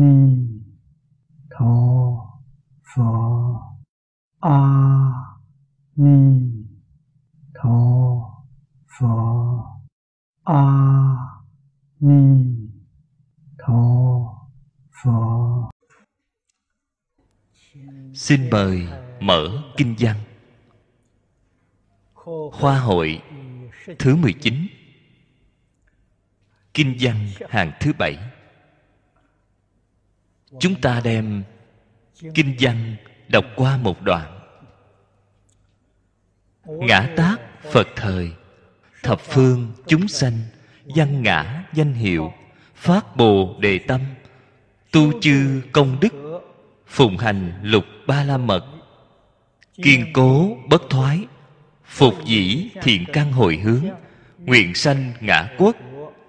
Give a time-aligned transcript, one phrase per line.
[0.00, 0.14] ni
[1.50, 1.74] tho
[2.90, 3.10] pho.
[4.40, 4.58] A
[5.96, 6.18] ni
[7.54, 7.78] tho
[8.94, 9.14] pho.
[10.44, 10.62] A
[12.00, 12.20] ni
[13.58, 13.82] tho
[15.02, 15.70] pho.
[18.14, 18.86] Xin mời
[19.20, 20.16] mở kinh văn.
[22.52, 23.22] Khoa hội
[23.98, 24.54] thứ 19
[26.74, 28.37] kinh văn hàng thứ bảy
[30.60, 31.42] chúng ta đem
[32.34, 32.96] kinh văn
[33.28, 34.38] đọc qua một đoạn.
[36.66, 37.36] Ngã tác
[37.72, 38.32] phật thời,
[39.02, 40.38] thập phương chúng sanh,
[40.84, 42.32] văn ngã danh hiệu,
[42.74, 44.00] phát bồ đề tâm,
[44.92, 46.42] tu chư công đức,
[46.86, 48.66] phụng hành lục ba la mật,
[49.82, 51.24] kiên cố bất thoái,
[51.84, 53.84] phục dĩ thiện căn hồi hướng,
[54.38, 55.76] nguyện sanh ngã quốc,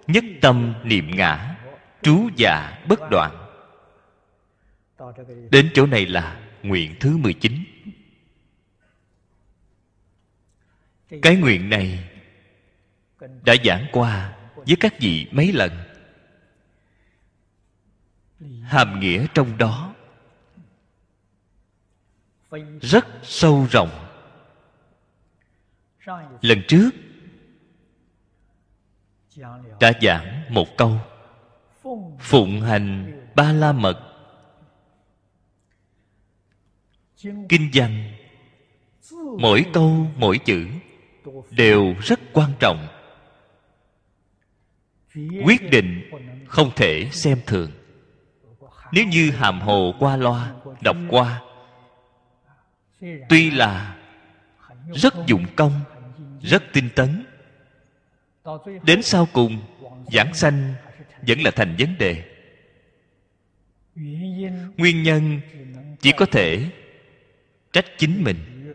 [0.07, 1.55] nhất tâm niệm ngã,
[2.01, 3.38] trú dạ bất đoạn
[5.51, 7.53] đến chỗ này là nguyện thứ 19
[11.21, 12.09] cái nguyện này
[13.45, 15.71] đã giảng qua với các vị mấy lần.
[18.63, 19.93] Hàm nghĩa trong đó
[22.81, 23.89] rất sâu rộng.
[26.41, 26.89] Lần trước
[29.79, 30.97] đã giảng một câu,
[32.19, 34.08] phụng hành ba la mật.
[37.49, 38.11] Kinh văn.
[39.39, 40.67] Mỗi câu, mỗi chữ
[41.51, 42.87] đều rất quan trọng.
[45.15, 46.11] Quyết định
[46.47, 47.71] không thể xem thường.
[48.91, 51.41] Nếu như hàm hồ qua loa, đọc qua,
[53.29, 53.97] tuy là
[54.93, 55.81] rất dụng công,
[56.41, 57.25] rất tinh tấn,
[58.83, 59.61] đến sau cùng,
[60.13, 60.73] giảng sanh
[61.27, 62.23] vẫn là thành vấn đề.
[64.77, 65.41] Nguyên nhân
[66.01, 66.69] chỉ có thể
[67.71, 68.73] trách chính mình.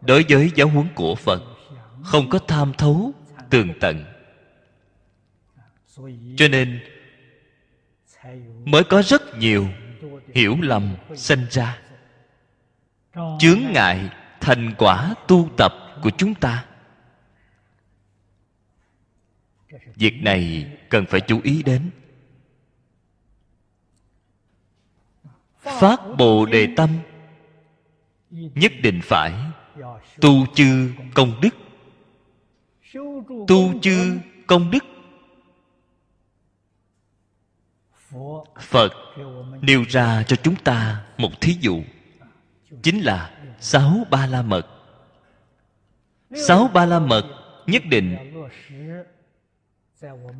[0.00, 1.42] Đối với giáo huấn của phật,
[2.04, 3.12] không có tham thấu
[3.50, 4.04] tường tận.
[6.36, 6.80] Cho nên,
[8.64, 9.68] mới có rất nhiều
[10.34, 11.78] hiểu lầm sinh ra.
[13.38, 16.66] Chướng ngại thành quả tu tập của chúng ta.
[19.94, 21.90] Việc này cần phải chú ý đến.
[25.62, 26.90] Phát bồ đề tâm
[28.30, 29.32] nhất định phải.
[30.20, 31.54] Tu chư công đức.
[33.48, 34.84] Tu chư công đức.
[38.60, 38.92] Phật
[39.62, 41.82] nêu ra cho chúng ta một thí dụ.
[42.82, 44.66] Chính là sáu ba la mật.
[46.46, 47.24] Sáu ba la mật
[47.66, 48.16] nhất định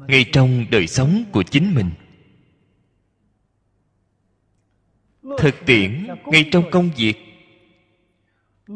[0.08, 1.90] ngay trong đời sống của chính mình.
[5.38, 7.29] Thực tiễn ngay trong công việc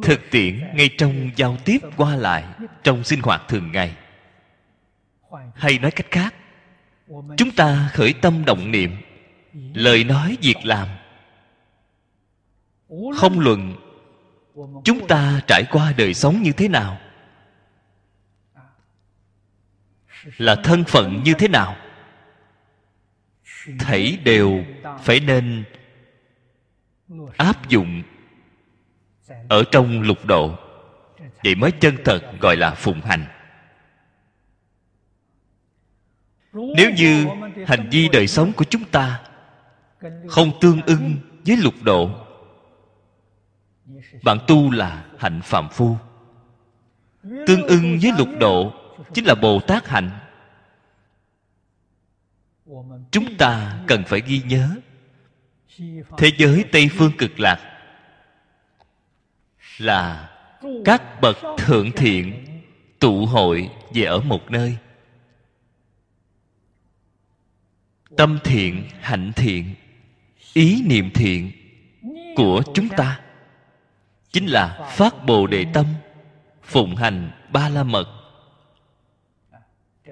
[0.03, 2.45] thực tiễn ngay trong giao tiếp qua lại,
[2.83, 3.97] trong sinh hoạt thường ngày.
[5.55, 6.35] Hay nói cách khác,
[7.37, 8.97] chúng ta khởi tâm động niệm,
[9.75, 10.89] lời nói việc làm.
[13.17, 13.77] Không luận,
[14.85, 16.99] chúng ta trải qua đời sống như thế nào?
[20.37, 21.77] Là thân phận như thế nào?
[23.79, 24.65] Thảy đều
[25.03, 25.65] phải nên
[27.37, 28.03] áp dụng
[29.49, 30.59] ở trong lục độ,
[31.45, 33.25] vậy mới chân thật gọi là phụng hành.
[36.53, 37.27] Nếu như
[37.67, 39.23] hành vi đời sống của chúng ta
[40.29, 42.11] không tương ưng với lục độ,
[44.23, 45.97] bạn tu là hạnh phạm phu.
[47.23, 48.73] Tương ưng với lục độ
[49.15, 50.11] chính là bồ tát hạnh.
[53.11, 54.69] Chúng ta cần phải ghi nhớ,
[56.19, 57.74] thế giới tây phương cực lạc
[59.79, 60.31] là
[60.85, 62.47] các bậc thượng thiện
[62.99, 64.77] tụ hội về ở một nơi.
[68.17, 69.75] Tâm thiện, hạnh thiện,
[70.53, 71.51] ý niệm thiện
[72.37, 73.21] của chúng ta
[74.33, 75.87] chính là phát bồ đề tâm,
[76.63, 78.25] phụng hành ba la mật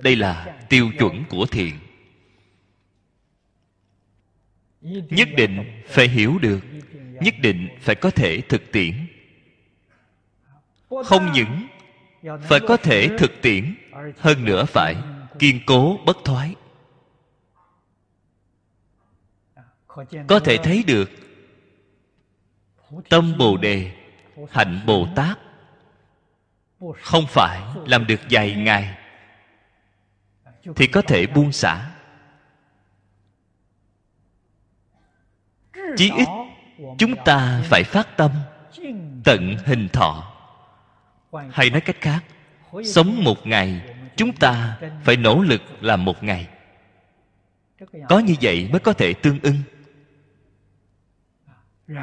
[0.02, 1.78] đây là tiêu chuẩn của thiện.
[5.10, 6.60] Nhất định phải hiểu được,
[7.20, 9.06] nhất định phải có thể thực tiễn
[11.04, 11.66] không những
[12.42, 13.74] phải có thể thực tiễn,
[14.18, 14.96] hơn nữa phải
[15.38, 16.54] kiên cố, bất thoái.
[20.28, 21.10] Có thể thấy được
[23.10, 23.92] tâm bồ đề,
[24.50, 25.38] hạnh bồ tát
[27.00, 28.98] không phải làm được vài ngày
[30.76, 31.90] thì có thể buông xả.
[35.96, 36.28] Chí ít
[36.98, 38.30] chúng ta phải phát tâm
[39.24, 40.31] tận hình thọ
[41.32, 42.24] hay nói cách khác,
[42.84, 43.82] sống một ngày,
[44.16, 46.48] chúng ta phải nỗ lực làm một ngày.
[48.08, 49.58] Có như vậy mới có thể tương ưng.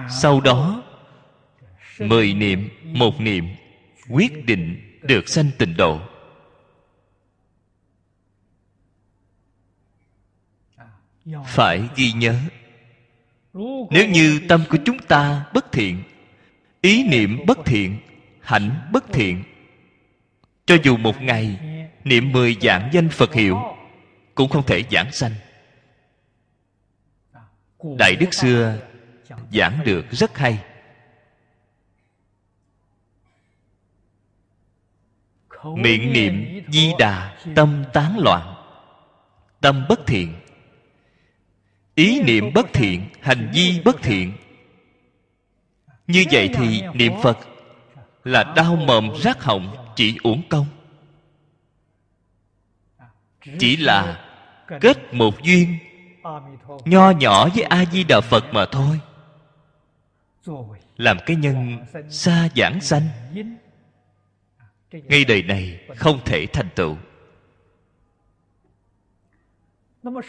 [0.09, 0.83] Sau đó,
[1.99, 3.47] mười niệm, một niệm,
[4.09, 5.99] quyết định được sanh tịnh độ.
[11.45, 12.39] Phải ghi nhớ,
[13.89, 16.03] nếu như tâm của chúng ta bất thiện,
[16.81, 17.99] ý niệm bất thiện
[18.49, 19.43] hạnh bất thiện.
[20.65, 21.59] Cho dù một ngày
[22.03, 23.59] niệm mười dạng danh phật hiệu,
[24.35, 25.31] cũng không thể giảng sanh.
[27.97, 28.77] Đại đức xưa
[29.51, 30.59] giảng được rất hay.
[35.63, 38.55] Miệng niệm di đà, tâm tán loạn,
[39.61, 40.35] tâm bất thiện.
[41.95, 44.33] Ý niệm bất thiện, hành vi bất thiện.
[46.07, 47.37] Như vậy thì niệm phật
[48.23, 50.65] là đau mồm rác họng chỉ uổng công.
[53.59, 54.25] Chỉ là
[54.81, 55.77] kết một duyên,
[56.85, 58.99] nho nhỏ với a di đà phật mà thôi.
[60.97, 61.77] Làm cái nhân
[62.09, 63.07] xa giảng sanh,
[64.91, 66.97] ngay đời này không thể thành tựu.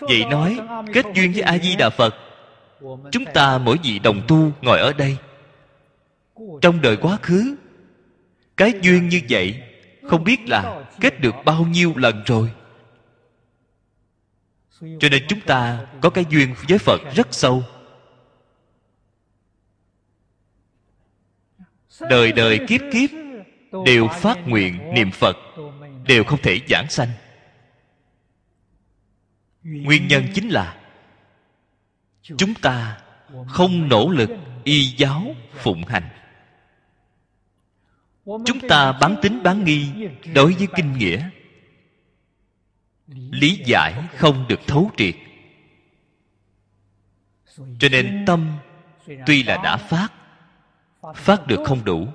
[0.01, 0.61] Vậy nói,
[0.93, 2.15] kết duyên với a di đà phật,
[3.13, 5.17] chúng ta mỗi vị đồng tu ngồi ở đây.
[6.61, 7.57] Trong đời quá khứ
[8.61, 9.63] cái duyên như vậy,
[10.09, 12.51] không biết là kết được bao nhiêu lần rồi.
[14.81, 17.63] Cho nên chúng ta có cái duyên với phật rất sâu.
[22.01, 23.11] Đời đời kiếp kiếp
[23.87, 25.37] đều phát nguyện niệm phật,
[26.07, 27.09] đều không thể giảng sanh.
[29.63, 30.81] Nguyên nhân chính là
[32.37, 33.01] chúng ta
[33.49, 34.31] không nỗ lực
[34.65, 36.09] y giáo phụng hành
[38.47, 39.89] chúng ta bán tính bán nghi
[40.35, 41.31] đối với kinh nghĩa.
[43.31, 45.15] Lý giải không được thấu triệt.
[47.79, 48.57] Cho nên tâm
[49.27, 50.13] tuy là đã phát
[51.15, 52.09] phát được không đủ,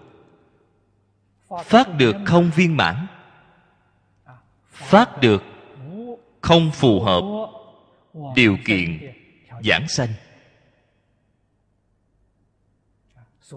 [1.65, 3.07] phát được không viên mãn,
[4.71, 5.43] phát được
[6.41, 7.23] không phù hợp
[8.35, 9.13] điều kiện
[9.63, 10.09] giảng sanh.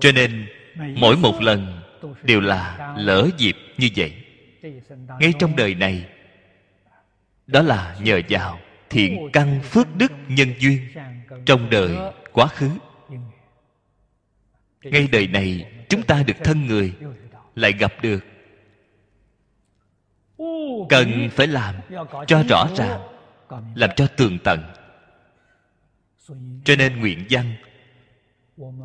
[0.01, 0.49] Cho nên
[0.97, 1.81] mỗi một lần
[2.23, 4.13] đều là lỡ dịp như vậy.
[5.21, 6.09] Ngay trong đời này,
[7.47, 8.59] đó là nhờ vào
[8.91, 10.89] thiện căn phước đức nhân duyên
[11.47, 11.97] trong đời
[12.33, 12.71] quá khứ.
[14.83, 16.93] Ngay đời này, chúng ta được thân người,
[17.55, 18.25] lại gặp được
[20.89, 21.75] cần phải làm
[22.27, 23.01] cho rõ ràng,
[23.75, 24.63] làm cho tường tận.
[26.65, 27.55] Cho nên nguyện văn,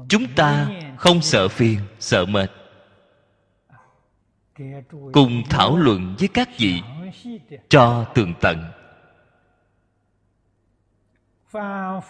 [0.10, 0.68] chúng ta
[0.98, 2.52] không sợ phiền, sợ mệt
[5.14, 6.82] cùng thảo luận với các vị
[7.70, 8.72] cho tường tận.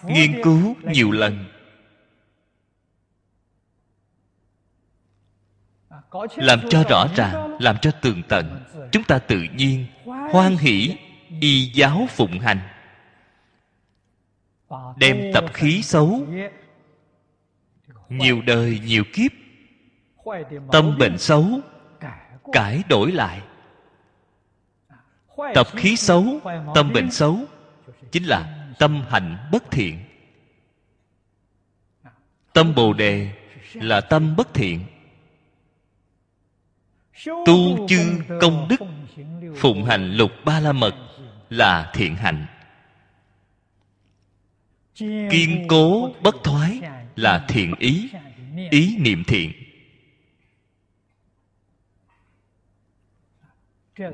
[0.03, 1.45] Nghiên cứu nhiều lần.
[6.35, 10.97] Làm cho rõ ràng, làm cho tường tận, chúng ta tự nhiên hoan hỷ
[11.41, 12.59] y giáo phụng hành.
[14.97, 16.27] Đem tập khí xấu,
[18.09, 19.31] nhiều đời nhiều kiếp,
[20.71, 21.45] tâm bệnh xấu
[22.51, 23.41] cải đổi lại.
[25.53, 26.25] Tập khí xấu
[26.75, 27.39] tâm bệnh xấu
[28.11, 29.99] chính là tâm hạnh bất thiện.
[32.53, 33.31] Tâm bồ đề
[33.73, 34.85] là tâm bất thiện.
[37.25, 38.81] Tu chư công đức
[39.57, 40.95] phụng hành lục ba la mật
[41.49, 42.45] là thiện hạnh.
[45.31, 46.81] Kiên cố bất thoái
[47.15, 48.09] là thiện ý
[48.71, 49.62] ý niệm thiện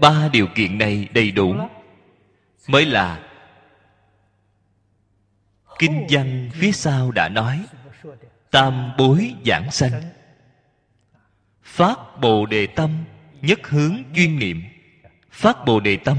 [0.01, 1.55] ba điều kiện này đầy đủ.
[2.67, 3.29] Mới là
[5.79, 7.65] kinh văn phía sau đã nói,
[8.51, 10.01] tam bối giảng sanh.
[11.63, 13.03] Phát bồ đề tâm,
[13.41, 14.63] nhất hướng chuyên niệm.
[15.31, 16.17] Phát bồ đề tâm,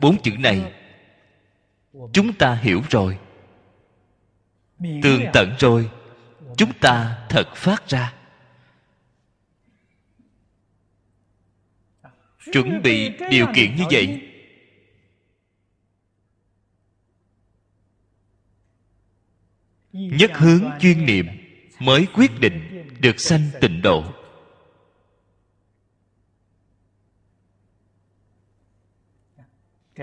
[0.00, 0.72] bốn chữ này,
[2.12, 3.18] chúng ta hiểu rồi.
[5.02, 5.90] Tường tận rồi,
[6.56, 8.12] chúng ta thật phát ra.
[12.52, 14.22] Chuẩn bị điều kiện như vậy.
[19.92, 21.26] Nhất hướng chuyên niệm
[21.78, 24.04] mới quyết định được sanh tịnh độ.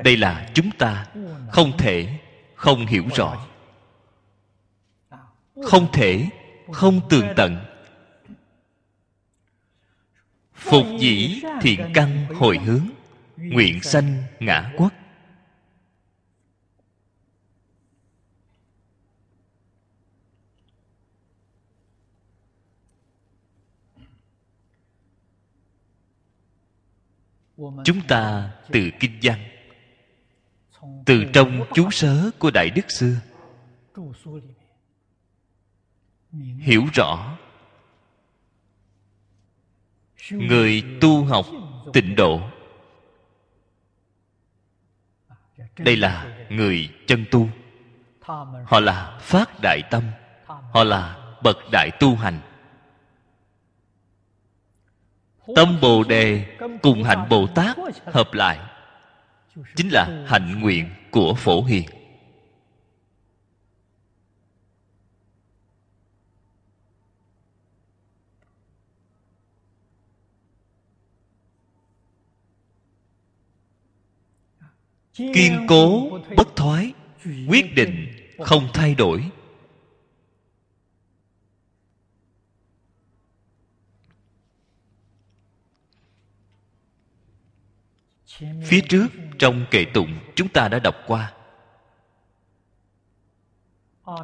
[0.03, 1.07] Đây là chúng ta
[1.51, 2.19] không thể
[2.55, 3.47] không hiểu rõ.
[5.63, 6.29] Không thể
[6.71, 7.74] không tường tận
[10.55, 12.87] phục dĩ thiện căn hồi hướng
[13.37, 14.93] nguyện sanh ngã quốc.
[27.57, 29.39] Chúng ta từ kinh văn
[31.05, 33.15] từ trong chú sớ của đại đức xưa
[36.59, 37.37] hiểu rõ
[40.31, 41.45] người tu học
[41.93, 42.41] tịnh độ.
[45.77, 47.49] Đây là người chân tu.
[48.65, 50.03] Họ là phát đại tâm.
[50.45, 52.39] Họ là bậc đại tu hành.
[55.55, 58.59] Tâm bồ đề cùng hạnh bồ tát hợp lại,
[59.75, 61.83] chính là hạnh nguyện của phổ hiền.
[75.15, 76.93] Kiên cố, bất thoái,
[77.47, 79.31] quyết định, không thay đổi.
[88.63, 89.07] Phía trước,
[89.39, 91.33] trong kệ tụng chúng ta đã đọc qua.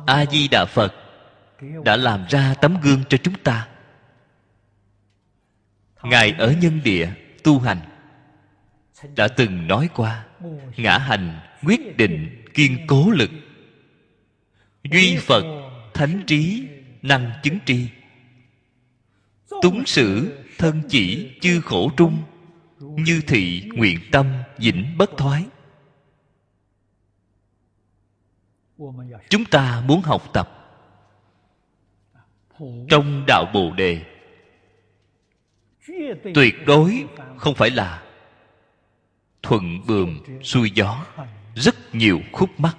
[0.08, 0.94] A di đà phật
[1.86, 3.68] đã làm ra tấm gương cho chúng ta.
[6.04, 7.91] Ngài ở nhân địa tu hành
[9.16, 10.26] đã từng nói qua,
[10.78, 13.30] ngã hành quyết định kiên cố lực.
[14.84, 15.44] Duy phật,
[15.94, 16.68] thánh trí,
[17.02, 17.88] năng chứng tri.
[19.62, 22.24] Túng sử, thân chỉ, chư khổ trung.
[22.80, 24.28] Như thị, nguyện tâm,
[24.58, 25.46] vĩnh bất thoái.
[29.30, 30.50] Chúng ta muốn học tập
[32.90, 34.02] trong đạo bồ đề.
[36.34, 37.06] Tuyệt đối
[37.38, 38.04] không phải là
[39.44, 41.06] thuận bườm xuôi gió,
[41.56, 42.78] rất nhiều khúc mắc.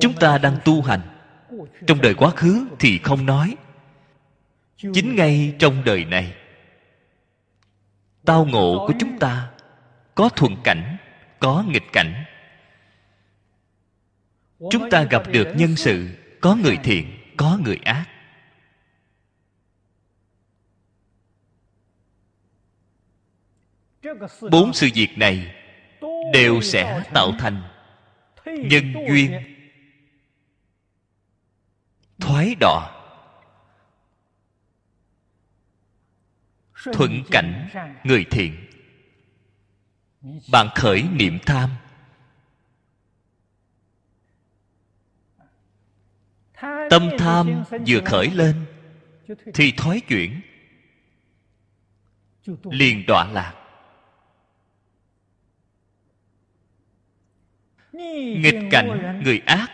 [0.00, 1.00] Chúng ta đang tu hành.
[1.86, 3.56] Trong đời quá khứ thì không nói.
[4.76, 6.34] Chính ngay trong đời này,
[8.24, 9.50] tao ngộ của chúng ta
[10.14, 10.96] có thuận cảnh,
[11.38, 12.24] có nghịch cảnh.
[14.70, 16.08] Chúng ta gặp được nhân sự,
[16.40, 18.06] có người thiện, có người ác.
[24.50, 25.54] Bốn sự việc này
[26.32, 27.62] đều sẽ tạo thành
[28.44, 29.54] nhân duyên.
[32.20, 32.90] thoái đọa
[36.92, 37.68] thuận cảnh
[38.04, 38.56] người thiện.
[40.52, 41.70] Bạn khởi niệm tham.
[46.90, 48.66] Tâm tham vừa khởi lên
[49.54, 50.40] thì thoái chuyển.
[52.64, 53.57] Liền đọa lạc
[58.42, 59.70] nghịch cảnh, người ác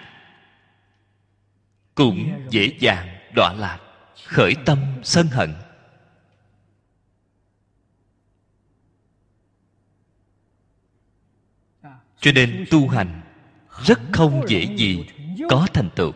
[1.95, 3.79] cũng dễ dàng đọa lạc
[4.25, 5.55] khởi tâm sân hận.
[12.21, 13.21] Cho nên tu hành
[13.85, 15.07] rất không dễ gì
[15.51, 16.13] có thành tựu.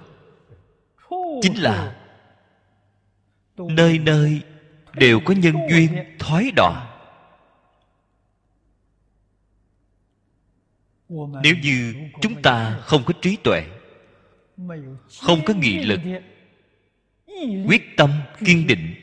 [1.43, 1.97] Chính là
[3.57, 4.41] nơi nơi
[4.95, 6.98] đều có nhân duyên thoái đọa.
[11.43, 13.65] Nếu như chúng ta không có trí tuệ,
[15.21, 16.01] không có nghị lực,
[17.67, 18.11] quyết tâm
[18.45, 18.95] kiên định,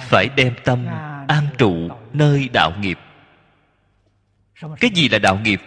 [0.00, 0.86] phải đem tâm
[1.28, 2.98] an trụ nơi đạo nghiệp.
[4.80, 5.60] Cái gì là đạo nghiệp?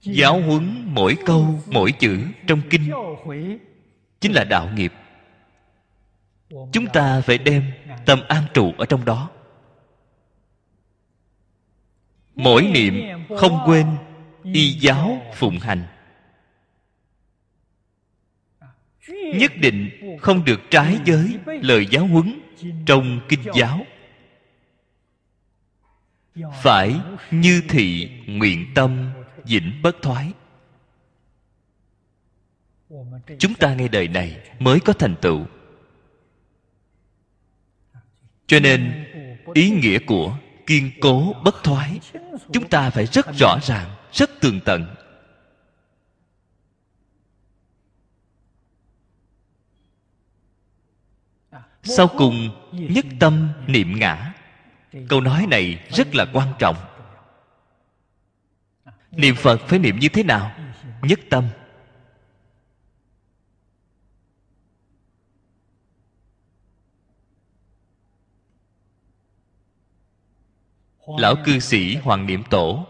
[0.00, 2.90] Giáo huấn mỗi câu, mỗi chữ trong kinh.
[4.20, 4.92] Chính là đạo nghiệp.
[6.72, 7.72] Chúng ta phải đem
[8.06, 9.30] tâm an trụ ở trong đó.
[12.34, 12.94] Mỗi niệm
[13.36, 13.86] không quên
[14.42, 15.86] y giáo phụng hành.
[19.34, 22.40] Nhất định không được trái với lời giáo huấn
[22.86, 23.86] trong kinh giáo.
[26.62, 29.10] Phải như thị nguyện tâm
[29.44, 30.32] vĩnh bất thoái.
[33.38, 35.46] Chúng ta ngay đời này mới có thành tựu
[38.46, 39.04] cho nên,
[39.54, 42.00] ý nghĩa của kiên cố bất thoái,
[42.52, 44.94] chúng ta phải rất rõ ràng, rất tường tận.
[51.82, 54.32] Sau cùng, nhất tâm niệm ngã.
[55.08, 56.76] Câu nói này rất là quan trọng.
[59.10, 60.52] Niệm phật phải niệm như thế nào?
[61.02, 61.48] Nhất tâm.
[71.06, 72.86] Lão cư sĩ hoàng niệm tổ.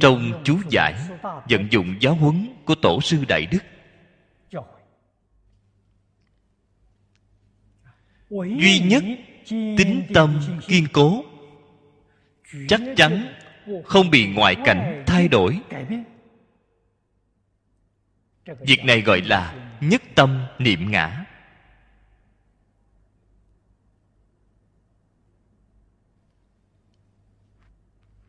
[0.00, 3.62] Trong chú giải, vận dụng giáo huấn của tổ sư đại đức.
[8.30, 9.04] Duy nhất
[9.50, 11.24] tính tâm kiên cố,
[12.68, 13.34] chắc chắn
[13.84, 15.60] không bị ngoại cảnh thay đổi.
[18.60, 21.25] Việc này gọi là nhất tâm niệm ngã.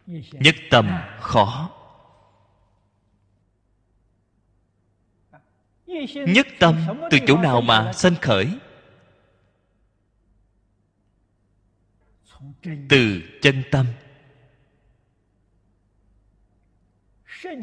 [0.07, 1.71] Nhất tâm khó.
[6.27, 8.47] Nhất tâm từ chỗ nào mà sanh khởi?
[12.89, 13.85] Từ chân tâm.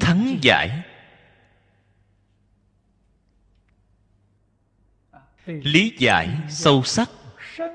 [0.00, 0.82] Thắng giải.
[5.46, 7.10] Lý giải sâu sắc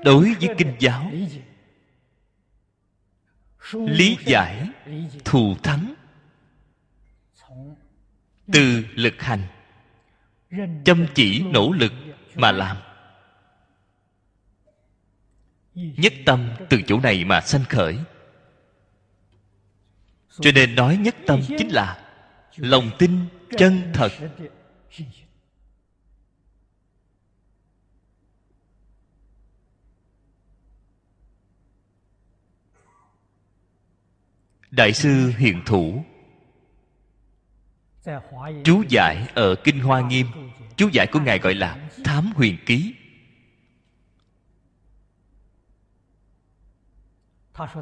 [0.04, 1.10] đối với kinh giáo
[3.72, 4.68] lý giải,
[5.24, 5.94] thù thắng.
[8.52, 9.42] Từ lực hành,
[10.84, 11.92] chăm chỉ nỗ lực
[12.34, 12.76] mà làm.
[15.74, 17.98] Nhất tâm từ chỗ này mà sanh khởi.
[20.40, 22.12] Cho nên nói nhất tâm chính là
[22.56, 23.26] lòng tin
[23.58, 24.12] chân thật.
[34.70, 36.04] Đại sư hiền thủ.
[38.64, 40.26] Chú giải ở kinh hoa nghiêm.
[40.76, 42.94] Chú giải của ngài gọi là thám huyền ký.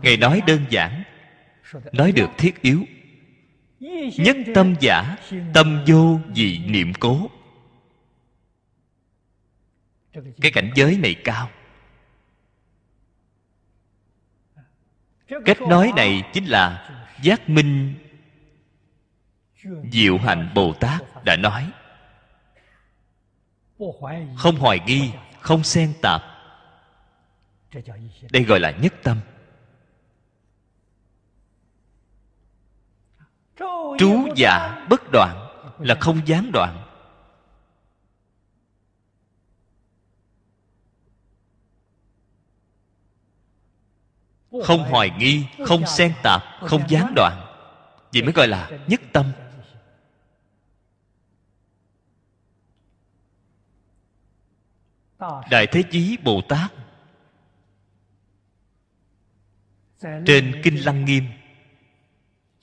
[0.02, 1.02] Ngài nói đơn giản,
[1.92, 2.84] nói được thiết yếu.
[4.18, 5.16] Nhất tâm giả,
[5.54, 7.30] tâm vô vì niệm cố.
[10.40, 11.50] Cái cảnh giới này cao.
[15.44, 16.88] Cách nói này chính là
[17.22, 17.94] giác minh
[19.92, 21.70] diệu hạnh bồ tát đã nói.
[24.36, 25.10] Không hoài nghi,
[25.40, 26.22] không xen tạp.
[28.30, 29.20] Đây gọi là nhất tâm.
[33.98, 36.87] Trú dạ bất đoạn là không gián đoạn.
[44.64, 47.44] Không hoài nghi, không xen tạp, không gián đoạn.
[48.12, 49.32] Vậy mới gọi là nhất tâm.
[55.50, 56.72] Đại thế chí bồ tát,
[60.26, 61.24] trên kinh lăng nghiêm,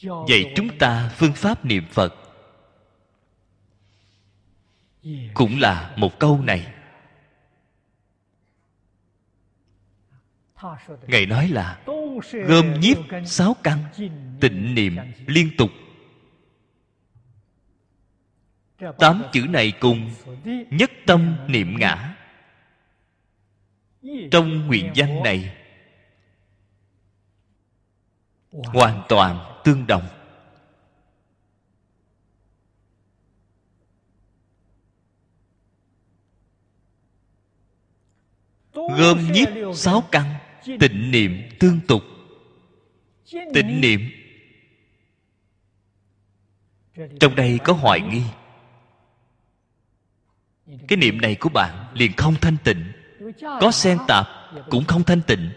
[0.02, 2.13] dạy chúng ta phương pháp niệm phật.
[5.34, 6.75] Cũng là một câu này.
[11.08, 11.82] Ngài nói là
[12.48, 13.80] gom nhiếp sáu căn
[14.41, 15.70] tịnh niệm liên tục.
[19.00, 20.12] Tám chữ này cùng
[20.70, 22.15] nhất tâm niệm ngã.
[24.32, 25.56] trong nguyện văn này
[28.52, 30.08] hoàn toàn tương đồng.
[38.74, 40.44] Gom nhiếp sáu căn
[40.80, 42.04] tịnh niệm tương tục.
[43.54, 44.10] Tịnh niệm.
[47.19, 48.23] Trong đây có hoài nghi.
[50.88, 52.91] Cái niệm này của bạn liền không thanh tịnh.
[53.41, 54.28] Có xen tạp,
[54.69, 55.49] cũng không thanh tịnh.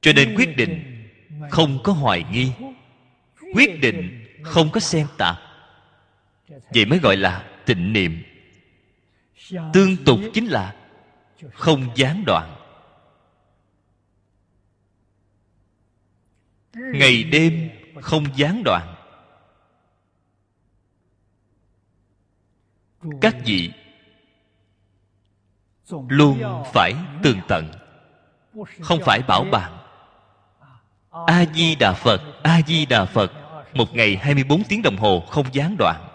[0.00, 1.04] Cho nên quyết định
[1.50, 2.52] không có hoài nghi.
[3.54, 5.36] Quyết định không có xen tạp.
[6.74, 8.22] Vậy mới gọi là tịnh niệm.
[9.72, 10.76] Tương tục chính là
[11.52, 12.61] không gián đoạn.
[16.74, 18.94] Ngày đêm không gián đoạn.
[23.20, 23.72] Các vị
[26.08, 27.72] luôn phải tường tận,
[28.80, 29.82] không phải bảo bạn
[31.12, 33.32] a di đà phật a di đà phật,
[33.74, 36.08] một ngày 24 tiếng đồng hồ không gián đoạn.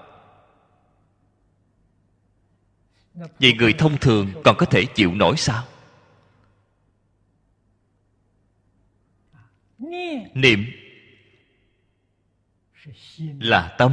[3.40, 5.64] Vậy người thông thường còn có thể chịu nổi sao?
[10.34, 10.66] Niệm
[13.40, 13.92] là tâm.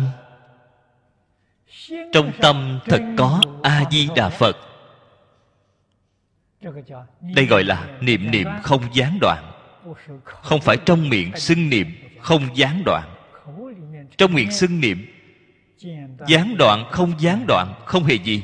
[2.13, 4.57] Trong tâm thật có a di đà phật.
[7.35, 9.51] Đây gọi là niệm niệm không gián đoạn.
[10.25, 11.87] Không phải trong miệng xưng niệm
[12.21, 13.15] không gián đoạn.
[14.17, 15.07] Trong miệng xưng niệm,
[16.29, 18.43] gián đoạn không gián đoạn không hề gì.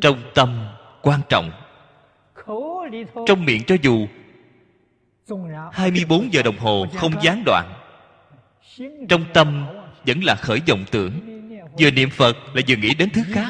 [0.00, 0.66] Trong tâm
[1.02, 1.50] quan trọng.
[3.26, 4.06] Trong miệng cho dù
[5.72, 7.72] 24 giờ đồng hồ không gián đoạn.
[9.08, 9.66] Trong tâm
[10.06, 11.12] vẫn là khởi vọng tưởng.
[11.78, 13.48] Vừa niệm phật là vừa nghĩ đến thứ khác.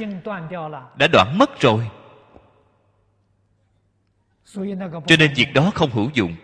[0.99, 1.88] Đã đoạn mất rồi.
[5.07, 6.37] Cho nên việc đó không hữu dụng.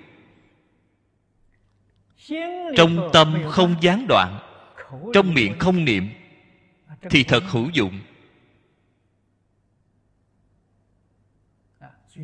[2.77, 4.39] Trong tâm không gián đoạn,
[5.13, 6.09] trong miệng không niệm,
[7.11, 8.01] thì thật hữu dụng.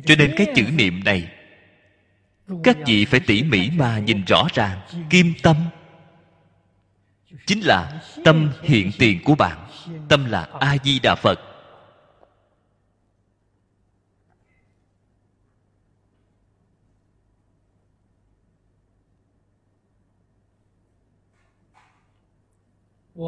[0.05, 1.34] Cho nên cái chữ niệm này
[2.63, 5.55] các vị phải tỉ mỉ mà nhìn rõ ràng kim tâm.
[7.45, 9.67] Chính là tâm hiện tiền của bạn,
[10.09, 11.39] tâm là a di đà phật.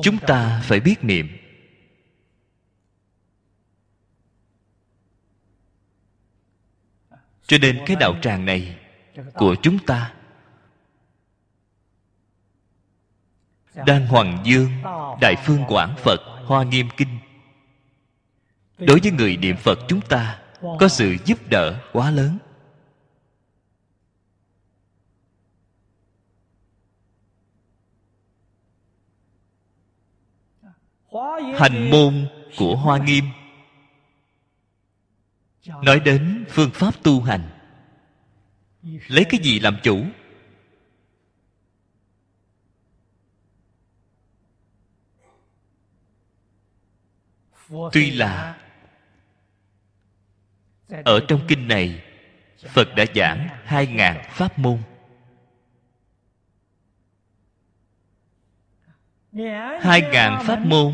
[0.03, 1.27] Chúng ta phải biết niệm.
[7.47, 8.77] Cho nên cái đạo tràng này
[9.34, 10.13] của chúng ta.
[13.86, 14.69] Đang hoàng dương,
[15.21, 17.19] đại phương quảng phật, hoa nghiêm kinh.
[18.77, 22.38] Đối với người niệm phật chúng ta, có sự giúp đỡ quá lớn.
[31.56, 32.27] Hành môn
[32.58, 33.25] của hoa nghiêm.
[35.84, 37.57] Nói đến phương pháp tu hành
[39.08, 40.06] lấy cái gì làm chủ?
[47.91, 48.58] Tuy là
[51.06, 52.04] ở trong kinh này,
[52.58, 54.80] phật đã giảng hai ngàn pháp môn.
[59.82, 60.93] Hai ngàn pháp môn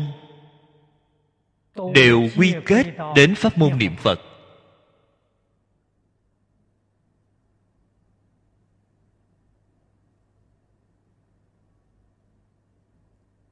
[1.94, 4.18] đều quy kết đến pháp môn niệm phật.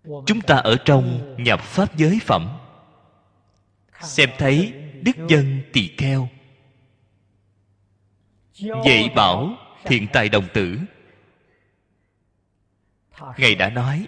[0.05, 2.59] Chúng ta ở trong nhập pháp giới phẩm.
[4.01, 6.29] Xem thấy đức dân tỳ kheo.
[8.85, 10.79] Dạy bảo thiện tài đồng tử.
[13.39, 14.07] Ngài đã nói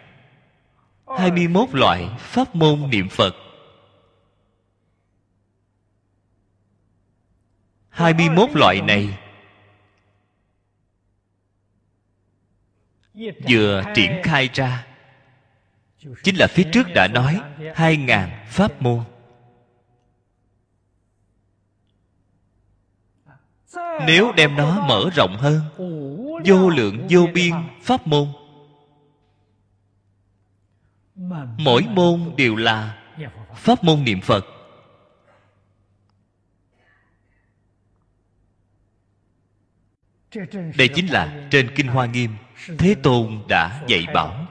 [1.19, 3.35] 21 loại pháp môn niệm Phật.
[7.89, 9.19] 21 loại này
[13.49, 14.94] vừa triển khai ra
[16.23, 17.41] chính là phía trước đã nói
[17.75, 19.01] hai ngàn pháp môn.
[24.07, 25.61] Nếu đem nó mở rộng hơn,
[26.45, 28.29] vô lượng, vô biên pháp môn,
[31.59, 33.03] mỗi môn đều là
[33.55, 34.45] pháp môn niệm phật.
[40.79, 42.37] Đây chính là trên kinh hoa nghiêm,
[42.79, 44.44] thế tôn đã dạy bảo.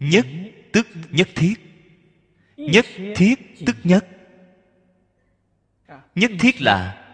[0.00, 0.26] Nhất
[0.72, 1.54] tức nhất thiết.
[2.56, 2.86] Nhất
[3.16, 3.34] thiết
[3.66, 4.06] tức nhất.
[6.14, 7.06] Nhất thiết là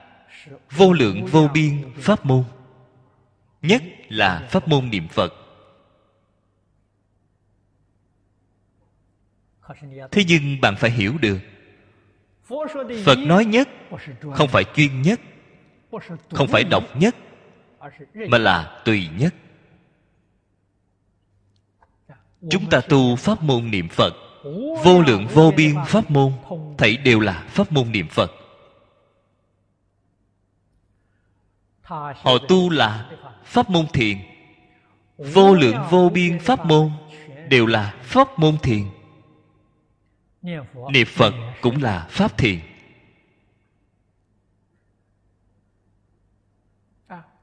[0.71, 2.45] vô lượng, vô biên pháp môn.
[3.63, 5.33] Nhất là pháp môn niệm phật.
[10.11, 11.39] Thế nhưng bạn phải hiểu được,
[13.05, 13.69] phật nói nhất
[14.35, 15.21] không phải chuyên nhất,
[16.31, 17.17] không phải độc nhất,
[18.15, 19.35] mà là tùy nhất
[22.51, 24.15] chúng ta tu pháp môn niệm phật.
[24.85, 26.33] Vô lượng vô biên pháp môn
[26.79, 28.33] thảy đều là pháp môn niệm phật.
[31.83, 33.11] Họ tu là
[33.45, 34.19] pháp môn thiền.
[35.19, 36.91] Vô lượng vô biên pháp môn
[37.49, 38.85] đều là pháp môn thiền.
[40.93, 42.61] Niệm phật cũng là pháp thiền.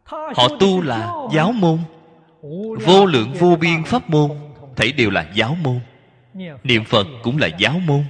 [0.06, 1.80] Họ tu là giáo môn.
[2.86, 5.80] Vô lượng vô biên pháp môn thảy đều là giáo môn.
[6.64, 8.06] Niệm phật cũng là giáo môn.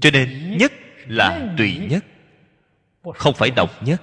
[0.00, 0.72] Cho nên nhất
[1.06, 2.04] là tùy nhất,
[3.14, 4.02] không phải độc nhất.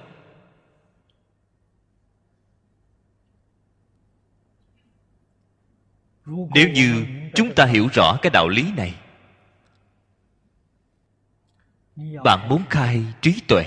[6.26, 8.94] Nếu như chúng ta hiểu rõ cái đạo lý này,
[12.24, 13.64] bạn muốn khai trí tuệ,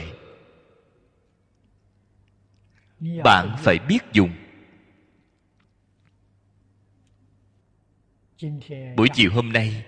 [3.23, 4.29] bạn phải biết dùng
[8.97, 9.86] buổi chiều hôm nay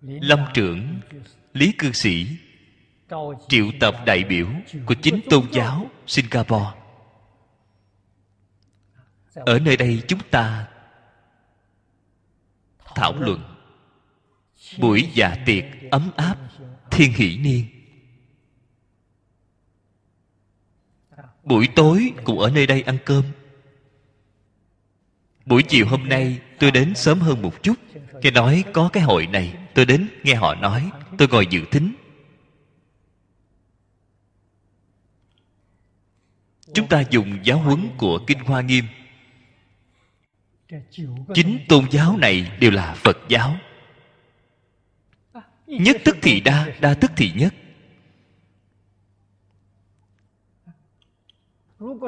[0.00, 1.00] lâm trưởng
[1.52, 2.26] lý cư sĩ
[3.48, 4.46] triệu tập đại biểu
[4.86, 6.70] của chính tôn giáo singapore.
[9.34, 10.68] Ở nơi đây chúng ta
[12.94, 13.40] thảo luận
[14.78, 16.38] buổi dạ tiệc ấm áp
[16.90, 17.66] thiên hỷ niên.
[21.42, 23.24] Buổi tối cũng ở nơi đây ăn cơm
[25.46, 27.74] buổi chiều hôm nay, tôi đến sớm hơn một chút.
[28.22, 29.56] Nghe nói có cái hội này.
[29.74, 30.90] Tôi đến nghe họ nói.
[31.18, 31.94] Tôi ngồi dự thính.
[36.74, 38.84] Chúng ta dùng giáo huấn của kinh hoa nghiêm.
[41.34, 43.56] Chính tôn giáo này đều là phật giáo.
[45.66, 47.54] Nhất tức thì đa đa tức thì nhất.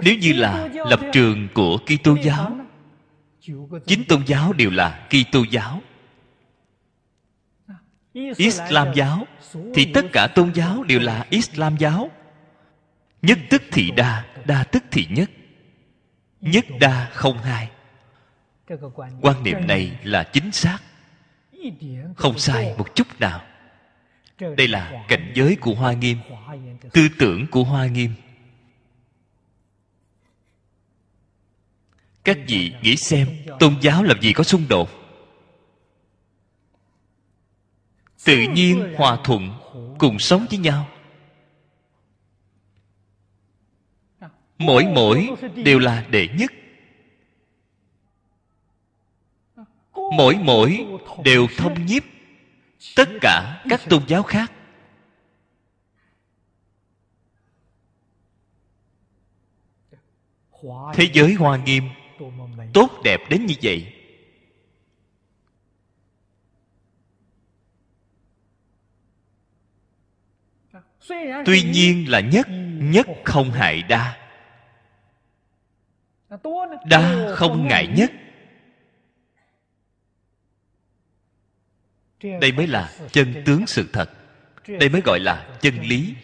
[0.03, 2.66] Nếu như là lập trường của kitô giáo
[3.87, 5.83] chính tôn giáo đều là kitô giáo.
[8.37, 9.27] Islam giáo
[9.75, 12.11] thì tất cả tôn giáo đều là islam giáo.
[13.23, 15.31] Nhất tức thì đa đa tức thì nhất.
[16.41, 17.71] Nhất đa không hai.
[19.21, 20.79] Quan niệm này là chính xác.
[22.17, 23.43] Không sai một chút nào.
[24.57, 26.19] Đây là cảnh giới của hoa nghiêm
[26.93, 28.11] tư tưởng của hoa nghiêm
[32.27, 33.29] các vị nghĩ xem,
[33.61, 34.91] tôn giáo làm gì có xung đột?
[38.25, 39.51] Tự nhiên, hòa thuận,
[39.99, 40.89] cùng sống với nhau.
[44.59, 46.53] Mỗi mỗi đều là đệ nhất.
[49.95, 50.87] Mỗi mỗi
[51.25, 52.03] đều thông nhiếp
[52.97, 54.53] tất cả các tôn giáo khác.
[60.95, 61.83] Thế giới hoa nghiêm
[62.75, 63.93] tốt đẹp đến như vậy.
[71.47, 72.47] Tuy nhiên là nhất
[72.81, 74.17] nhất không hại đa.
[76.85, 78.11] Đa không ngại nhất.
[82.41, 84.11] Đây mới là chân tướng sự thật.
[84.69, 86.15] Đây mới gọi là chân lý.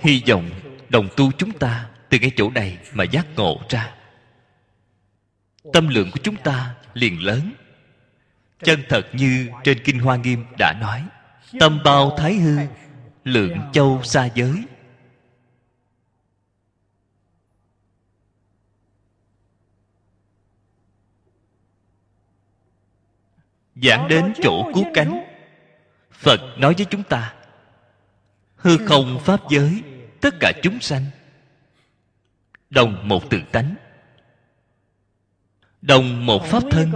[0.00, 0.50] Hy vọng
[0.88, 3.94] đồng tu chúng ta từ cái chỗ này mà giác ngộ ra.
[5.72, 7.52] Tâm lượng của chúng ta liền lớn.
[8.62, 11.04] Chân thật như trên kinh hoa nghiêm đã nói,
[11.60, 12.56] tâm bao thái hư,
[13.24, 14.64] lượng châu xa giới.
[23.82, 25.24] Giảng đến chỗ cứu cánh,
[26.12, 27.34] phật nói với chúng ta
[28.60, 29.82] hư không pháp giới,
[30.20, 31.04] tất cả chúng sanh.
[32.70, 33.74] Đồng một tự tánh.
[35.82, 36.92] Đồng một pháp thân.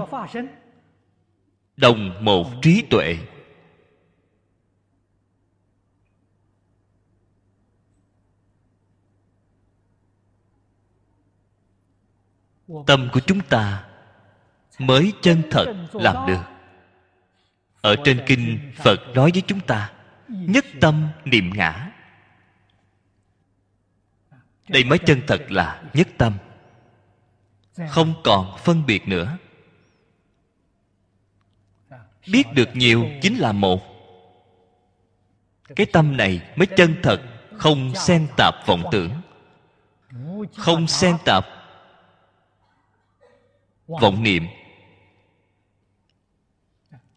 [1.76, 3.16] Đồng một trí tuệ.
[12.86, 13.88] Tâm của chúng ta
[14.78, 16.42] mới chân thật làm được.
[17.80, 19.93] Ở trên kinh phật nói với chúng ta
[20.34, 21.90] nhất tâm niệm ngã.
[24.68, 26.38] Đây mới chân thật là nhất tâm.
[27.90, 29.38] Không còn phân biệt nữa.
[32.32, 33.82] Biết được nhiều chính là một.
[35.76, 37.22] Cái tâm này mới chân thật,
[37.58, 39.10] không xen tạp vọng tưởng.
[40.56, 41.44] Không xen tạp
[43.86, 44.46] vọng niệm.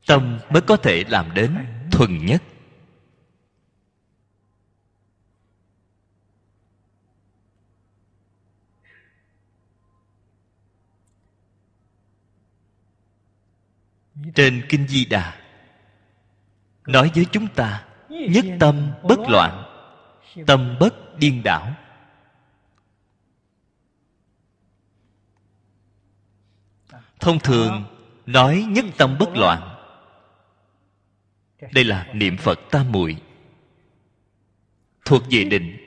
[0.07, 1.57] Tâm mới có thể làm đến
[1.91, 2.43] thuần nhất.
[14.35, 15.35] Trên kinh di đà,
[16.87, 19.63] nói với chúng ta, nhất tâm bất loạn,
[20.47, 21.73] tâm bất điên đảo.
[27.19, 27.83] Thông thường,
[28.25, 29.77] nói nhất tâm bất loạn,
[31.73, 33.17] đây là niệm phật tam muội.
[35.05, 35.77] Thuộc về định,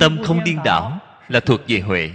[0.00, 2.10] tâm không điên đảo là thuộc về huệ.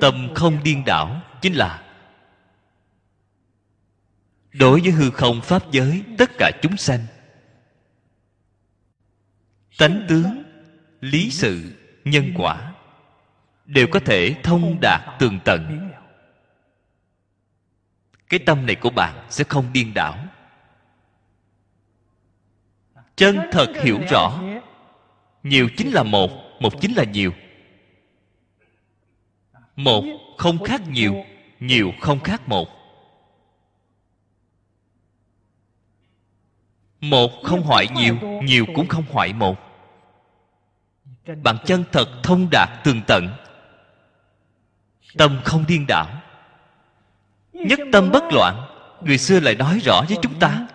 [0.00, 1.82] Tâm không điên đảo, chính là
[4.52, 7.00] đối với hư không pháp giới, tất cả chúng sanh,
[9.78, 10.42] tánh tướng,
[11.00, 11.72] lý sự,
[12.04, 12.72] nhân quả
[13.64, 15.90] đều có thể thông đạt tường tận.
[18.28, 20.26] Cái tâm này của bạn sẽ không điên đảo.
[23.16, 24.42] Chân thật hiểu rõ,
[25.42, 27.32] nhiều chính là một một chính là nhiều
[29.76, 30.04] một
[30.38, 31.24] không khác nhiều
[31.60, 32.68] nhiều không khác một.
[37.00, 39.56] Một không hoại nhiều nhiều cũng không hoại một.
[41.42, 43.28] Bạn chân thật thông đạt tường tận.
[45.18, 46.22] Tâm không điên đảo.
[47.52, 48.66] Nhất tâm bất loạn,
[49.02, 50.66] người xưa lại nói rõ với chúng ta.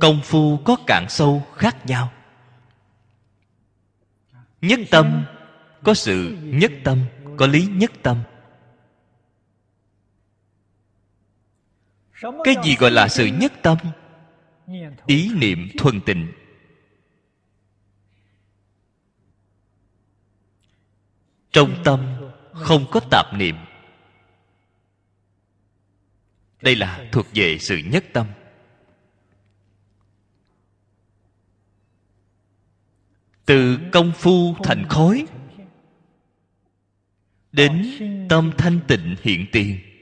[0.00, 2.12] Công phu có cạn sâu khác nhau.
[4.60, 5.24] Nhất tâm
[5.82, 6.98] có sự nhất tâm,
[7.36, 8.22] có lý nhất tâm.
[12.44, 13.78] Cái gì gọi là sự nhất tâm?
[15.06, 16.32] Ý niệm thuần tịnh.
[21.52, 22.16] Trong tâm
[22.52, 23.56] không có tạp niệm.
[26.62, 28.26] Đây là thuộc về sự nhất tâm.
[33.46, 35.26] Từ công phu thành khối
[37.52, 37.86] đến
[38.28, 39.93] tâm thanh tịnh hiện tiền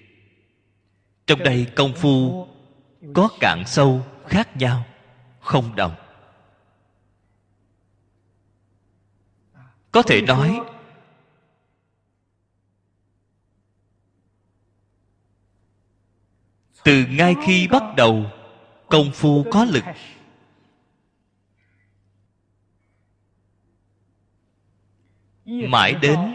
[1.32, 2.46] trong đây công phu
[3.14, 4.84] có cạn sâu khác nhau,
[5.40, 5.94] không đồng.
[9.92, 10.60] Có thể nói,
[16.84, 18.24] từ ngay khi bắt đầu
[18.88, 19.84] công phu có lực,
[25.44, 26.31] mãi đến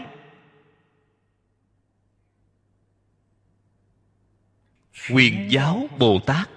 [5.10, 6.48] quyền giáo bồ tát.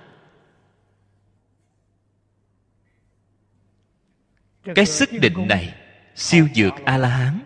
[4.76, 5.76] Cái sức định này
[6.16, 7.40] siêu dược a la hán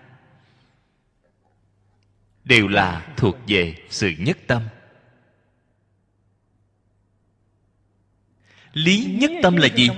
[2.43, 4.61] đều là thuộc về sự nhất tâm.
[8.73, 9.89] Lý nhất tâm là gì?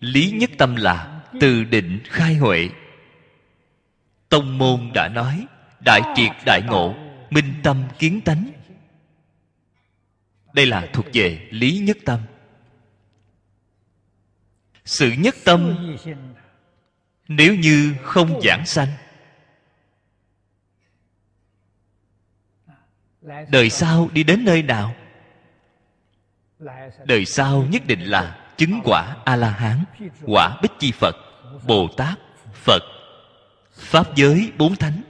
[0.00, 2.68] Lý nhất tâm là từ định khai huệ.
[4.28, 5.46] Tông môn đã nói,
[5.84, 6.94] đại triệt đại ngộ,
[7.30, 8.51] minh tâm kiến tánh
[10.52, 12.20] đây là thuộc về lý nhất tâm.
[14.84, 15.76] Sự nhất tâm
[17.28, 18.88] nếu như không giảng sanh,
[23.48, 24.94] đời sau đi đến nơi nào?
[27.04, 29.84] Đời sau nhất định là chứng quả a la hán
[30.26, 31.16] quả bích chi phật
[31.66, 32.18] bồ tát
[32.54, 32.82] phật,
[33.72, 35.02] pháp giới bốn thánh.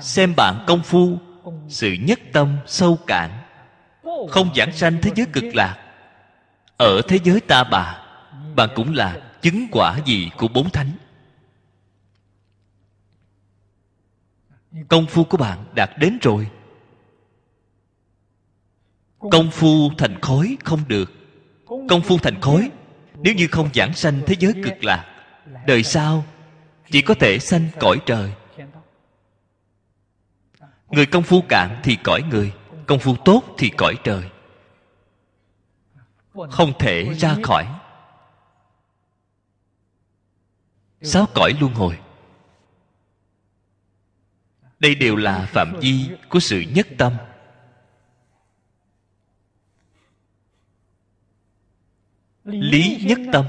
[0.00, 1.18] Xem bạn công phu,
[1.68, 3.43] sự nhất tâm sâu cạn
[4.30, 5.76] không giảng sanh thế giới cực lạc.
[6.76, 8.04] Ở thế giới ta bà
[8.56, 10.90] bạn cũng là chứng quả gì của bốn thánh.
[14.88, 16.48] Công phu của bạn đạt đến rồi.
[19.18, 21.12] Công phu thành khối không được.
[21.66, 22.70] Công phu thành khối
[23.14, 25.04] nếu như không giảng sanh thế giới cực lạc,
[25.66, 26.24] đời sau
[26.90, 28.32] chỉ có thể sanh cõi trời.
[30.90, 32.52] Người công phu cạn thì cõi người
[32.86, 34.30] công phu tốt thì cõi trời.
[36.50, 37.66] Không thể ra khỏi.
[41.02, 41.98] Sáu cõi luân hồi.
[44.78, 47.12] Đây đều là phạm vi của sự nhất tâm.
[52.44, 53.46] Lý nhất tâm.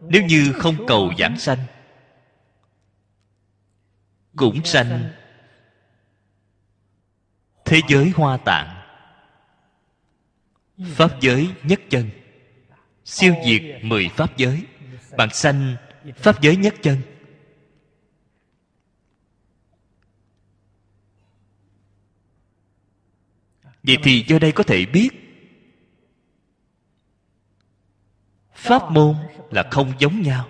[0.00, 1.58] Nếu như không cầu giảng sanh,
[4.36, 5.10] cũng sanh
[7.66, 8.82] thế giới hoa tạng.
[10.94, 12.10] Pháp giới nhất chân.
[13.04, 14.62] Siêu diệt mười pháp giới.
[15.16, 15.76] Bạn sanh
[16.16, 17.02] pháp giới nhất chân.
[23.82, 25.08] Vậy thì do đây có thể biết,
[28.54, 29.16] pháp môn
[29.50, 30.48] là không giống nhau.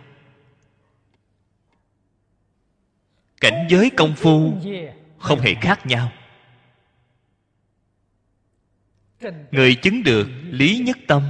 [3.41, 4.53] Cảnh giới công phu
[5.19, 6.13] không hề khác nhau
[9.51, 11.23] người chứng được lý nhất tâm,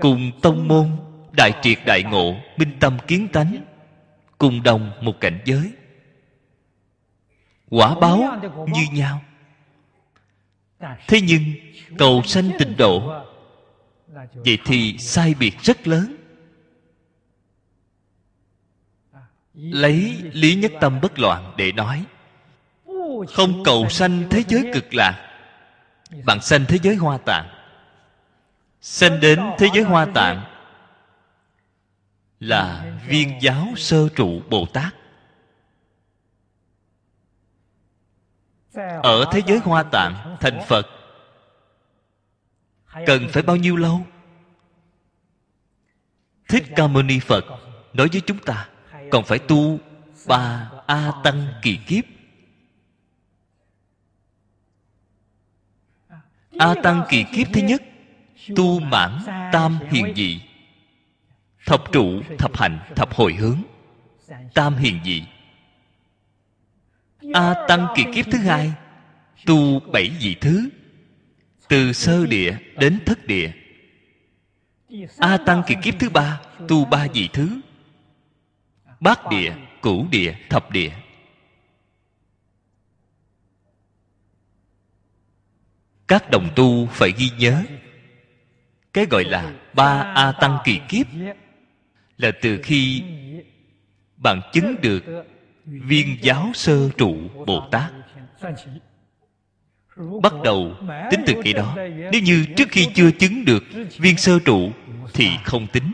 [0.00, 0.90] cùng tông môn,
[1.36, 3.64] đại triệt đại ngộ, minh tâm kiến tánh,
[4.38, 5.72] cùng đồng một cảnh giới.
[7.70, 9.22] Quả báo như nhau.
[11.08, 11.42] Thế nhưng
[11.98, 13.22] cầu sanh tịnh độ,
[14.34, 16.16] vậy thì sai biệt rất lớn.
[19.54, 22.04] Lấy lý nhất tâm bất loạn để nói,
[23.28, 25.31] không cầu sanh thế giới cực lạc
[26.24, 27.48] bạn sanh thế giới hoa tạng.
[28.80, 30.44] Sanh đến thế giới hoa tạng
[32.40, 34.94] là viên giáo sơ trụ bồ tát.
[39.02, 40.86] Ở thế giới hoa tạng, thành phật,
[43.06, 44.06] cần phải bao nhiêu lâu?
[46.48, 47.44] Thích ca mâu ni phật
[47.92, 48.68] nói với chúng ta
[49.10, 49.78] còn phải tu
[50.26, 52.04] ba a tăng kỳ kiếp.
[56.58, 57.82] A tăng kỳ kiếp thứ nhất,
[58.56, 59.18] tu mãn
[59.52, 60.40] tam hiền dị.
[61.66, 63.62] Thập trụ, thập hành, thập hồi hướng.
[64.54, 65.22] Tam hiền dị.
[67.34, 68.72] A tăng kỳ kiếp thứ hai,
[69.46, 70.68] tu bảy dị thứ.
[71.68, 73.52] Từ sơ địa đến thất địa.
[75.18, 77.60] A tăng kỳ kiếp thứ ba, tu ba dị thứ.
[79.00, 80.90] Bát địa, cửu địa, thập địa.
[86.12, 87.62] Các đồng tu phải ghi nhớ.
[88.92, 91.06] Cái gọi là ba a tăng kỳ kiếp
[92.16, 93.02] là từ khi
[94.16, 95.04] bạn chứng được
[95.64, 97.92] viên giáo sơ trụ bồ tát.
[100.22, 100.76] Bắt đầu
[101.10, 101.74] tính từ kỳ đó,
[102.12, 103.64] nếu như trước khi chưa chứng được
[103.98, 104.70] viên sơ trụ
[105.12, 105.92] thì không tính.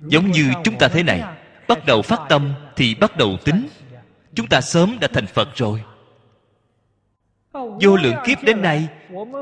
[0.00, 1.22] Giống như chúng ta thế này,
[1.68, 3.68] bắt đầu phát tâm thì bắt đầu tính.
[4.34, 5.82] Chúng ta sớm đã thành phật rồi
[7.80, 8.88] vô lượng kiếp đến nay,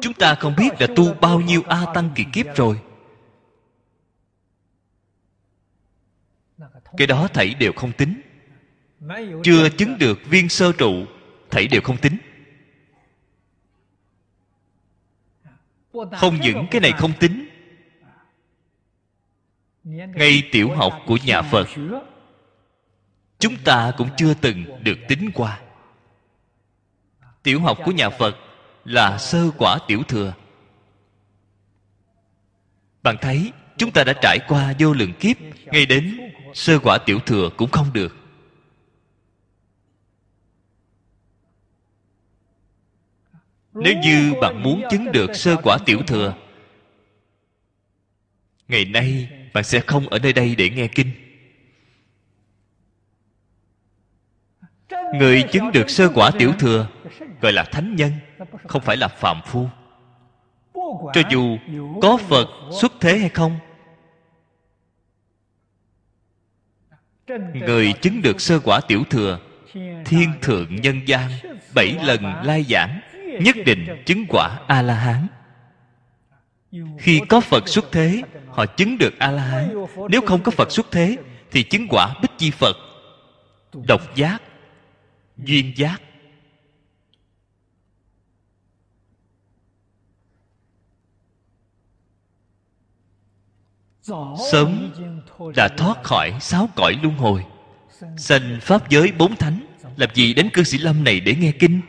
[0.01, 2.81] chúng ta không biết đã tu bao nhiêu a tăng kỳ kiếp rồi.
[6.97, 8.21] Cái đó thảy đều không tính.
[9.43, 11.05] Chưa chứng được viên sơ trụ,
[11.51, 12.17] thảy đều không tính.
[16.13, 17.49] Không những cái này không tính,
[19.85, 21.69] ngay tiểu học của nhà phật,
[23.39, 25.61] chúng ta cũng chưa từng được tính qua
[27.47, 28.37] tiểu học của nhà phật
[28.85, 30.35] là sơ quả tiểu thừa.
[33.03, 37.19] Bạn thấy, chúng ta đã trải qua vô lượng kiếp, ngay đến sơ quả tiểu
[37.19, 38.17] thừa cũng không được.
[43.75, 46.35] Nếu như bạn muốn chứng được sơ quả tiểu thừa,
[48.69, 51.11] ngày nay bạn sẽ không ở nơi đây để nghe kinh.
[55.15, 56.89] Người chứng được sơ quả tiểu thừa
[57.41, 58.13] gọi là thánh nhân,
[58.67, 59.69] không phải là phạm phu.
[61.13, 61.59] Cho dù
[62.03, 62.49] có phật
[62.81, 63.59] xuất thế hay không,
[67.55, 69.39] người chứng được sơ quả tiểu thừa,
[70.05, 71.31] thiên thượng nhân gian
[71.75, 73.01] bảy lần lai giảng,
[73.41, 75.27] nhất định chứng quả a la hán
[76.99, 79.75] khi có phật xuất thế, họ chứng được a la hán
[80.11, 81.17] nếu không có phật xuất thế,
[81.51, 82.77] thì chứng quả bích chi phật.
[83.89, 84.43] Độc giác,
[85.37, 86.01] duyên giác
[94.51, 94.93] sớm
[95.57, 97.47] đã thoát khỏi sáu cõi luân hồi.
[98.17, 99.61] Sanh pháp giới bốn thánh.
[99.97, 101.81] Làm gì đến cư sĩ lâm này để nghe kinh?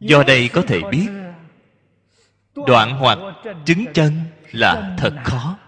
[0.00, 1.08] Do đây có thể biết,
[2.66, 3.18] đoạn hoặc
[3.66, 4.12] chứng chân
[4.52, 5.58] là thật khó.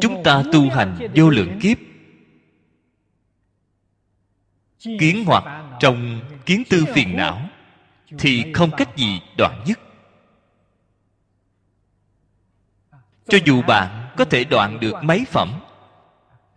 [0.00, 1.78] Chúng ta tu hành vô lượng kiếp
[4.84, 5.44] kiến hoặc
[5.80, 7.40] trong kiến tư phiền não
[8.18, 9.78] thì không cách gì đoạn dứt.
[13.28, 15.60] Cho dù bạn có thể đoạn được mấy phẩm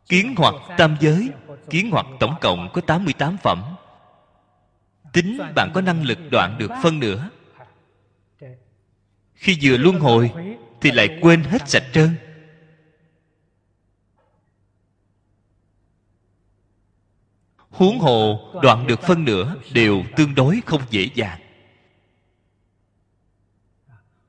[0.10, 1.30] kiến hoặc tam giới
[1.70, 3.64] kiến hoặc tổng cộng có 88 phẩm.
[5.14, 7.30] Tính bạn có năng lực đoạn được phân nửa.
[9.34, 10.32] Khi vừa luân hồi
[10.82, 12.16] thì lại quên hết sạch trơn
[17.78, 21.40] huống hồ, đoạn được phân nửa đều tương đối không dễ dàng.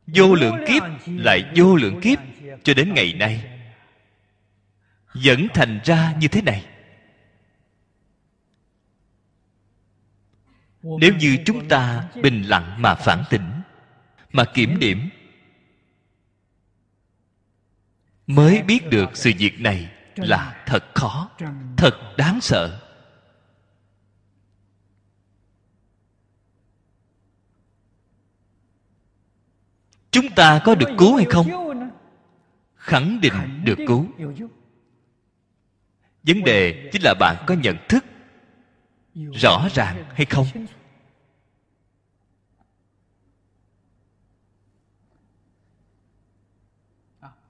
[0.06, 2.18] Vô lượng kiếp lại vô lượng kiếp
[2.62, 3.60] cho đến ngày nay.
[5.14, 6.64] Vẫn thành ra như thế này.
[10.82, 13.50] Nếu như chúng ta bình lặng mà phản tỉnh,
[14.32, 15.08] mà kiểm điểm,
[18.26, 21.30] mới biết được sự việc này là thật khó,
[21.76, 22.87] thật đáng sợ.
[30.10, 31.46] Chúng ta có được cứu hay không?
[32.74, 34.06] Khẳng định được cứu.
[36.22, 38.04] Vấn đề chính là bạn có nhận thức
[39.34, 40.46] rõ ràng hay không?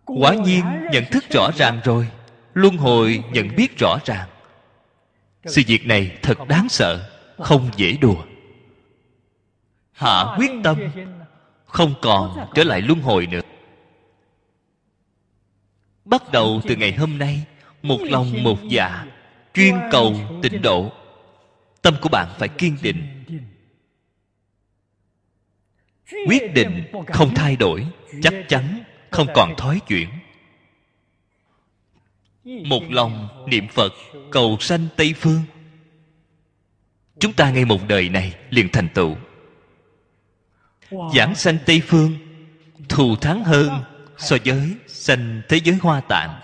[0.04, 2.08] Quả nhiên nhận thức rõ ràng rồi,
[2.54, 4.28] luân hồi nhận biết rõ ràng.
[5.44, 8.24] Sự việc này thật đáng sợ, không dễ đùa.
[9.92, 10.78] Hạ quyết tâm
[11.68, 13.40] không còn trở lại luân hồi nữa.
[16.04, 17.44] Bắt đầu từ ngày hôm nay,
[17.82, 19.06] một lòng một dạ
[19.54, 20.92] chuyên cầu tịnh độ.
[21.82, 23.24] Tâm của bạn phải kiên định.
[26.26, 27.86] Quyết định không thay đổi,
[28.22, 30.08] chắc chắn không còn thói chuyển.
[32.44, 33.92] Một lòng niệm phật
[34.30, 35.40] cầu sanh tây phương.
[37.18, 39.16] Chúng ta ngay một đời này liền thành tựu
[41.14, 42.18] giảng sanh tây phương
[42.88, 43.82] thù thắng hơn
[44.16, 46.40] so với sanh thế giới hoa tạng.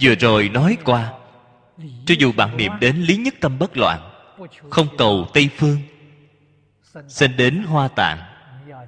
[0.00, 1.12] Vừa rồi nói qua
[2.06, 4.10] cho dù bạn niệm đến lý nhất tâm bất loạn
[4.70, 5.78] không cầu tây phương
[7.08, 8.18] sinh đến hoa tạng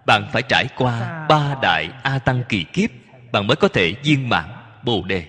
[0.07, 2.91] bạn phải trải qua ba đại a tăng kỳ kiếp
[3.33, 4.45] bạn mới có thể viên mãn
[4.85, 5.27] bồ đề.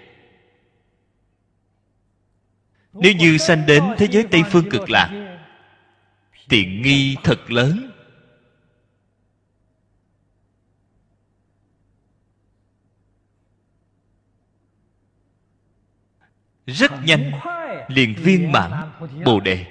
[2.93, 5.33] Nếu như sanh đến thế giới tây phương cực lạc
[6.49, 7.91] tiện nghi thật lớn
[16.67, 17.31] rất nhanh
[17.87, 18.71] liền viên mãn
[19.25, 19.65] bồ đề.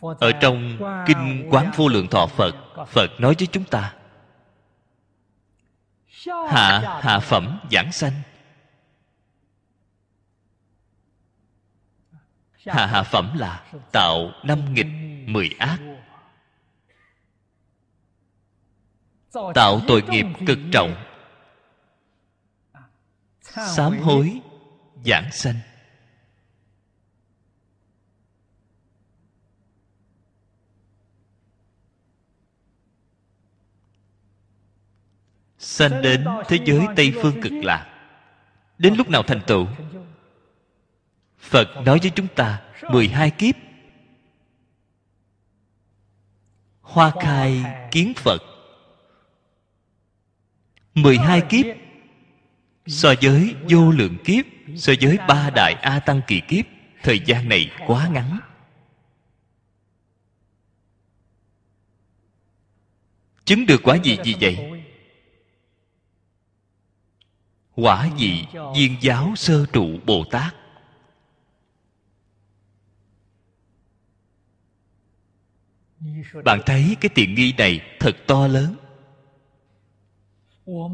[0.00, 2.54] Ở trong kinh quán vô lượng thọ phật
[2.88, 3.94] phật nói với chúng ta
[6.48, 8.12] hạ hạ phẩm giảng sanh.
[12.66, 14.86] Hạ hạ phẩm là tạo năm nghịch
[15.26, 15.78] mười ác.
[19.54, 21.07] Tạo tội nghiệp cực trọng
[23.76, 24.40] sám hối,
[25.04, 25.54] giảng sanh.
[35.58, 37.94] Sanh đến thế giới tây phương cực lạc
[38.78, 39.66] đến lúc nào thành tựu?
[41.38, 43.54] Phật nói với chúng ta 12 kiếp.
[46.80, 48.42] Hoa khai kiến phật.
[50.94, 51.66] 12 kiếp
[52.88, 54.44] so với vô lượng kiếp,
[54.76, 56.64] so với ba đại a tăng kỳ kiếp,
[57.02, 58.38] thời gian này quá ngắn.
[63.44, 64.84] Chứng được quả gì gì vậy?
[67.74, 68.44] Quả vị
[68.76, 70.54] viên giáo sơ trụ bồ tát.
[76.44, 78.76] Bạn thấy cái tiện nghi này thật to lớn.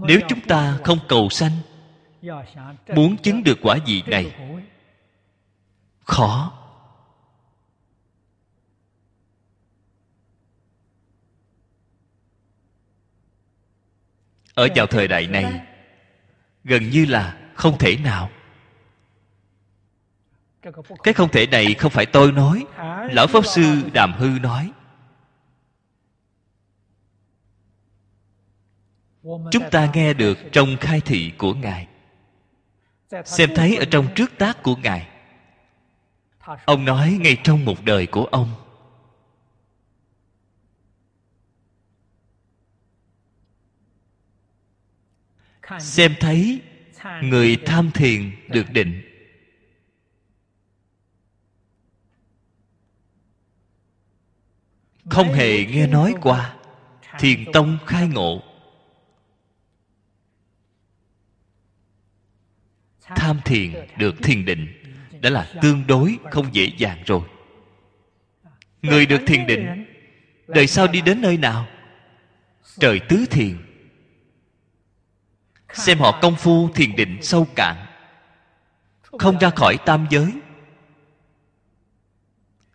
[0.07, 1.53] Nếu chúng ta không cầu sanh
[2.95, 4.35] muốn chứng được quả vị này?
[6.05, 6.53] khó.
[14.55, 15.67] Ở vào thời đại này
[16.65, 18.31] gần như là không thể nào.
[21.05, 22.67] Cái không thể này không phải tôi nói
[23.11, 24.73] lão pháp sư đàm hư nói.
[29.23, 31.89] Chúng ta nghe được trong khai thị của ngài
[33.25, 35.09] xem thấy ở trong trước tác của ngài.
[36.65, 38.55] Ông nói ngay trong một đời của ông.
[45.81, 46.61] Xem thấy
[47.23, 49.03] người tham thiền được định.
[55.11, 56.57] Không hề nghe nói qua,
[57.19, 58.43] thiền tông khai ngộ.
[63.07, 64.69] Tham thiền được thiền định
[65.21, 67.21] đã là tương đối không dễ dàng rồi.
[68.83, 69.87] Người được thiền định,
[70.47, 71.67] đời sau đi đến nơi nào?
[72.79, 73.59] Trời tứ thiền.
[75.73, 77.87] Xem họ công phu thiền định sâu cạn,
[79.03, 80.33] không ra khỏi tam giới.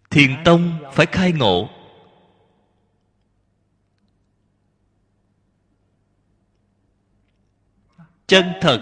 [0.09, 1.69] Thiền tông phải khai ngộ.
[8.27, 8.82] Chân thật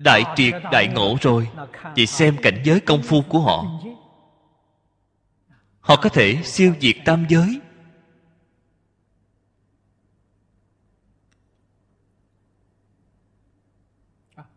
[0.00, 1.48] đại triệt, đại ngộ rồi.
[1.96, 3.64] Vậy xem cảnh giới công phu của họ.
[5.80, 7.60] Họ có thể siêu diệt tam giới.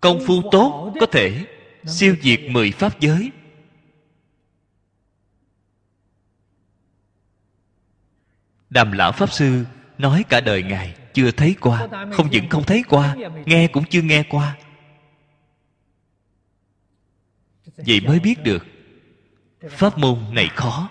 [0.01, 1.45] Công phu tốt có thể
[1.85, 3.31] siêu diệt mười pháp giới.
[8.69, 9.65] Đàm lão pháp sư
[9.97, 13.15] nói cả đời ngài chưa thấy qua, không những không thấy qua,
[13.45, 14.57] nghe cũng chưa nghe qua.
[17.77, 18.65] Vậy mới biết được,
[19.69, 20.89] pháp môn này khó.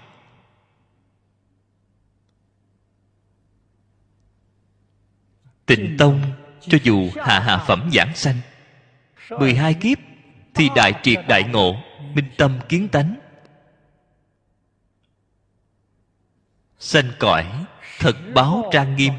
[5.67, 8.37] Tịnh tông cho dù hạ hạ phẩm giảng sanh
[9.31, 9.99] 12 kiếp
[10.55, 11.77] thì đại triệt đại ngộ,
[12.15, 13.15] minh tâm kiến tánh.
[16.79, 17.65] Sanh cõi
[17.99, 19.13] thật báo trang nghiêm.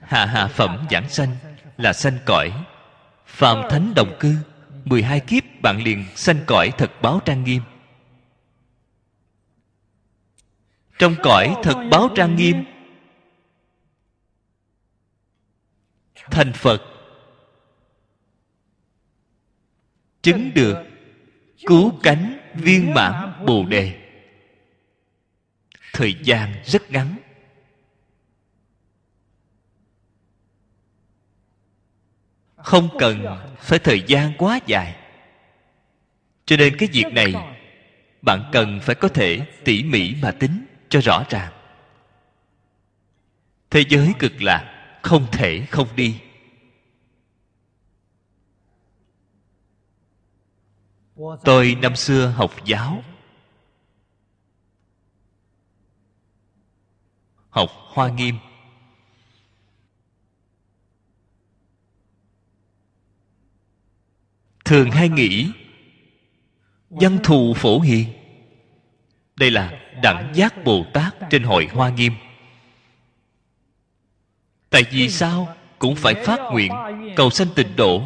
[0.00, 1.36] Hạ hạ phẩm giảng sanh
[1.76, 2.64] là sanh cõi
[3.30, 4.36] phạm thánh đồng cư
[4.84, 7.62] 12 kiếp, bạn liền sanh cõi thật báo trang nghiêm.
[10.98, 12.64] Trong cõi thật báo trang nghiêm,
[16.30, 16.82] thành phật.
[20.22, 20.76] Chứng được
[21.66, 23.96] cứu cánh viên mãn bồ đề.
[25.92, 27.16] Thời gian rất ngắn.
[32.64, 33.26] Không cần
[33.58, 34.96] phải thời gian quá dài.
[36.44, 37.34] Cho nên cái việc này,
[38.22, 41.52] bạn cần phải có thể tỉ mỉ mà tính cho rõ ràng.
[43.70, 46.20] Thế giới cực lạc không thể không đi.
[51.44, 53.02] Tôi năm xưa học giáo,
[57.50, 58.34] học hoa nghiêm.
[64.70, 65.50] Thường hay nghĩ
[66.90, 68.06] văn thù phổ hiền.
[69.36, 72.12] Đây là đẳng giác bồ tát trên hội hoa nghiêm.
[74.70, 76.72] Tại vì sao cũng phải phát nguyện
[77.16, 78.02] cầu sanh tịnh độ?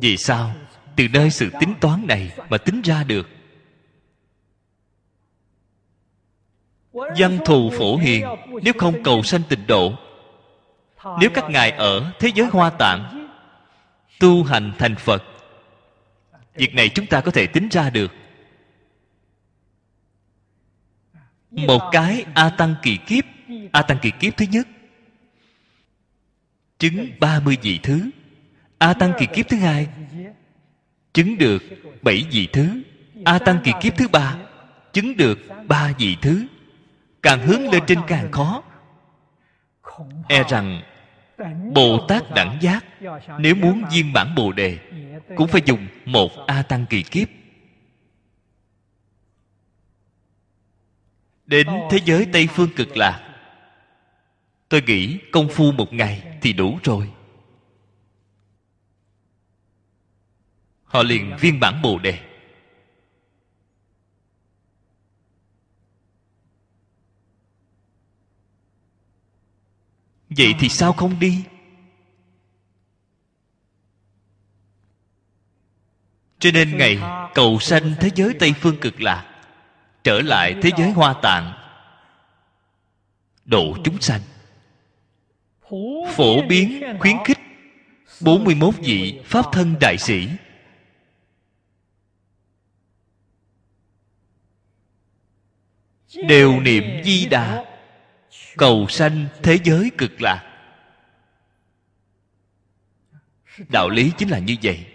[0.00, 0.54] Vì sao
[0.96, 3.28] từ nơi sự tính toán này mà tính ra được?
[6.92, 8.26] Văn thù phổ hiền,
[8.62, 9.92] nếu không cầu sanh tịnh độ,
[11.20, 13.28] nếu các ngài ở thế giới hoa tạng,
[14.20, 15.22] tu hành thành phật,
[16.54, 18.12] việc này chúng ta có thể tính ra được.
[21.50, 23.24] Một cái a tăng kỳ kiếp,
[23.72, 24.68] a tăng kỳ kiếp thứ nhất,
[26.78, 28.10] chứng 30 vị thứ.
[28.78, 29.88] A tăng kỳ kiếp thứ hai,
[31.14, 31.62] chứng được
[32.02, 32.82] bảy vị thứ.
[33.24, 34.36] A tăng kỳ kiếp thứ ba,
[34.92, 35.38] chứng được
[35.68, 36.46] ba vị thứ
[37.22, 38.62] càng hướng lên trên càng khó.
[40.28, 40.82] E rằng
[41.74, 42.84] bồ tát đẳng giác,
[43.38, 44.78] nếu muốn viên bản bồ đề,
[45.36, 47.28] cũng phải dùng một a tăng kỳ kiếp.
[51.46, 53.26] Đến thế giới tây phương cực lạc,
[54.68, 57.10] tôi nghĩ công phu một ngày thì đủ rồi.
[60.84, 62.29] Họ liền viên bản bồ đề.
[70.30, 71.44] Vậy thì sao không đi?
[76.38, 76.98] Cho nên ngày
[77.34, 79.26] cầu sanh thế giới tây phương cực lạc
[80.04, 81.52] trở lại thế giới hoa tạng
[83.44, 84.20] độ chúng sanh.
[86.16, 87.38] Phổ biến khuyến khích
[88.20, 90.28] 41 vị Pháp thân đại sĩ.
[96.28, 97.69] Đều niệm di đà
[98.56, 100.46] Cầu sanh thế giới cực lạc.
[103.68, 104.86] Đạo lý chính là như vậy.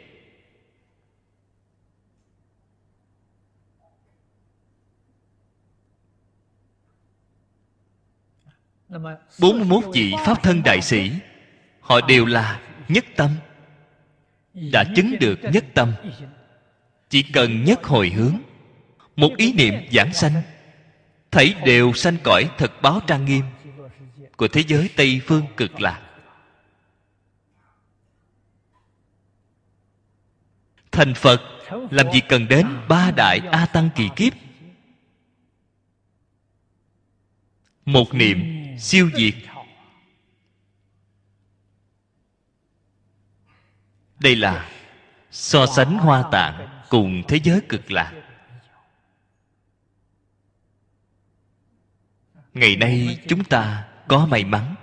[9.40, 11.12] 41 vị Pháp thân đại sĩ,
[11.80, 13.32] Họ đều là nhất tâm,
[14.54, 15.94] Đã chứng được nhất tâm.
[17.10, 18.38] Chỉ cần nhất hồi hướng,
[19.16, 20.42] Một ý niệm giảng sanh
[21.32, 23.44] Thấy đều sanh cõi thật báo trang nghiêm,
[24.38, 26.02] Của thế giới Tây Phương cực lạc.
[30.92, 31.42] Thành Phật,
[31.92, 34.34] Làm gì cần đến ba đại A Tăng kỳ kiếp?
[37.86, 38.44] Một niệm
[38.80, 39.34] siêu diệt.
[44.20, 44.70] Đây là
[45.32, 48.25] so sánh hoa tạng cùng thế giới cực lạc.
[52.56, 54.76] Ngày nay chúng ta có may mắn.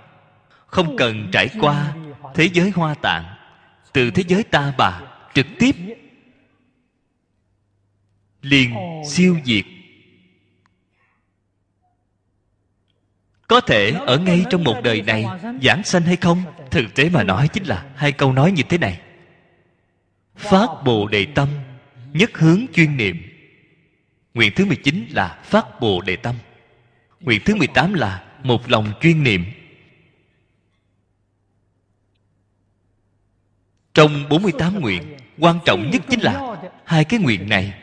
[0.67, 1.93] Không cần trải qua
[2.35, 3.35] thế giới hoa tạng.
[3.93, 5.01] Từ thế giới ta bà
[5.33, 5.75] trực tiếp
[8.41, 8.75] liền
[9.07, 9.65] siêu diệt.
[13.47, 15.25] Có thể ở ngay trong một đời này
[15.63, 16.43] giảng sanh hay không?
[16.71, 19.01] Thực tế mà nói chính là hai câu nói như thế này.
[20.35, 21.49] Phát bồ đề tâm,
[22.13, 23.21] nhất hướng chuyên niệm.
[24.33, 26.35] Nguyện thứ 19 là phát bồ đề tâm
[27.23, 29.45] nguyện thứ 18 là một lòng chuyên niệm.
[33.93, 37.79] Trong 48 nguyện, quan trọng nhất chính là hai cái nguyện này.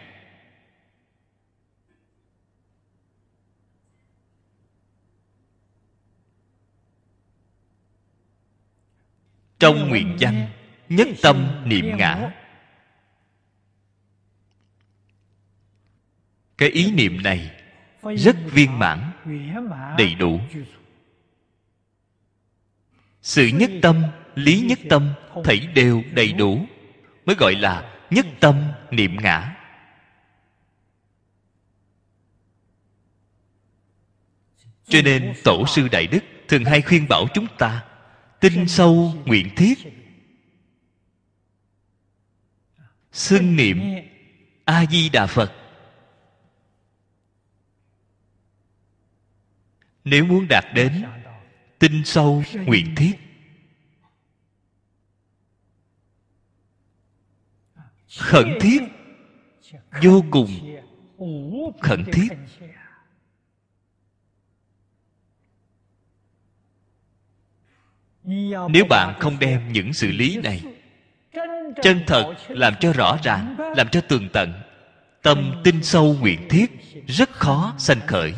[9.59, 10.47] Trong nguyện văn,
[10.89, 12.31] nhất tâm niệm ngã.
[16.59, 17.51] Cái ý niệm này
[18.03, 19.10] rất viên mãn
[19.99, 20.41] đầy đủ.
[23.23, 24.03] Sự nhất tâm,
[24.35, 25.13] lý nhất tâm
[25.45, 26.67] thảy đều đầy đủ,
[27.27, 29.57] mới gọi là nhất tâm niệm ngã.
[34.85, 37.85] Cho nên tổ sư đại đức thường hay khuyên bảo chúng ta,
[38.41, 39.79] tin sâu nguyện thiết,
[43.13, 43.81] xưng niệm
[44.65, 45.60] a di đà phật.
[50.11, 51.05] Nếu muốn đạt đến
[51.79, 53.13] tinh sâu, nguyện thiết.
[58.19, 58.83] Khẩn thiết.
[60.03, 60.77] Vô cùng
[61.81, 62.29] khẩn thiết.
[68.71, 70.63] Nếu bạn không đem những sự lý này,
[71.83, 74.53] chân thật làm cho rõ ràng, làm cho tường tận,
[75.23, 76.71] tâm tinh sâu nguyện thiết
[77.07, 78.35] rất khó sanh khởi.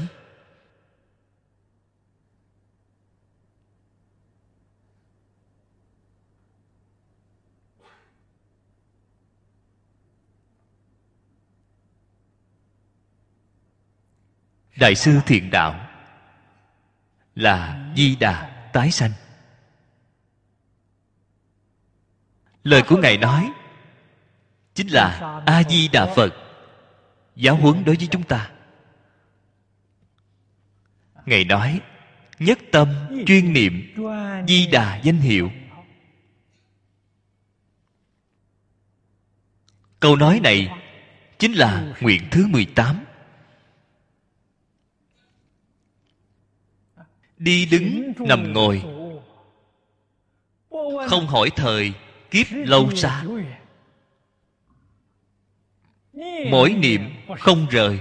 [14.82, 15.88] Đại sư thiện đạo
[17.34, 19.10] là di đà tái sanh.
[22.64, 23.52] Lời của ngài nói
[24.74, 26.34] chính là a di đà phật,
[27.36, 28.50] giáo huấn đối với chúng ta.
[31.26, 31.80] Ngài nói
[32.38, 32.88] nhất tâm
[33.26, 33.94] chuyên niệm
[34.48, 35.50] di đà danh hiệu.
[40.00, 40.68] Câu nói này
[41.38, 43.04] chính là nguyện thứ 18
[47.42, 48.82] đi đứng, nằm ngồi.
[51.08, 51.92] Không hỏi thời,
[52.30, 53.24] kiếp lâu xa.
[56.50, 57.00] Mỗi niệm
[57.38, 58.00] không rời.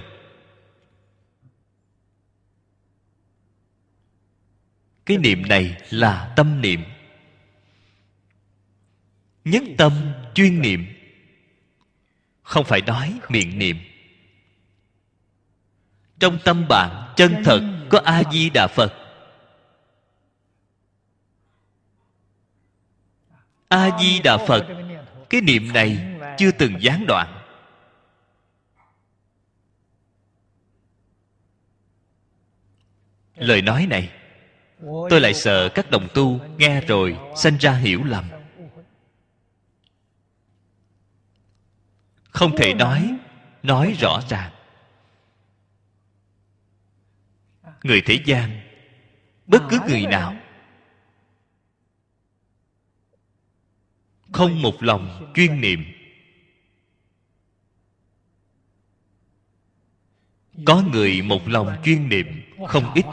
[5.05, 6.83] Cái niệm này là tâm niệm.
[9.45, 9.93] Nhất tâm
[10.33, 10.85] chuyên niệm.
[12.43, 13.77] Không phải nói miệng niệm.
[16.19, 19.00] Trong tâm bạn chân thật có a di đà phật.
[23.71, 24.65] A di đà phật,
[25.29, 27.37] cái niệm này chưa từng gián đoạn.
[33.35, 34.11] Lời nói này,
[34.81, 38.25] tôi lại sợ các đồng tu nghe rồi sanh ra hiểu lầm.
[42.29, 43.15] Không thể nói
[43.63, 44.51] nói rõ ràng.
[47.83, 48.61] Người thế gian,
[49.47, 50.35] bất cứ người nào
[54.33, 55.83] không một lòng chuyên niệm.
[60.65, 62.27] Có người một lòng chuyên niệm,
[62.67, 63.05] không ít.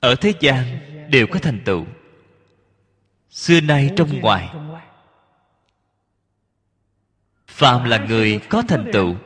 [0.00, 0.64] Ở thế gian
[1.10, 1.86] đều có thành tựu.
[3.30, 4.48] Xưa nay trong ngoài,
[7.46, 9.16] phàm là người có thành tựu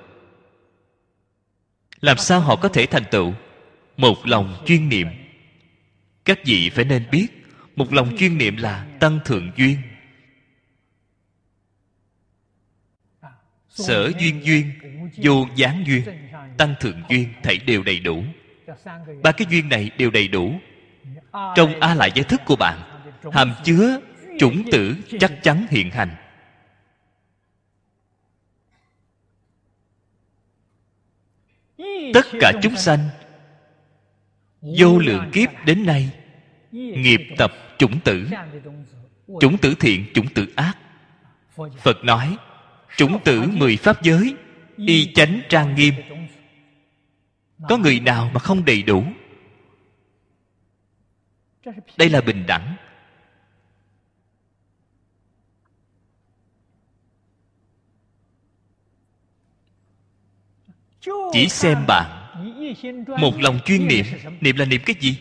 [2.01, 3.34] làm sao họ có thể thành tựu?
[3.96, 5.07] Một lòng chuyên niệm.
[6.24, 7.26] Các vị phải nên biết,
[7.76, 9.76] một lòng chuyên niệm là tăng thượng duyên.
[13.68, 14.72] Sở duyên duyên,
[15.16, 16.05] vô gián duyên,
[16.57, 18.24] tăng thượng duyên, thảy đều đầy đủ.
[19.22, 20.61] Ba cái duyên này đều đầy đủ.
[21.32, 22.78] Trong a lại giải thức của bạn,
[23.32, 24.01] hàm chứa
[24.38, 26.14] chủng tử chắc chắn hiện hành.
[32.14, 33.08] Tất cả chúng sanh
[34.60, 36.10] vô lượng kiếp đến nay
[36.72, 38.26] nghiệp tập chủng tử
[39.40, 40.78] chủng tử thiện, chủng tử ác.
[41.78, 42.36] Phật nói,
[42.96, 44.34] chủng tử mười pháp giới,
[44.76, 45.94] y chánh trang nghiêm.
[47.68, 49.04] Có người nào mà không đầy đủ?
[51.96, 52.76] Đây là bình đẳng.
[61.32, 62.16] Chỉ xem bạn.
[63.07, 64.05] Một lòng chuyên niệm.
[64.40, 65.16] Niệm là niệm cái gì?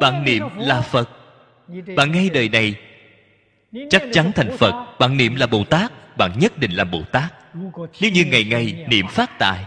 [0.00, 1.10] Bạn niệm là phật.
[1.96, 2.74] Bạn ngay đời này,
[3.90, 4.96] chắc chắn thành phật.
[4.98, 5.92] Bạn niệm là bồ tát.
[6.18, 7.34] Bạn nhất định là bồ tát.
[8.00, 9.64] Nếu như ngày ngày niệm phát tài,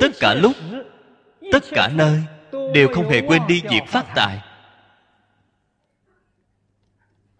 [0.00, 0.52] tất cả lúc,
[1.52, 2.22] tất cả nơi
[2.74, 4.40] đều không hề quên đi việc phát tài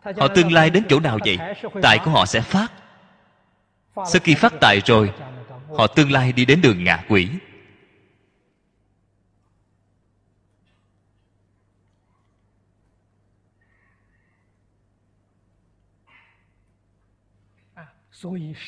[0.04, 1.38] họ tương lai đến chỗ nào vậy?
[1.82, 2.72] Tài của họ sẽ phát.
[3.96, 5.12] Sau khi phát tài rồi,
[5.76, 7.28] họ tương lai đi đến đường ngạ quỷ.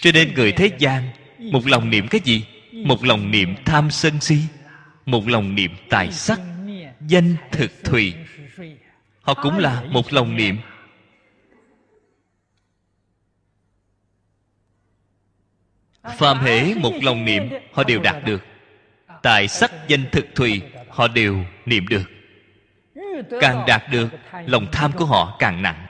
[0.00, 2.46] Cho nên người thế gian, một lòng niệm cái gì?
[2.72, 4.38] Một lòng niệm tham sân si,
[5.06, 6.40] một lòng niệm tài sắc,
[7.08, 8.14] danh thực thùy.
[9.20, 10.56] Họ cũng là một lòng niệm
[16.18, 18.42] phàm hễ một lòng niệm, họ đều đạt được.
[19.22, 21.36] Tài sắc danh thực thùy, họ đều
[21.66, 22.04] niệm được.
[23.40, 24.08] Càng đạt được,
[24.46, 25.86] lòng tham của họ càng nặng.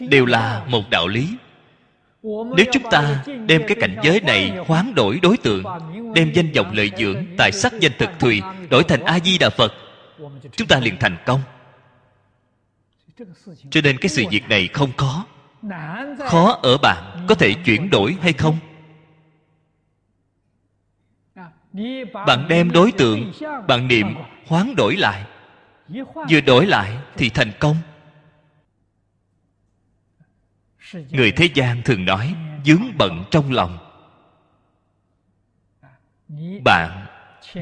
[0.00, 1.36] Đều là một đạo lý.
[2.22, 5.64] Nếu chúng ta đem cái cảnh giới này hoán đổi đối tượng,
[6.14, 9.50] đem danh vọng lợi dưỡng tài sắc danh thực thùy đổi thành a di đà
[9.50, 9.72] phật,
[10.56, 11.42] chúng ta liền thành công.
[13.70, 15.24] Cho nên cái sự việc này không có
[16.18, 18.58] khó ở bạn có thể chuyển đổi hay không?
[22.26, 23.32] Bạn đem đối tượng,
[23.68, 24.14] bạn niệm
[24.46, 25.24] hoán đổi lại.
[26.30, 27.76] Vừa đổi lại thì thành công.
[30.92, 32.34] Người thế gian thường nói,
[32.64, 33.78] dướng bận trong lòng.
[36.64, 37.06] Bạn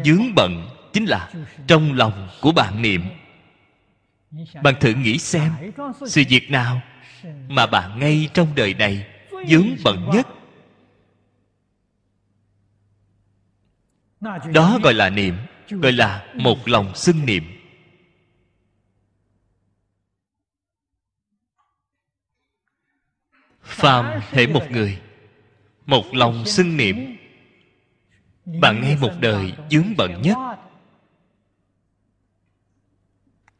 [0.05, 1.31] dướng bận chính là
[1.67, 3.03] trong lòng của bạn niệm.
[4.63, 5.53] Bạn thử nghĩ xem,
[6.07, 6.81] sự việc nào
[7.49, 9.07] mà bạn ngay trong đời này
[9.49, 10.27] vướng bận nhất.
[14.53, 15.37] Đó gọi là niệm,
[15.71, 17.45] gọi là một lòng xưng niệm.
[23.63, 24.99] Phàm thể một người,
[25.87, 27.19] một lòng xưng niệm
[28.61, 30.37] bạn ngay một đời dướng bận nhất.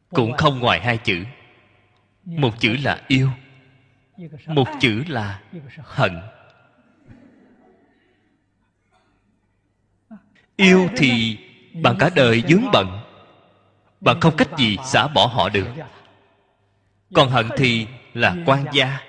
[0.09, 1.23] Cũng không ngoài hai chữ.
[2.25, 3.29] Một chữ là yêu
[4.47, 5.39] một chữ là
[5.83, 6.21] hận.
[10.55, 11.37] Yêu thì
[11.73, 12.99] bạn cả đời dướng bận,
[14.01, 15.67] bạn không cách gì xả bỏ họ được.
[17.13, 18.99] Còn hận thì là quan gia.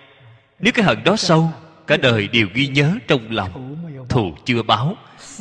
[0.58, 1.50] Nếu cái hận đó sâu,
[1.86, 3.76] cả đời đều ghi nhớ trong lòng,
[4.08, 4.96] thù chưa báo.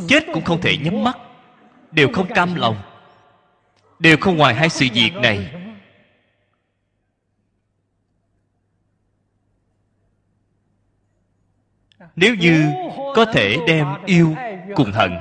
[0.08, 1.18] Chết cũng không thể nhắm mắt,
[1.92, 2.78] đều không cam lòng,
[4.00, 5.54] đều không ngoài hai sự việc này.
[12.22, 12.72] Nếu như
[13.16, 14.36] có thể đem yêu
[14.76, 15.18] cùng hận,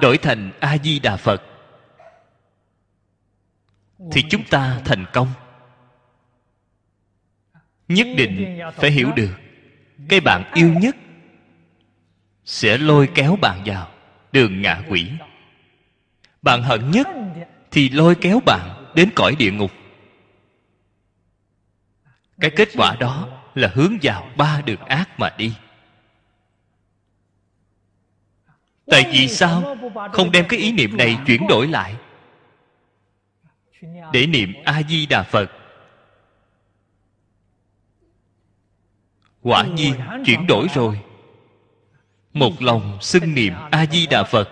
[0.00, 1.42] đổi thành a di đà phật,
[4.12, 5.28] thì chúng ta thành công.
[7.88, 9.34] Nhất định phải hiểu được,
[10.08, 10.96] cái bạn yêu nhất
[12.44, 13.88] sẽ lôi kéo bạn vào
[14.32, 15.10] đường ngạ quỷ.
[16.42, 17.08] Bạn hận nhất
[17.70, 19.70] thì lôi kéo bạn đến cõi địa ngục.
[22.40, 25.54] Cái kết quả đó là hướng vào ba đường ác mà đi.
[28.86, 29.76] Tại vì sao?
[30.12, 31.96] Không đem cái ý niệm này chuyển đổi lại.
[34.12, 35.50] Để niệm a di đà phật.
[39.42, 39.94] Quả nhiên
[40.26, 41.00] chuyển đổi rồi.
[42.32, 44.48] Một lòng xưng niệm a di đà phật.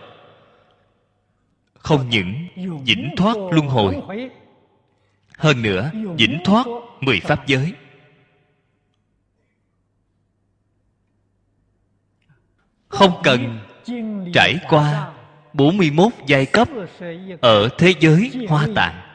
[1.75, 2.49] Không những
[2.85, 3.97] vĩnh thoát luân hồi,
[5.39, 6.67] hơn nữa vĩnh thoát
[7.01, 7.73] mười pháp giới.
[12.89, 13.59] Không cần
[14.35, 15.13] trải qua
[15.53, 16.69] 41 giai cấp
[17.41, 19.09] ở thế giới hoa tạng.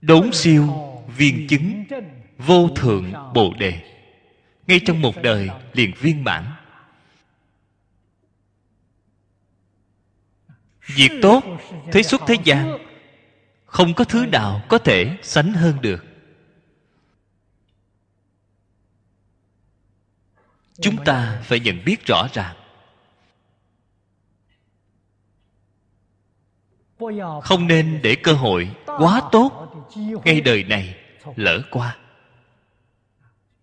[0.00, 0.68] Đốn siêu
[1.16, 1.84] viên chứng
[2.38, 3.80] vô thượng bồ đề.
[4.66, 6.44] Ngay trong một đời liền viên mãn.
[10.86, 11.44] Việc tốt,
[11.92, 12.78] thế xuất thế gian,
[13.64, 16.11] không có thứ nào có thể sánh hơn được.
[20.82, 22.56] Chúng ta phải nhận biết rõ ràng.
[27.42, 29.68] Không nên để cơ hội quá tốt
[30.24, 30.94] ngay đời này
[31.36, 31.96] lỡ qua.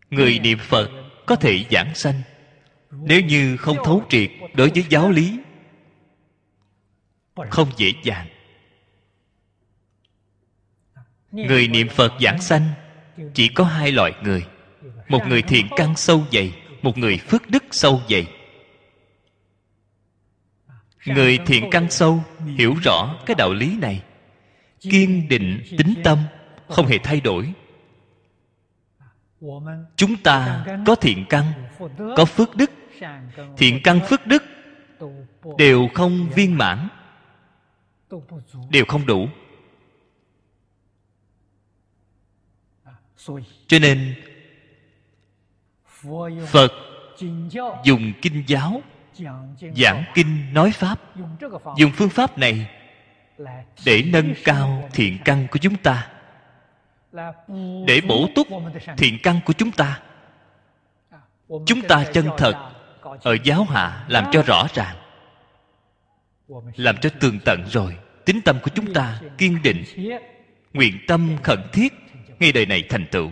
[0.10, 0.90] Người niệm phật
[1.26, 2.22] có thể giảng sanh,
[2.92, 5.40] nếu như không thấu triệt đối với giáo lý,
[7.50, 8.28] không dễ dàng.
[11.32, 12.70] Người niệm phật giảng sanh
[13.34, 14.46] chỉ có hai loại người,
[15.08, 18.28] một người thiện căn sâu dày một người phước đức sâu dày,
[21.06, 22.24] người thiện căn sâu
[22.58, 24.04] hiểu rõ cái đạo lý này.
[24.80, 26.18] Kiên định tính tâm
[26.68, 27.54] không hề thay đổi.
[29.96, 31.46] Chúng ta có thiện căn
[32.18, 32.72] có phước đức.
[33.58, 34.44] Thiện căn phước đức
[35.58, 36.88] đều không viên mãn
[38.70, 39.28] đều không đủ.
[43.68, 44.16] Cho nên
[46.48, 46.72] phật
[47.84, 48.82] dùng kinh giáo
[49.76, 51.00] giảng kinh nói pháp
[51.78, 52.70] dùng phương pháp này
[53.86, 56.08] để nâng cao thiện căn của chúng ta
[57.88, 58.48] để bổ túc
[58.98, 60.00] thiện căn của chúng ta.
[61.66, 62.72] Chúng ta chân thật
[63.22, 64.96] ở giáo hạ làm cho rõ ràng
[66.76, 67.98] làm cho tường tận rồi.
[68.26, 69.84] Tính tâm của chúng ta kiên định
[70.74, 71.94] nguyện tâm khẩn thiết
[72.40, 73.32] ngay đời này thành tựu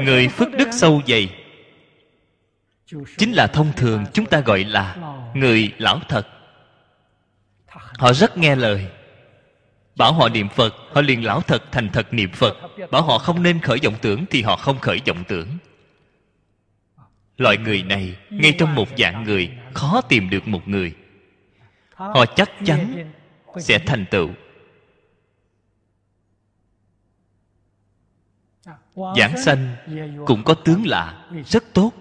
[0.00, 1.28] người phước đức sâu dày.
[3.18, 4.96] Chính là thông thường chúng ta gọi là
[5.34, 6.26] người lão thật.
[7.98, 8.86] Họ rất nghe lời.
[9.96, 12.56] Bảo họ niệm phật, họ liền lão thật thành thật niệm phật.
[12.90, 15.48] Bảo họ không nên khởi vọng tưởng thì họ không khởi vọng tưởng.
[17.36, 20.94] Loại người này, ngay trong một dạng người, khó tìm được một người.
[21.94, 23.10] Họ chắc chắn
[23.58, 24.30] sẽ thành tựu.
[28.94, 29.76] Giảng sanh
[30.26, 31.92] cũng có tướng lạ, rất tốt.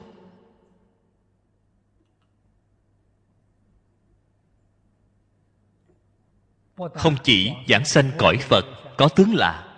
[6.94, 8.66] Không chỉ giảng sanh cõi phật
[8.98, 9.78] có tướng lạ,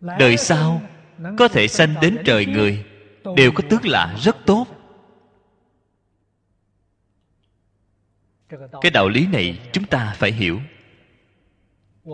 [0.00, 0.82] đời sau
[1.38, 2.84] có thể sanh đến trời người
[3.36, 4.66] đều có tướng lạ rất tốt.
[8.80, 10.60] Cái đạo lý này chúng ta phải hiểu,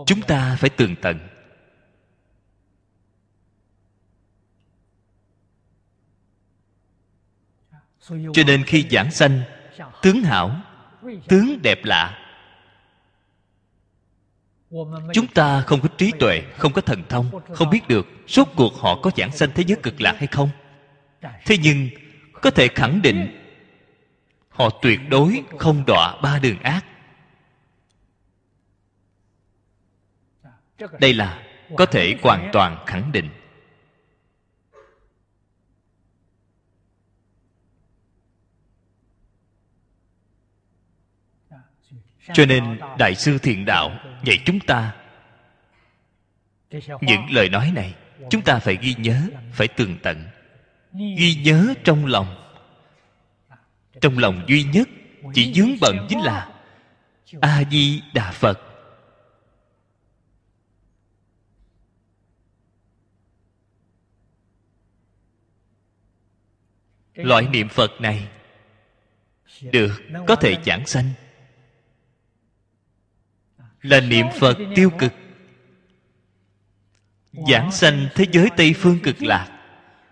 [0.06, 1.18] chúng ta phải tường tận.
[8.08, 9.40] Cho nên khi giảng sanh,
[10.02, 10.56] tướng hảo,
[11.28, 12.18] tướng đẹp lạ.
[15.12, 18.74] Chúng ta không có trí tuệ, không có thần thông, không biết được rốt cuộc
[18.80, 20.50] họ có giảng sanh thế giới cực lạc hay không.
[21.44, 21.88] Thế nhưng,
[22.32, 23.40] có thể khẳng định,
[24.48, 26.84] họ tuyệt đối không đọa ba đường ác.
[31.00, 31.42] Đây là
[31.76, 33.28] có thể hoàn toàn khẳng định.
[42.32, 43.90] Cho nên đại sư thiện đạo
[44.24, 44.94] dạy chúng ta
[47.00, 47.94] những lời nói này.
[48.30, 49.20] Chúng ta phải ghi nhớ,
[49.52, 50.24] phải tường tận.
[50.92, 52.36] Ghi nhớ trong lòng.
[54.00, 54.88] Trong lòng duy nhất,
[55.34, 56.52] chỉ dướng bận chính là
[57.40, 58.60] a di đà phật.
[67.14, 68.28] Loại niệm phật này
[69.60, 69.92] được
[70.26, 71.10] có thể giảng sanh
[73.84, 75.12] là niệm phật tiêu cực.
[77.48, 79.58] Giảng sanh thế giới tây phương cực lạc,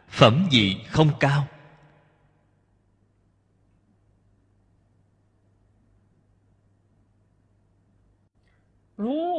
[0.09, 1.49] phẩm vị không cao.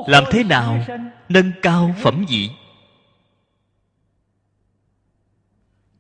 [0.08, 0.86] Làm thế nào
[1.30, 2.50] nâng cao phẩm vị?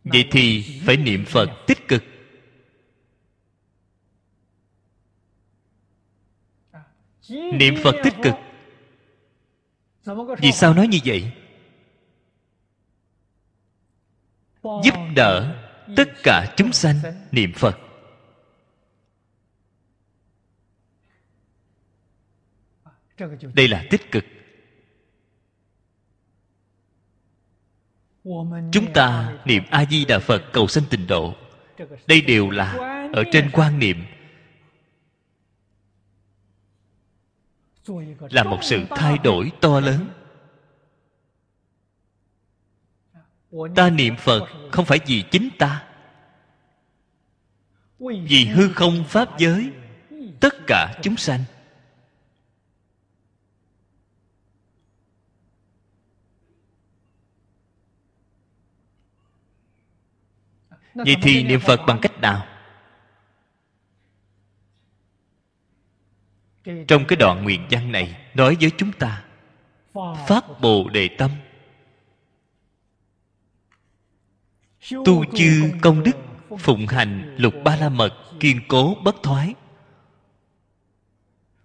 [0.03, 2.03] Vậy thì phải niệm phật tích cực.
[7.29, 8.33] Niệm phật tích cực.
[10.39, 11.31] Vì sao nói như vậy?
[14.63, 15.55] Giúp đỡ
[15.95, 16.95] tất cả chúng sanh
[17.31, 17.79] niệm phật.
[23.53, 24.23] Đây là tích cực.
[28.71, 31.35] Chúng ta niệm a di đà phật cầu sanh tịnh độ.
[32.07, 32.73] Đây đều là
[33.13, 34.05] ở trên quan niệm.
[38.29, 40.09] Là một sự thay đổi to lớn.
[43.75, 45.87] Ta niệm phật không phải vì chính ta.
[47.99, 49.71] Vì hư không pháp giới,
[50.39, 51.43] tất cả chúng sanh.
[60.93, 62.52] Vậy thì niệm phật bằng cách nào?
[66.65, 69.25] Trong cái đoạn nguyện văn này, nói với chúng ta,
[70.27, 71.31] phát bồ đề tâm.
[74.89, 76.17] Tu chư công đức,
[76.59, 79.53] phụng hành, lục ba la mật, kiên cố, bất thoái.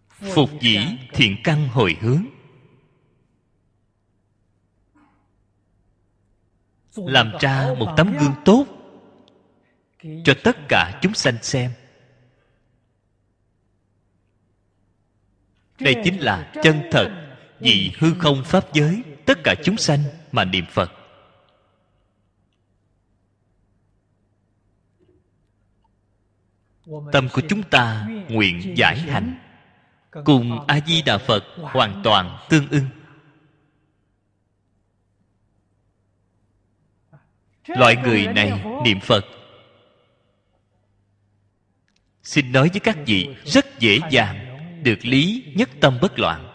[0.09, 0.79] Phục dĩ
[1.13, 2.25] thiện căn hồi hướng.
[6.97, 8.67] Làm ra một tấm gương tốt
[10.25, 11.71] cho tất cả chúng sanh xem.
[15.81, 17.09] Đây chính là chân thật,
[17.61, 20.01] vì hư không pháp giới, tất cả chúng sanh
[20.33, 20.93] mà niệm phật.
[27.13, 29.39] Tâm của chúng ta nguyện giải hành,
[30.25, 32.87] cùng a di đà phật hoàn toàn tương ưng.
[37.67, 39.25] Loại người này niệm phật.
[42.23, 44.48] Xin nói với các vị, rất dễ dàng
[44.83, 46.49] được lý nhất tâm bất loạn.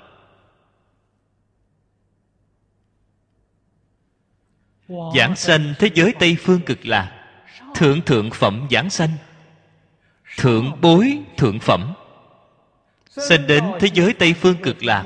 [5.16, 7.26] Giảng sanh thế giới tây phương cực lạc,
[7.76, 9.10] thượng thượng phẩm giảng sanh.
[10.38, 11.94] Thượng bối, thượng phẩm.
[13.10, 15.06] Sanh đến thế giới tây phương cực lạc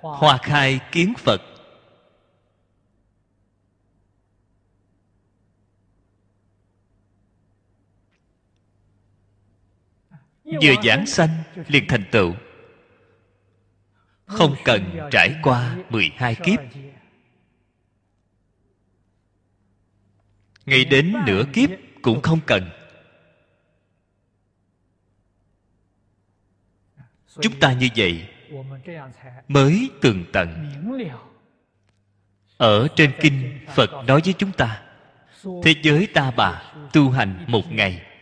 [0.00, 1.42] hoa khai kiến phật.
[10.44, 12.34] Vừa giảng sanh liền thành tựu
[14.26, 16.60] không cần trải qua 12 kiếp.
[20.66, 21.70] Ngay đến nửa kiếp
[22.02, 22.70] cũng không cần.
[27.40, 28.28] Chúng ta như vậy
[29.48, 30.72] mới tường tận.
[32.56, 34.82] Ở trên kinh phật nói với chúng ta,
[35.44, 38.15] thế giới ta bà tu hành một ngày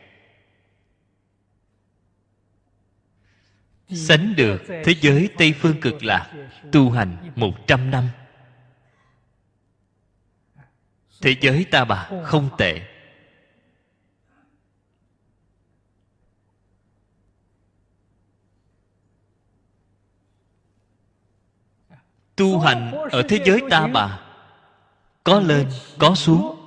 [3.96, 6.32] sánh được thế giới tây phương cực lạc
[6.72, 8.08] tu hành một trăm năm.
[11.20, 12.82] Thế giới ta bà không tệ.
[22.36, 24.20] Tu hành ở thế giới ta bà,
[25.24, 25.66] có lên,
[25.98, 26.60] có xuống.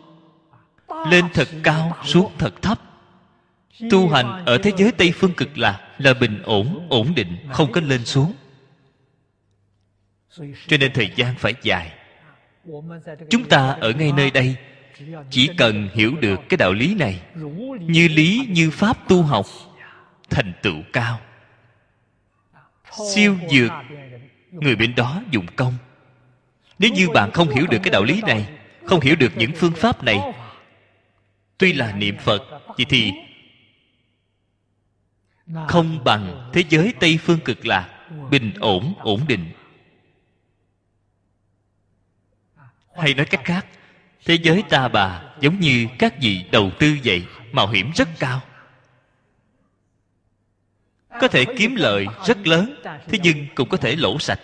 [1.07, 2.86] Lên thật cao, xuống thật thấp
[3.89, 7.71] tu hành ở thế giới tây phương cực lạc là bình ổn ổn định, không
[7.71, 8.33] có lên xuống.
[10.67, 11.91] Cho nên thời gian phải dài.
[13.29, 14.55] Chúng ta ở ngay nơi đây,
[15.29, 17.21] chỉ cần hiểu được cái đạo lý này,
[17.79, 19.45] như lý, như pháp tu học,
[20.29, 21.19] thành tựu cao.
[23.13, 23.71] Siêu dược,
[24.51, 25.73] người bên đó dùng công.
[26.79, 28.47] Nếu như bạn không hiểu được cái đạo lý này,
[28.85, 30.19] không hiểu được những phương pháp này,
[31.57, 32.41] tuy là niệm phật
[32.77, 33.11] vậy thì
[35.67, 39.51] không bằng thế giới tây phương cực lạc, bình ổn ổn định.
[42.95, 43.65] Hay nói cách khác,
[44.25, 48.41] thế giới ta bà giống như các vị đầu tư vậy, mạo hiểm rất cao.
[51.21, 54.39] Có thể kiếm lợi rất lớn, thế nhưng cũng có thể lỗ sạch.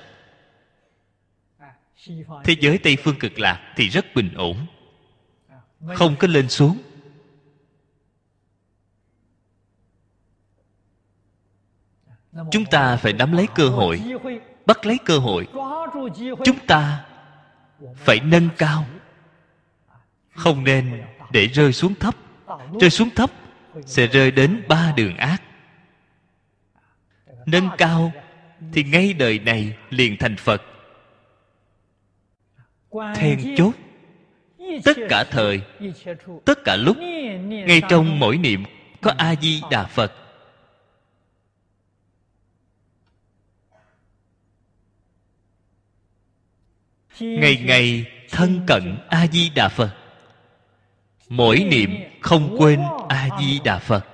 [2.43, 4.65] Thế giới tây phương cực lạc thì rất bình ổn.
[5.95, 6.77] Không có lên xuống.
[12.51, 14.01] Chúng ta phải nắm lấy cơ hội,
[14.65, 15.47] bắt lấy cơ hội.
[16.43, 17.05] Chúng ta
[17.95, 18.85] phải nâng cao.
[20.35, 22.15] Không nên để rơi xuống thấp.
[22.81, 23.31] Rơi xuống thấp
[23.85, 25.41] sẽ rơi đến ba đường ác.
[27.45, 28.11] Nâng cao
[28.73, 30.61] thì ngay đời này liền thành phật.
[33.15, 33.73] Then chốt,
[34.83, 35.61] tất cả thời,
[36.45, 36.97] tất cả lúc,
[37.47, 38.63] ngay trong mỗi niệm
[39.01, 40.13] có a di đà phật.
[47.19, 49.95] Ngày ngày thân cận a di đà phật.
[51.29, 54.05] Mỗi niệm không quên a di đà phật.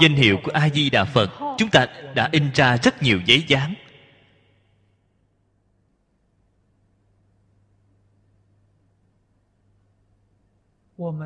[0.00, 3.44] Danh hiệu của a di đà phật chúng ta đã in ra rất nhiều giấy
[3.48, 3.74] dán.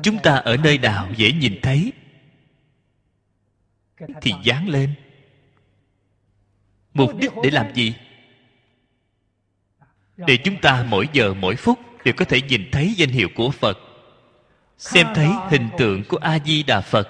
[0.03, 1.93] Chúng ta ở nơi nào dễ nhìn thấy
[4.21, 4.93] thì dán lên.
[6.93, 7.95] Mục đích để làm gì?
[10.17, 13.51] Để chúng ta mỗi giờ mỗi phút đều có thể nhìn thấy danh hiệu của
[13.51, 13.77] phật
[14.77, 17.09] xem thấy hình tượng của a di đà phật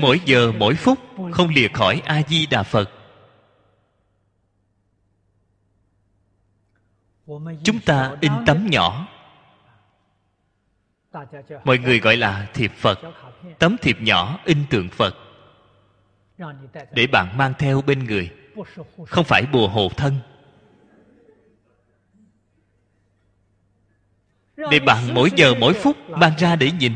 [0.00, 0.98] mỗi giờ mỗi phút
[1.32, 2.90] không lìa khỏi a di đà phật
[7.64, 9.08] chúng ta in tấm nhỏ.
[11.64, 12.98] Mọi người gọi là thiệp phật
[13.58, 15.14] tấm thiệp nhỏ in tượng phật.
[16.92, 18.30] Để bạn mang theo bên người.
[19.06, 20.14] Không phải bùa hộ thân.
[24.70, 26.92] Để bạn mỗi giờ mỗi phút mang ra để nhìn.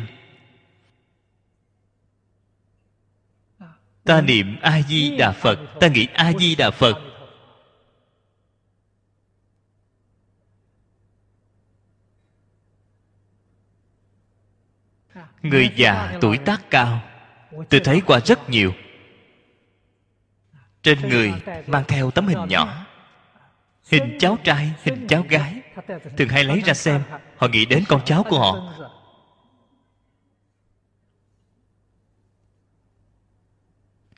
[4.05, 5.59] Ta niệm a di đà phật.
[5.81, 7.14] Ta nghĩ a di đà phật.
[15.45, 17.01] Người già tuổi tác cao.
[17.71, 18.73] Tôi thấy qua rất nhiều.
[20.83, 21.33] Trên người
[21.67, 22.87] mang theo tấm hình nhỏ.
[23.91, 25.61] Hình cháu trai, hình cháu gái.
[26.17, 27.03] Thường hay lấy ra xem,
[27.37, 28.75] họ nghĩ đến con cháu của họ.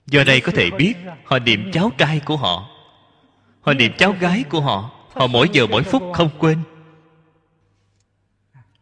[0.06, 0.94] Do đây có thể biết,
[1.24, 2.70] họ niệm cháu trai của họ.
[3.60, 4.90] Họ niệm cháu gái của họ.
[5.14, 6.58] Họ mỗi giờ mỗi phút không quên.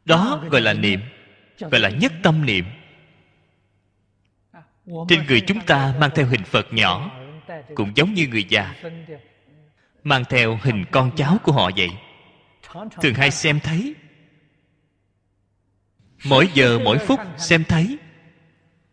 [0.05, 1.01] Đó gọi là niệm
[1.59, 2.65] gọi là nhất tâm niệm.
[5.09, 7.11] Trên người chúng ta mang theo hình phật nhỏ
[7.75, 8.75] cũng giống như người già.
[10.03, 11.91] mang theo hình con cháu của họ vậy.
[13.01, 13.95] Thường hay xem thấy.
[16.25, 17.99] Mỗi giờ mỗi phút xem thấy.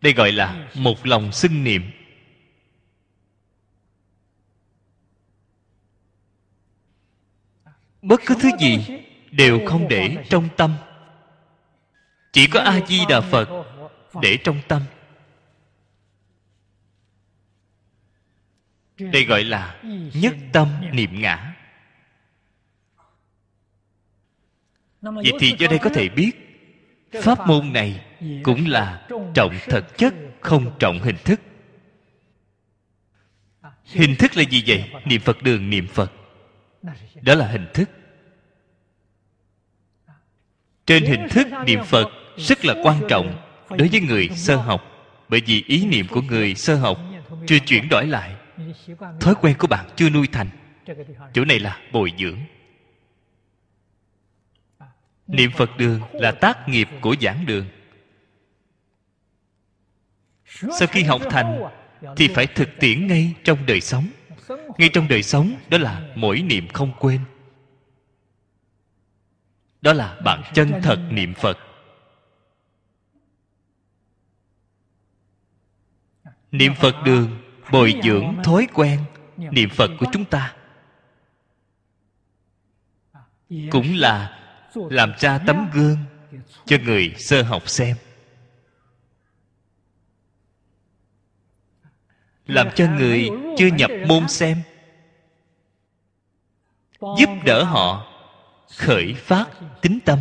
[0.01, 1.91] Đây gọi là một lòng xưng niệm.
[8.01, 9.01] Bất cứ thứ gì
[9.31, 10.75] đều không để trong tâm
[12.31, 13.49] chỉ có a di đà phật
[14.21, 14.81] để trong tâm.
[18.97, 19.81] Đây gọi là
[20.13, 21.55] nhất tâm niệm ngã.
[25.01, 26.31] Vậy thì do đây có thể biết,
[27.21, 28.05] pháp môn này
[28.43, 31.39] cũng là trọng thật chất, không trọng hình thức.
[33.85, 34.91] Hình thức là gì vậy?
[35.05, 36.11] Niệm phật đường, niệm phật.
[37.21, 37.89] Đó là hình thức.
[40.85, 44.81] Trên hình thức niệm phật rất là quan trọng đối với người sơ học,
[45.29, 46.97] bởi vì ý niệm của người sơ học
[47.47, 48.35] chưa chuyển đổi lại.
[49.19, 50.49] Thói quen của bạn chưa nuôi thành.
[51.33, 52.39] Chỗ này là bồi dưỡng.
[55.27, 57.65] Niệm phật đường là tác nghiệp của giảng đường.
[60.79, 61.61] Sau khi học thành,
[62.17, 64.07] thì phải thực tiễn ngay trong đời sống.
[64.77, 67.19] Ngay trong đời sống, đó là mỗi niệm không quên.
[69.81, 71.57] Đó là bạn chân thật niệm phật.
[76.51, 77.37] Niệm phật đường,
[77.71, 78.99] bồi dưỡng thói quen,
[79.37, 80.55] niệm phật của chúng ta.
[83.49, 84.39] Cũng là
[84.73, 85.97] làm ra tấm gương
[86.65, 87.97] cho người sơ học xem.
[92.45, 94.61] Làm cho người chưa nhập môn xem.
[97.01, 98.07] Giúp đỡ họ
[98.77, 99.45] khởi phát
[99.81, 100.19] tính tâm.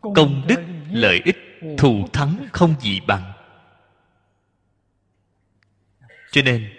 [0.00, 3.32] Công đức lợi ích thù thắng không gì bằng.
[6.30, 6.70] Cho nên,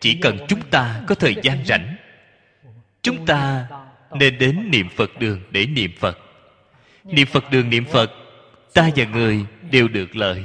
[0.00, 1.96] chỉ cần chúng ta có thời gian rảnh,
[3.02, 3.68] chúng ta
[4.12, 6.18] nên đến niệm phật đường để niệm phật.
[7.04, 8.10] Niệm phật đường niệm phật,
[8.74, 10.44] ta và người đều được lợi.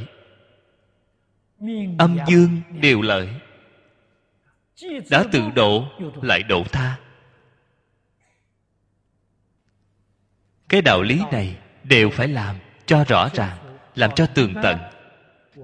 [1.98, 3.30] Âm dương đều lợi.
[5.10, 5.86] Đã tự độ,
[6.22, 7.00] lại độ tha.
[10.70, 12.56] Cái đạo lý này đều phải làm
[12.92, 13.58] cho rõ ràng,
[13.96, 14.78] làm cho tường tận.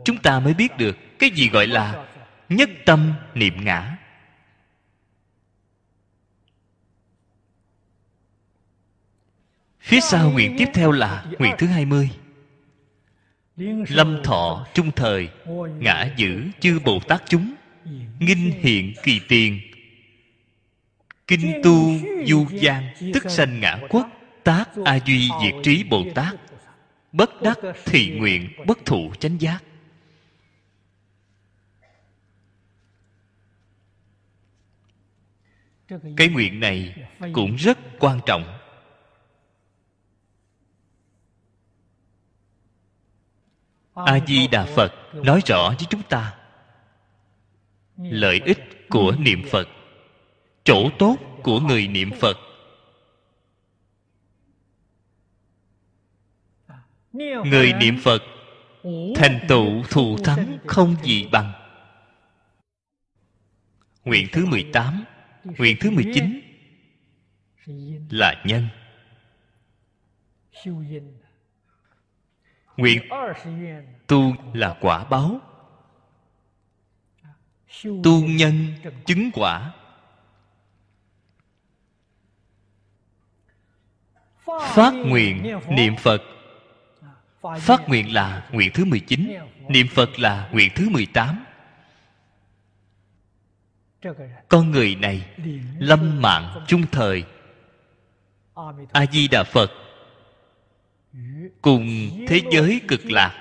[0.05, 2.05] Chúng ta mới biết được cái gì gọi là
[2.49, 3.97] nhất tâm niệm ngã.
[9.79, 12.09] Phía sau nguyện tiếp theo là nguyện thứ 20
[13.87, 15.29] Lâm thọ trung thời,
[15.79, 17.53] Ngã giữ chư Bồ Tát chúng.
[18.19, 19.59] Nghinh hiện kỳ tiền.
[21.27, 21.91] Kinh tu
[22.25, 22.83] du gian,
[23.13, 24.07] Tức sanh ngã quốc,
[24.43, 26.46] Tác A Duy Diệt Trí Bồ Tát.
[27.11, 28.49] Bất đắc thị nguyện.
[28.67, 29.63] Bất thụ chánh giác.
[36.17, 36.95] Cái nguyện này
[37.33, 38.57] cũng rất quan trọng.
[43.93, 46.37] A di đà phật nói rõ với chúng ta
[47.97, 49.67] lợi ích của niệm phật
[50.63, 52.37] chỗ tốt của người niệm phật
[57.45, 58.23] người niệm phật
[59.15, 61.53] thành tựu thù thắng không gì bằng.
[64.03, 65.03] Nguyện thứ 18
[65.43, 66.41] nguyện thứ 19
[68.09, 68.67] là nhân.
[72.77, 73.09] Nguyện
[74.07, 75.39] tu là quả báo.
[77.83, 78.67] Tu nhân
[79.05, 79.73] chứng quả.
[84.45, 86.21] Phát nguyện niệm phật
[87.59, 89.33] phát nguyện là nguyện thứ 19
[89.69, 91.45] niệm phật là nguyện thứ 18
[94.49, 95.29] con người này
[95.79, 97.23] lâm mạng chung thời.
[98.91, 99.71] A di đà phật
[101.61, 101.87] cùng
[102.27, 103.33] thế giới cực lạc,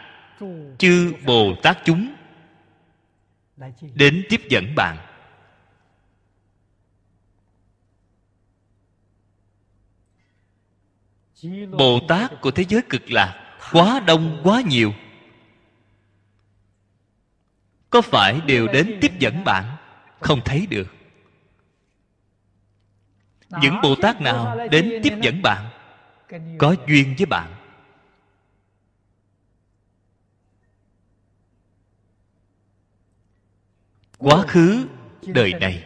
[0.79, 2.15] chư bồ tát chúng
[3.95, 4.97] đến tiếp dẫn bạn.
[11.79, 14.93] Bồ tát của thế giới cực lạc quá đông, quá nhiều.
[17.91, 19.77] Có phải đều đến tiếp dẫn bạn?
[20.21, 20.95] Không thấy được.
[23.63, 25.71] Những bồ tát nào đến tiếp dẫn bạn,
[26.59, 27.53] có duyên với bạn?
[34.19, 34.87] Quá khứ,
[35.27, 35.85] đời này.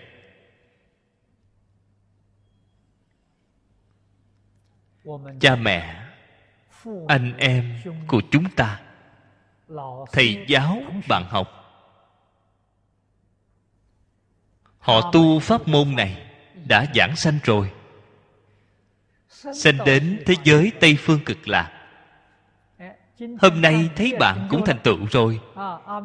[5.40, 5.99] Cha mẹ
[7.08, 7.76] anh em
[8.06, 8.80] của chúng ta.
[10.12, 11.48] Thầy giáo bạn học.
[14.78, 16.26] Họ tu pháp môn này
[16.68, 17.70] đã giảng sanh rồi.
[19.54, 21.76] Sanh đến thế giới tây phương cực lạc.
[23.40, 25.40] Hôm nay thấy bạn cũng thành tựu rồi.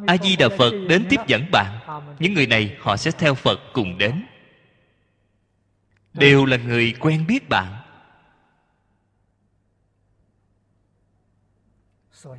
[0.06, 1.78] A di đà phật đến tiếp dẫn bạn.
[2.18, 4.26] Những người này họ sẽ theo phật cùng đến.
[6.14, 7.75] Đều là người quen biết bạn.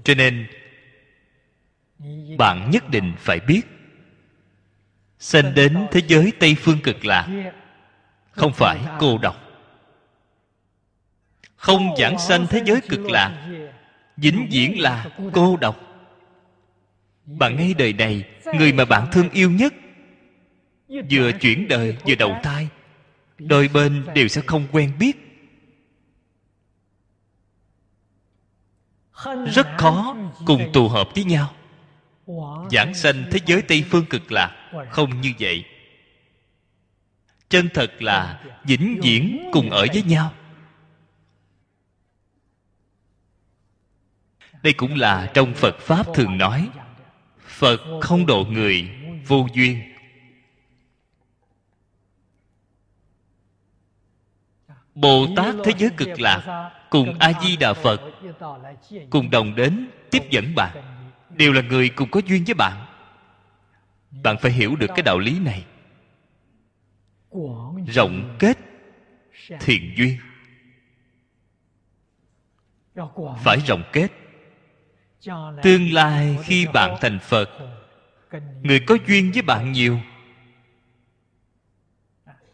[0.04, 0.48] Cho nên,
[2.38, 3.62] bạn nhất định phải biết
[5.20, 7.54] sinh đến thế giới tây phương cực lạc
[8.32, 9.36] không phải cô độc.
[11.56, 13.48] Không giảng sanh thế giới cực lạc
[14.18, 15.80] vĩnh viễn là cô độc.
[17.26, 18.24] Bạn ngay đời này,
[18.54, 19.74] người mà bạn thương yêu nhất,
[21.12, 22.68] vừa chuyển đời, vừa đầu thai,
[23.38, 25.27] đôi bên đều sẽ không quen biết.
[29.54, 30.16] Rất khó
[30.46, 31.54] cùng tụ hợp với nhau.
[32.72, 35.66] Giảng sanh thế giới tây phương cực lạc, không như vậy.
[37.50, 40.34] Chân thật là vĩnh viễn cùng ở với nhau.
[44.64, 46.70] Đây cũng là trong phật pháp thường nói,
[47.48, 48.90] phật không độ người
[49.28, 49.87] vô duyên.
[55.02, 58.02] Bồ tát thế giới cực lạc cùng a di đà phật
[59.10, 60.78] cùng đồng đến tiếp dẫn bạn,
[61.30, 62.86] đều là người cùng có duyên với bạn.
[64.24, 65.66] Bạn phải hiểu được cái đạo lý này.
[67.88, 68.58] Rộng kết
[69.60, 70.18] thiện duyên.
[73.44, 74.08] Phải rộng kết.
[75.64, 77.50] Tương lai khi bạn thành phật,
[78.62, 80.00] người có duyên với bạn nhiều,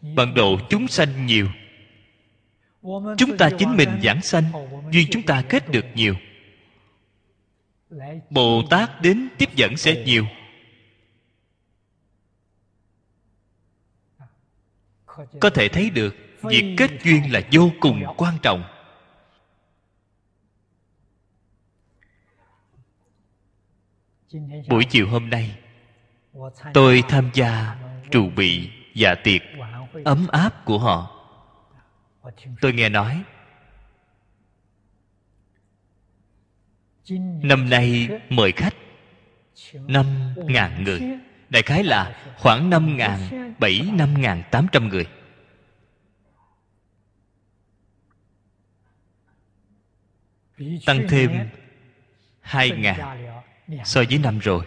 [0.02, 1.48] bạn độ chúng sanh nhiều
[3.18, 4.44] chúng ta chính mình giảng sanh
[4.92, 6.16] duyên chúng ta kết được nhiều.
[8.30, 10.26] Bồ tát đến tiếp dẫn sẽ nhiều.
[15.40, 18.64] Có thể thấy được, việc kết duyên là vô cùng quan trọng.
[24.70, 25.58] Buổi chiều hôm nay,
[26.74, 27.76] tôi tham gia
[28.12, 29.42] trù bị và dạ tiệc
[30.06, 31.23] ấm áp của họ
[32.62, 33.24] tôi nghe nói,
[37.44, 38.74] năm nay mời khách,
[39.74, 40.06] năm
[40.38, 41.02] ngàn người.
[41.50, 45.06] Đại khái là khoảng năm ngàn bảy, năm ngàn tám trăm người.
[50.86, 51.32] Tăng thêm
[52.42, 53.18] hai ngàn
[53.86, 54.66] so với năm rồi.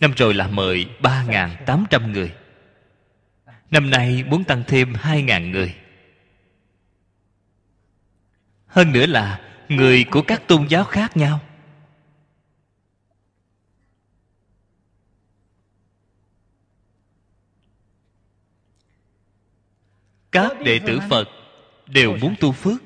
[0.00, 2.34] Năm rồi là mời ba ngàn tám trăm người.
[3.70, 5.74] Năm nay muốn tăng thêm hai ngàn người
[8.68, 11.40] hơn nữa là người của các tôn giáo khác nhau.
[20.32, 21.28] Các đệ tử phật
[21.86, 22.82] đều muốn tu phước.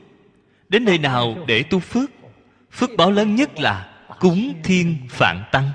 [0.69, 2.11] Đến nơi nào để tu phước
[2.71, 5.71] phước báo lớn nhất là cúng thiên phạn tăng.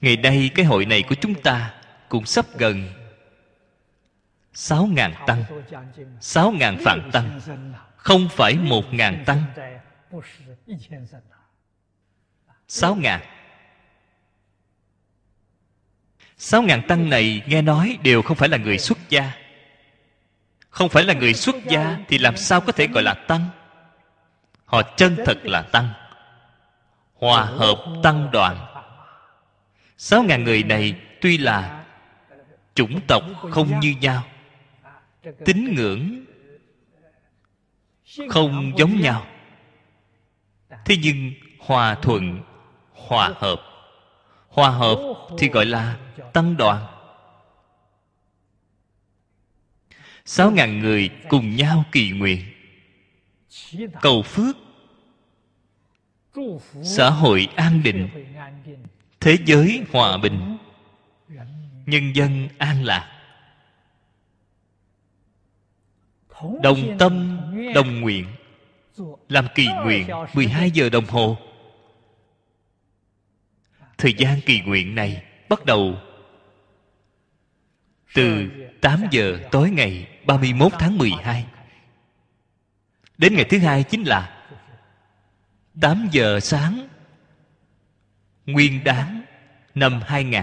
[0.00, 1.74] Ngày nay cái hội này của chúng ta
[2.08, 2.88] cũng sắp gần
[4.54, 5.44] sáu ngàn tăng,
[6.20, 7.40] sáu ngàn phạn tăng
[8.02, 9.44] không phải một ngàn tăng.
[12.68, 13.20] Sáu ngàn.
[16.36, 19.32] Sáu ngàn tăng này nghe nói đều không phải là người xuất gia.
[20.70, 23.46] Không phải là người xuất gia thì làm sao có thể gọi là tăng?
[24.64, 25.88] Họ chân thật là tăng.
[27.14, 28.66] Hòa hợp tăng đoàn.
[29.96, 31.84] Sáu ngàn người này tuy là
[32.74, 34.22] chủng tộc không như nhau,
[35.44, 36.29] tín ngưỡng
[38.28, 39.26] không giống nhau.
[40.84, 42.40] Thế nhưng hòa thuận,
[42.92, 43.60] hòa hợp.
[44.48, 44.98] Hòa hợp
[45.38, 45.98] thì gọi là
[46.32, 46.86] tăng đoàn.
[50.24, 52.44] Sáu ngàn người cùng nhau kỳ nguyện.
[54.00, 54.56] Cầu phước.
[56.82, 58.08] Xã hội an định.
[59.20, 60.56] Thế giới hòa bình.
[61.86, 63.16] Nhân dân an lạc.
[66.62, 67.39] Đồng tâm
[67.74, 68.26] đồng nguyện.
[69.28, 71.36] Làm kỳ nguyện 12 giờ đồng hồ.
[73.98, 75.94] Thời gian kỳ nguyện này bắt đầu
[78.14, 78.48] từ
[78.80, 81.46] 8 giờ tối ngày 31 tháng 12
[83.18, 84.46] Đến ngày thứ hai chính là
[85.80, 86.88] 8 giờ sáng
[88.46, 89.22] Nguyên đáng
[89.74, 90.42] năm 2000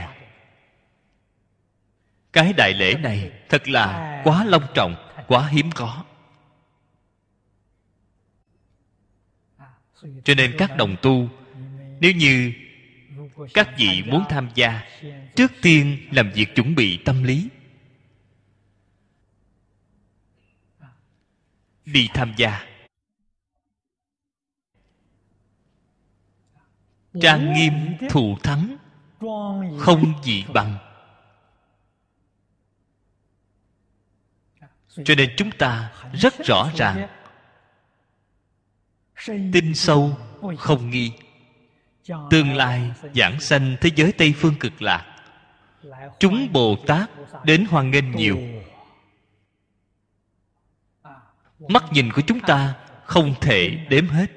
[2.33, 4.95] Cái đại lễ này thật là quá long trọng,
[5.27, 6.03] Quá hiếm có.
[10.01, 11.29] Cho nên các đồng tu,
[11.99, 12.53] Nếu như
[13.53, 14.83] các vị muốn tham gia,
[15.35, 17.49] Trước tiên làm việc chuẩn bị tâm lý.
[21.85, 22.65] Đi tham gia.
[27.21, 27.73] Trang nghiêm
[28.09, 28.77] thù thắng,
[29.79, 30.77] không gì bằng.
[35.05, 37.07] Cho nên chúng ta rất rõ ràng
[39.25, 40.17] tin sâu
[40.57, 41.11] không nghi.
[42.29, 45.15] Tương lai giảng sanh thế giới tây phương cực lạc.
[46.19, 47.09] Chúng bồ tát
[47.45, 48.39] đến hoan nghênh nhiều.
[51.59, 52.73] Mắt nhìn của chúng ta
[53.05, 54.31] không thể đếm hết.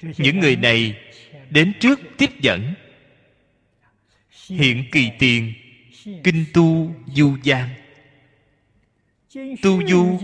[0.00, 0.96] Những người này
[1.50, 2.74] đến trước tiếp dẫn.
[4.48, 5.52] Hiện kỳ tiền
[6.24, 7.68] kinh tu du gian.
[9.62, 10.18] Tu du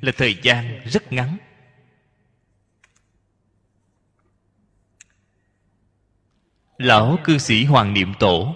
[0.00, 1.36] là thời gian rất ngắn
[6.78, 8.54] lão cư sĩ hoàng niệm tổ.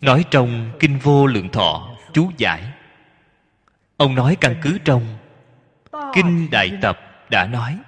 [0.00, 2.72] Nói trong kinh vô lượng thọ, chú giải.
[3.96, 5.18] Ông nói căn cứ trong
[6.14, 6.98] kinh đại tập
[7.30, 7.78] đã nói.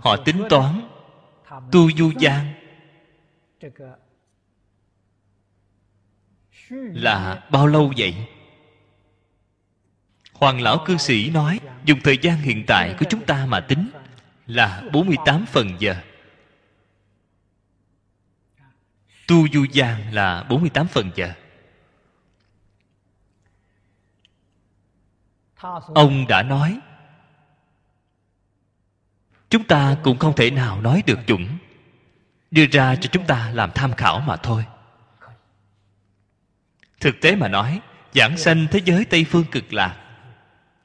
[0.00, 0.88] Họ tính toán
[1.72, 2.54] tu du gian
[6.70, 8.14] là bao lâu vậy?
[10.32, 13.90] Hoàng lão cư sĩ nói, dùng thời gian hiện tại của chúng ta mà tính
[14.46, 15.96] là 48 phần giờ.
[19.30, 21.32] Tu du gian là 48 phần giờ
[25.94, 26.78] ông đã nói,
[29.50, 31.48] chúng ta cũng không thể nào nói được chuẩn,
[32.50, 34.64] đưa ra cho chúng ta làm tham khảo mà thôi.
[37.00, 37.80] Thực tế mà nói,
[38.14, 39.96] giảng sanh thế giới tây phương cực lạc,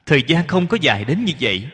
[0.06, 1.70] thời gian không có dài đến như vậy.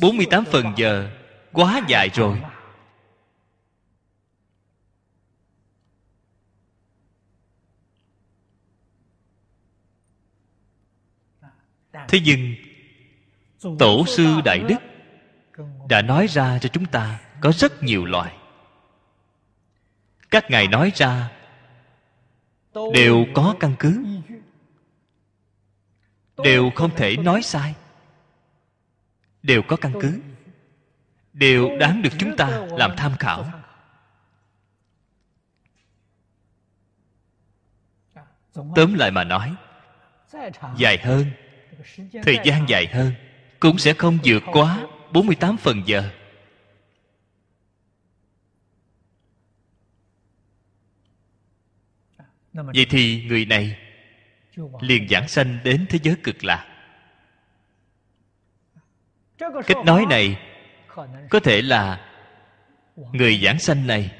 [0.00, 1.10] 48 phần giờ
[1.52, 2.40] quá dài rồi.
[12.08, 12.54] Thế nhưng,
[13.78, 14.78] tổ sư đại đức
[15.88, 18.36] đã nói ra cho chúng ta có rất nhiều loại.
[20.30, 21.30] Các ngài nói ra,
[22.92, 24.04] đều có căn cứ,
[26.36, 27.74] đều không thể nói sai,
[29.42, 30.20] đều có căn cứ,
[31.32, 33.44] đều đáng được chúng ta làm tham khảo.
[38.54, 39.54] Tóm lại mà nói,
[40.76, 41.24] dài hơn
[42.22, 43.12] thời gian dài hơn
[43.60, 46.10] cũng sẽ không vượt quá 48 phần giờ.
[52.52, 53.78] Vậy thì người này
[54.80, 56.66] liền giảng sanh đến thế giới cực lạc
[59.38, 60.38] Cách nói này
[61.30, 62.10] Có thể là
[62.96, 64.10] Người giảng sanh này.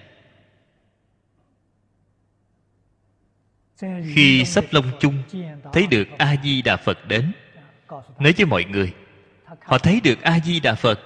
[4.14, 5.22] Khi sắp lông chung
[5.72, 7.32] Thấy được A-di-đà Phật đến
[8.18, 8.94] Nói với mọi người,
[9.62, 11.00] họ thấy được a di đà phật.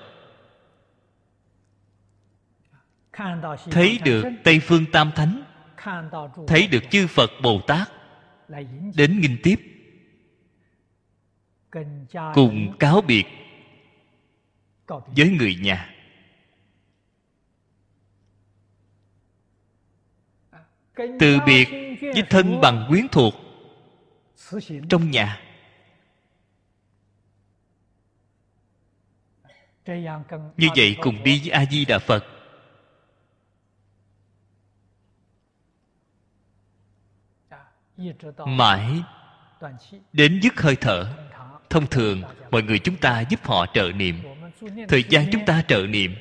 [3.70, 5.44] Thấy được tây phương tam thánh.
[6.46, 7.88] Thấy được chư phật bồ tát.
[8.94, 9.56] Đến nghinh tiếp.
[12.34, 13.24] Cùng cáo biệt
[15.16, 15.94] với người nhà.
[20.96, 21.68] Từ biệt
[22.00, 23.34] với thân bằng quyến thuộc
[24.88, 25.47] trong nhà.
[30.56, 32.24] Như vậy cùng đi với a di đà phật.
[38.46, 39.02] Mãi
[40.12, 41.06] đến dứt hơi thở,
[41.70, 44.22] thông thường mọi người chúng ta giúp họ trợ niệm.
[44.88, 46.14] Thời gian chúng ta trợ niệm,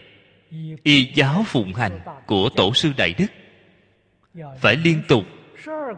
[0.84, 3.28] y giáo phụng hành của tổ sư đại đức,
[4.58, 5.24] phải liên tục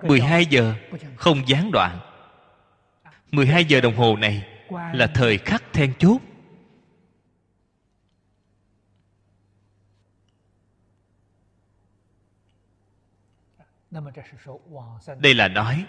[0.01, 0.73] 12 giờ
[1.15, 1.99] không gián đoạn.
[3.31, 4.43] 12 giờ đồng hồ này
[4.93, 6.17] là thời khắc then chốt.
[15.19, 15.85] Đây là nói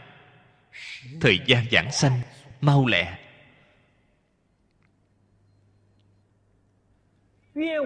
[1.21, 2.21] thời gian giảng sanh
[2.61, 3.19] mau lẹ.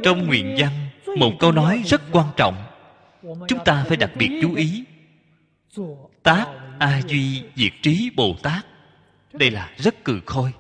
[0.03, 0.89] Trong nguyện văn
[1.19, 2.67] một câu nói rất quan trọng.
[3.23, 4.85] Chúng ta phải đặc biệt chú ý.
[6.23, 6.47] Tác
[6.79, 8.67] a duy diệt trí bồ tát.
[9.33, 10.53] Đây là rất cừ khôi.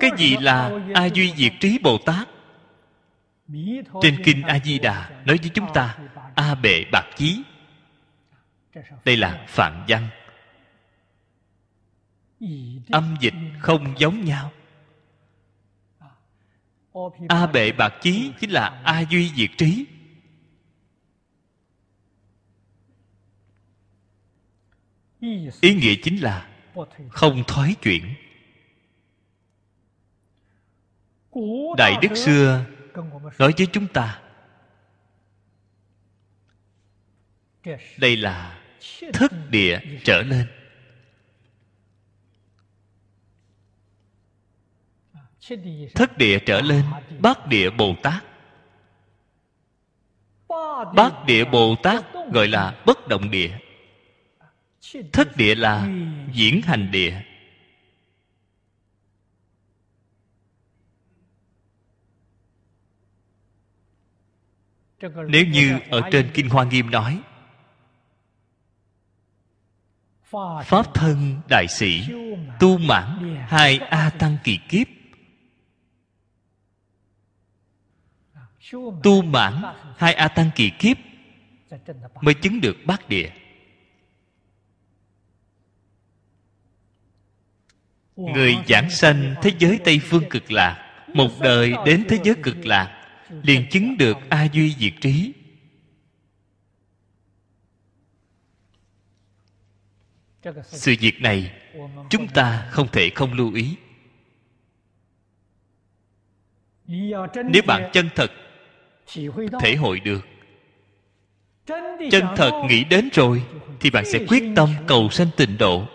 [0.00, 2.28] Cái gì là a duy diệt trí bồ tát
[4.02, 5.98] trên kinh a di đà nói với chúng ta
[6.34, 7.42] a bệ bạc chí.
[9.04, 10.08] Đây là phạn văn.
[12.90, 14.52] âm dịch không giống nhau.
[17.28, 19.86] A bệ bạc chí chính là a duy diệt trí.
[25.60, 26.48] Ý nghĩa chính là
[27.10, 28.14] không thoái chuyển.
[31.76, 32.64] Đại đức xưa
[33.38, 34.20] nói với chúng ta.
[37.98, 38.58] Đây là
[39.12, 40.46] thức địa trở lên
[45.94, 46.84] thất địa trở lên,
[47.18, 48.24] bát địa bồ tát.
[50.94, 53.58] Bát địa bồ tát gọi là bất động địa.
[55.12, 55.88] Thất địa là
[56.32, 57.20] diễn hành địa.
[65.00, 67.20] Nếu như ở trên kinh hoa nghiêm nói,
[70.64, 72.02] pháp thân đại sĩ
[72.60, 74.86] tu mãn hai a tăng kỳ kiếp,
[79.02, 79.62] tu mãn
[79.96, 80.96] hai a tăng kỳ kiếp
[82.20, 83.30] mới chứng được bát địa.
[88.16, 92.66] Người giảng sanh thế giới tây phương cực lạc, một đời đến thế giới cực
[92.66, 92.95] lạc
[93.28, 95.32] liền chứng được a duy diệt trí.
[100.64, 101.52] Sự việc này,
[102.10, 103.76] chúng ta không thể không lưu ý.
[107.44, 108.32] Nếu bạn chân thật,
[109.60, 110.26] thể hội được.
[112.10, 113.42] Chân thật nghĩ đến rồi,
[113.80, 115.86] thì bạn sẽ quyết tâm cầu sanh tịnh độ.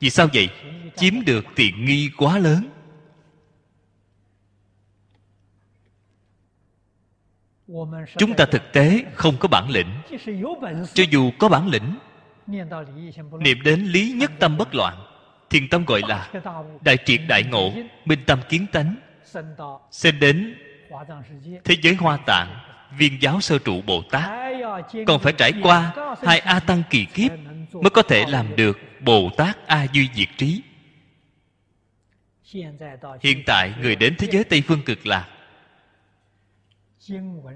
[0.00, 0.48] Vì sao vậy?
[0.96, 2.68] Chiếm được tiện nghi quá lớn.
[8.18, 9.88] Chúng ta thực tế không có bản lĩnh.
[10.94, 11.96] Cho dù có bản lĩnh
[13.40, 14.94] niệm đến lý nhất tâm bất loạn
[15.50, 16.30] thiền tâm gọi là
[16.84, 17.72] đại triệt đại ngộ
[18.04, 18.96] minh tâm kiến tánh
[19.90, 20.54] xem đến
[21.64, 22.56] thế giới hoa tạng
[22.98, 24.30] viên giáo sơ trụ bồ tát.
[25.06, 27.32] còn phải trải qua hai a tăng kỳ kiếp
[27.72, 30.62] mới có thể làm được bồ tát a duy diệt trí.
[33.22, 35.28] hiện tại người đến thế giới tây phương cực lạc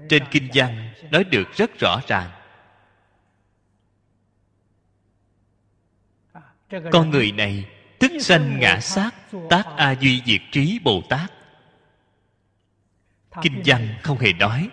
[0.09, 2.31] trên kinh văn nói được rất rõ ràng.
[6.91, 7.65] Con người này
[7.99, 9.11] tức sanh ngã sát
[9.49, 11.31] tác a duy diệt trí bồ tát.
[13.41, 14.69] Kinh văn không hề nói,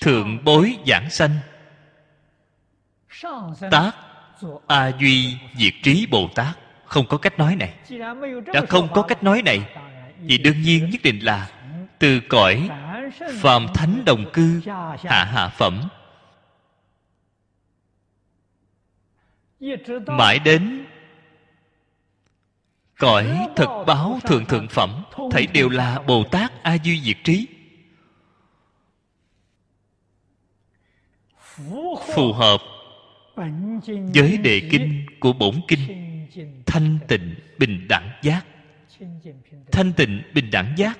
[0.00, 1.36] thượng bối giảng sanh,
[3.70, 3.92] tác
[4.66, 6.58] a duy diệt trí bồ tát.
[6.84, 7.74] Không có cách nói này.
[8.54, 9.60] Đã không có cách nói này,
[10.28, 11.50] thì đương nhiên nhất định là
[11.98, 12.68] từ cõi
[13.40, 14.60] phàm thánh đồng cư,
[15.04, 15.88] hạ hạ phẩm.
[20.06, 20.86] Mãi đến
[22.98, 27.46] cõi thực báo thượng thượng phẩm, thấy đều là bồ tát a duy diệt trí.
[32.14, 32.60] Phù hợp
[34.14, 35.80] với đề kinh của bổn kinh,
[36.66, 38.46] thanh tịnh bình đẳng giác.
[39.72, 40.98] Thanh tịnh bình đẳng giác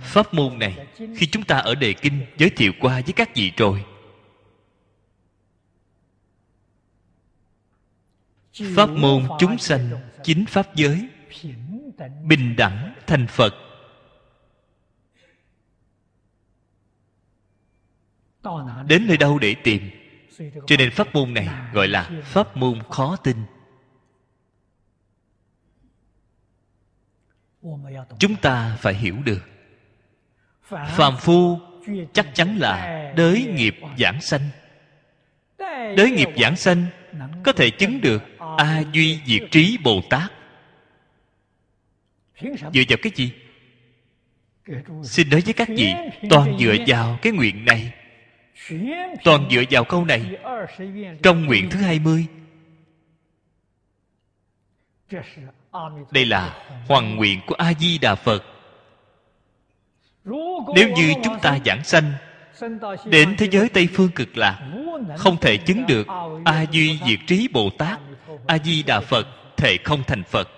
[0.00, 3.52] pháp môn này khi chúng ta ở đề kinh giới thiệu qua với các vị
[3.56, 3.84] rồi.
[8.74, 9.90] Pháp môn chúng sanh
[10.22, 11.08] chính pháp giới
[12.24, 13.54] bình đẳng thành phật.
[18.86, 19.90] Đến nơi đâu để tìm?
[20.66, 23.36] cho nên pháp môn này gọi là pháp môn khó tin
[28.18, 29.42] chúng ta phải hiểu được.
[30.68, 31.60] Phàm phu
[32.12, 34.48] chắc chắn là đới nghiệp giảng sanh.
[35.96, 36.86] Đới nghiệp giảng sanh
[37.44, 38.22] có thể chứng được
[38.58, 40.32] a duy diệt trí bồ tát.
[42.42, 43.32] Dựa vào cái gì?
[45.04, 45.92] Xin nói với các vị,
[46.30, 47.92] toàn dựa vào cái nguyện này.
[49.24, 50.36] Toàn dựa vào câu này.
[51.22, 52.26] Trong nguyện thứ hai mươi
[56.10, 56.54] đây là
[56.88, 58.44] hoàng nguyện của a di đà phật.
[60.74, 62.12] Nếu như chúng ta giảng sanh,
[63.04, 64.68] đến thế giới tây phương cực lạc,
[65.16, 66.06] không thể chứng được
[66.44, 67.98] a duy diệt trí bồ tát
[68.46, 69.26] a di đà phật
[69.56, 70.48] thể không thành phật.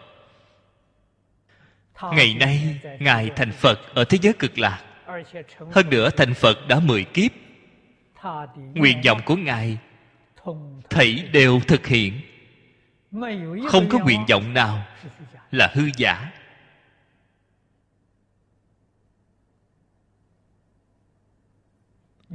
[2.12, 4.81] Ngày nay, ngài thành phật ở thế giới cực lạc.
[5.73, 7.31] Hơn nữa, thành phật đã mười kiếp.
[8.74, 9.78] Nguyện vọng của ngài,
[10.90, 12.20] thảy đều thực hiện
[13.68, 14.86] không có nguyện vọng nào
[15.51, 16.32] là hư giả.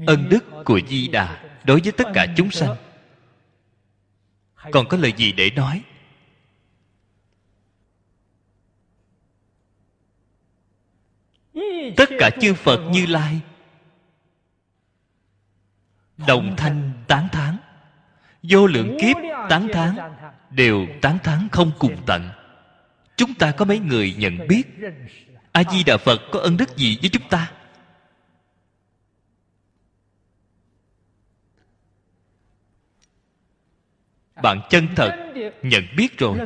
[0.08, 2.76] Ân đức của di đà đối với tất cả chúng sanh.
[4.72, 5.84] Còn có lời gì để nói?
[11.98, 13.42] Tất cả chư phật như lai
[16.28, 17.58] đồng thanh tán thán
[18.44, 19.18] vô lượng kiếp
[19.50, 19.96] tán thán,
[20.50, 22.30] đều tán thán không cùng tận.
[23.16, 24.64] Chúng ta có mấy người nhận biết
[25.52, 27.52] a di đà phật có ân đức gì với chúng ta?
[34.42, 36.40] Bạn chân thật nhận biết rồi,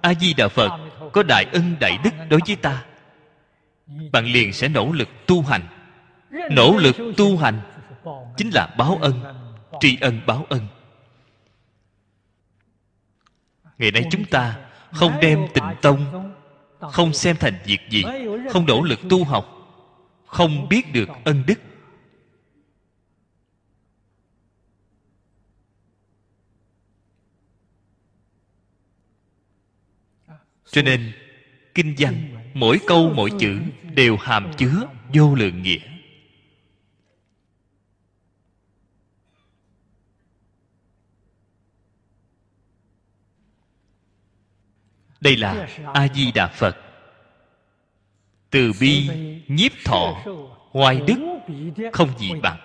[0.00, 0.70] a di đà phật
[1.12, 2.84] có đại ân đại đức đối với ta.
[4.12, 5.62] Bạn liền sẽ nỗ lực tu hành.
[6.50, 7.60] Nỗ lực tu hành
[8.36, 9.22] chính là báo ân,
[9.80, 10.66] tri ân báo ân
[13.82, 14.58] ngày nay chúng ta
[14.92, 16.32] không đem tình tông,
[16.80, 18.04] không xem thành việc gì,
[18.50, 19.46] không nỗ lực tu học,
[20.26, 21.60] không biết được ân đức.
[30.70, 31.12] Cho nên,
[31.74, 32.14] kinh văn
[32.54, 33.60] mỗi câu, mỗi chữ
[33.94, 35.91] đều hàm chứa vô lượng nghĩa.
[45.22, 46.76] Đây là a di đà phật.
[48.50, 49.10] Từ bi,
[49.48, 50.24] nhiếp thọ,
[50.70, 51.38] hoài đức,
[51.92, 52.60] không gì bằng.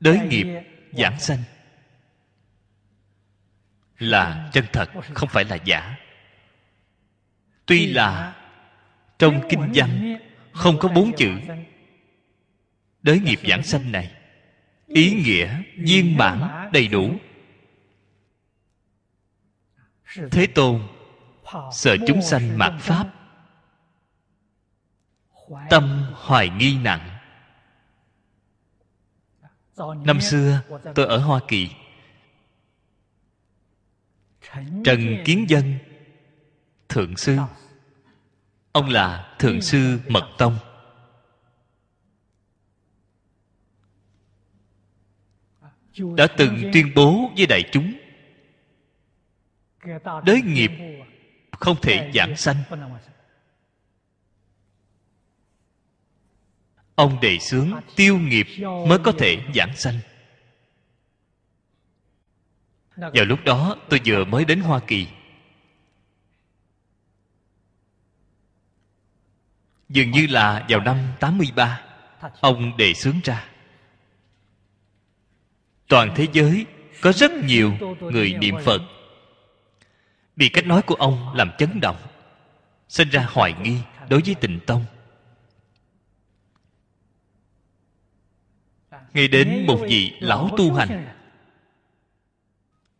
[0.00, 0.46] Đới nghiệp,
[0.92, 1.42] giảng sanh
[3.98, 5.96] là chân thật, không phải là giả.
[7.66, 8.36] Tuy là
[9.18, 10.18] trong kinh văn
[10.52, 11.30] không có bốn chữ,
[13.02, 14.21] đới nghiệp giảng sanh này
[14.94, 17.10] ý nghĩa viên bản đầy đủ.
[20.30, 20.82] Thế tôn,
[21.72, 23.12] sợ chúng sanh mạt pháp.
[25.70, 27.18] Tâm hoài nghi nặng.
[30.04, 30.60] Năm xưa,
[30.94, 31.70] tôi ở hoa kỳ.
[34.84, 35.78] Trần kiến dân,
[36.88, 37.38] thượng sư.
[38.72, 40.58] Ông là thượng sư mật tông.
[45.98, 47.92] Đã từng tuyên bố với đại chúng,
[50.24, 50.70] đới nghiệp
[51.52, 52.56] không thể giảng sanh.
[56.94, 58.46] Ông đề xướng tiêu nghiệp
[58.88, 59.98] mới có thể giảng sanh.
[62.96, 65.06] Vào lúc đó, tôi vừa mới đến hoa kỳ.
[69.88, 71.84] Dường như là vào năm 83
[72.40, 73.51] ông đề xướng ra
[75.92, 76.66] toàn thế giới,
[77.00, 78.82] có rất nhiều người niệm phật.
[80.36, 81.96] Bị cách nói của ông làm chấn động,
[82.88, 83.78] sinh ra hoài nghi
[84.10, 84.84] đối với tịnh tông.
[89.14, 91.14] Nghe đến một vị lão tu hành,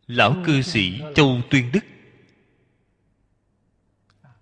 [0.07, 1.85] lão cư sĩ châu tuyên đức,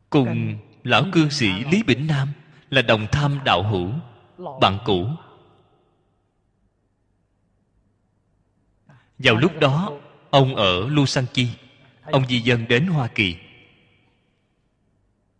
[0.09, 2.27] cùng lão cư sĩ lý bỉnh nam
[2.69, 3.91] là đồng tham đạo hữu,
[4.61, 5.07] bạn cũ.
[9.23, 9.99] Vào lúc đó,
[10.29, 11.47] ông ở lusanki.
[12.03, 13.35] Ông di dân đến hoa kỳ.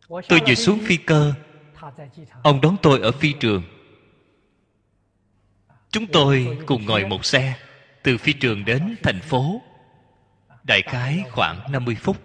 [0.09, 1.33] Tôi vừa xuống phi cơ.
[2.43, 3.63] Ông đón tôi ở phi trường.
[5.91, 7.57] Chúng tôi cùng ngồi một xe
[8.03, 9.61] từ phi trường đến thành phố.
[10.63, 12.17] Đại khái khoảng 50 phút.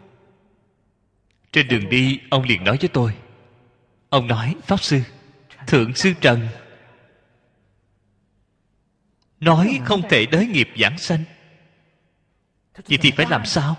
[1.53, 3.13] Trên đường đi, ông liền nói với tôi.
[4.09, 5.01] Ông nói, pháp sư,
[5.67, 6.49] thượng sư trần
[9.41, 11.25] nói không thể đới nghiệp giảng sanh
[12.89, 13.77] vậy thì phải làm sao?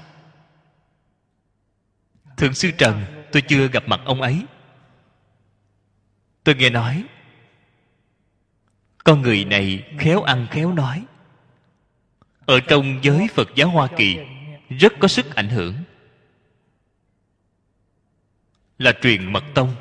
[2.37, 4.45] Thượng sư trần, tôi chưa gặp mặt ông ấy.
[6.43, 7.03] Tôi nghe nói,
[9.03, 11.05] con người này khéo ăn khéo nói.
[12.45, 14.17] Ở trong giới phật giáo hoa kỳ,
[14.69, 15.75] rất có sức ảnh hưởng.
[18.77, 19.75] Là truyền mật tông.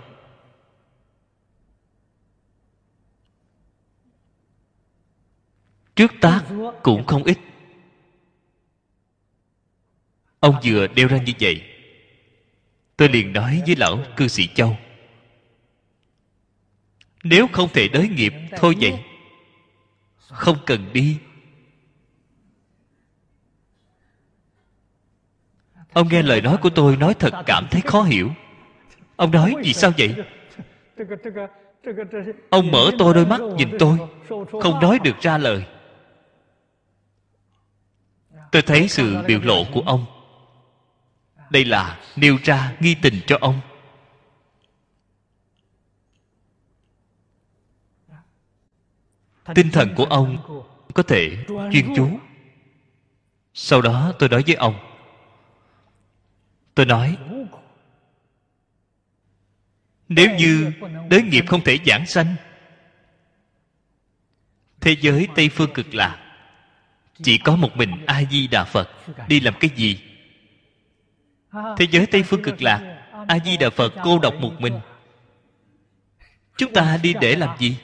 [5.97, 6.44] Trước tác
[6.82, 7.38] cũng không ít
[10.40, 11.62] ông vừa đeo ra như vậy,
[12.96, 14.76] tôi liền nói với lão cư sĩ châu.
[17.24, 19.04] Nếu không thể đới nghiệp thôi vậy,
[20.18, 21.18] không cần đi.
[25.92, 28.30] Ông nghe lời nói của tôi nói thật cảm thấy khó hiểu.
[29.16, 30.14] Ông nói, vì sao vậy?
[32.50, 33.98] Ông mở to đôi mắt nhìn tôi,
[34.62, 35.64] không nói được ra lời.
[38.52, 40.15] Tôi thấy sự biểu lộ của ông
[41.51, 43.60] đây là nêu ra nghi tình cho ông.
[49.55, 50.36] Tinh thần của ông
[50.94, 52.18] có thể chuyên chú.
[53.55, 54.78] Sau đó tôi nói với ông.
[56.74, 57.16] Tôi nói,
[60.09, 60.73] nếu như
[61.10, 62.35] đới nghiệp không thể giảng sanh,
[64.81, 66.23] thế giới tây phương cực lạc,
[67.23, 68.90] chỉ có một mình a di đà phật
[69.28, 70.05] đi làm cái gì?
[71.76, 72.96] Thế giới tây phương cực lạc
[73.28, 74.80] a di đà phật cô độc một mình.
[76.56, 77.76] Chúng ta đi để làm gì?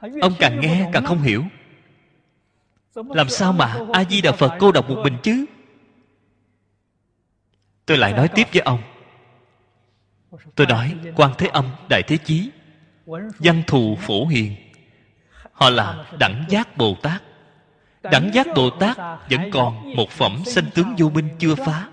[0.00, 1.44] Ông càng nghe càng không hiểu.
[2.94, 5.44] Làm sao mà a di đà phật cô độc một mình chứ?
[7.86, 8.82] Tôi lại nói tiếp với ông.
[10.54, 12.50] Tôi nói quan thế âm, đại thế chí,
[13.38, 14.56] văn thù phổ hiền,
[15.52, 17.22] họ là đẳng giác bồ tát.
[18.02, 18.96] Đẳng giác bồ tát
[19.30, 21.89] vẫn còn một phẩm sanh tướng vô minh chưa phá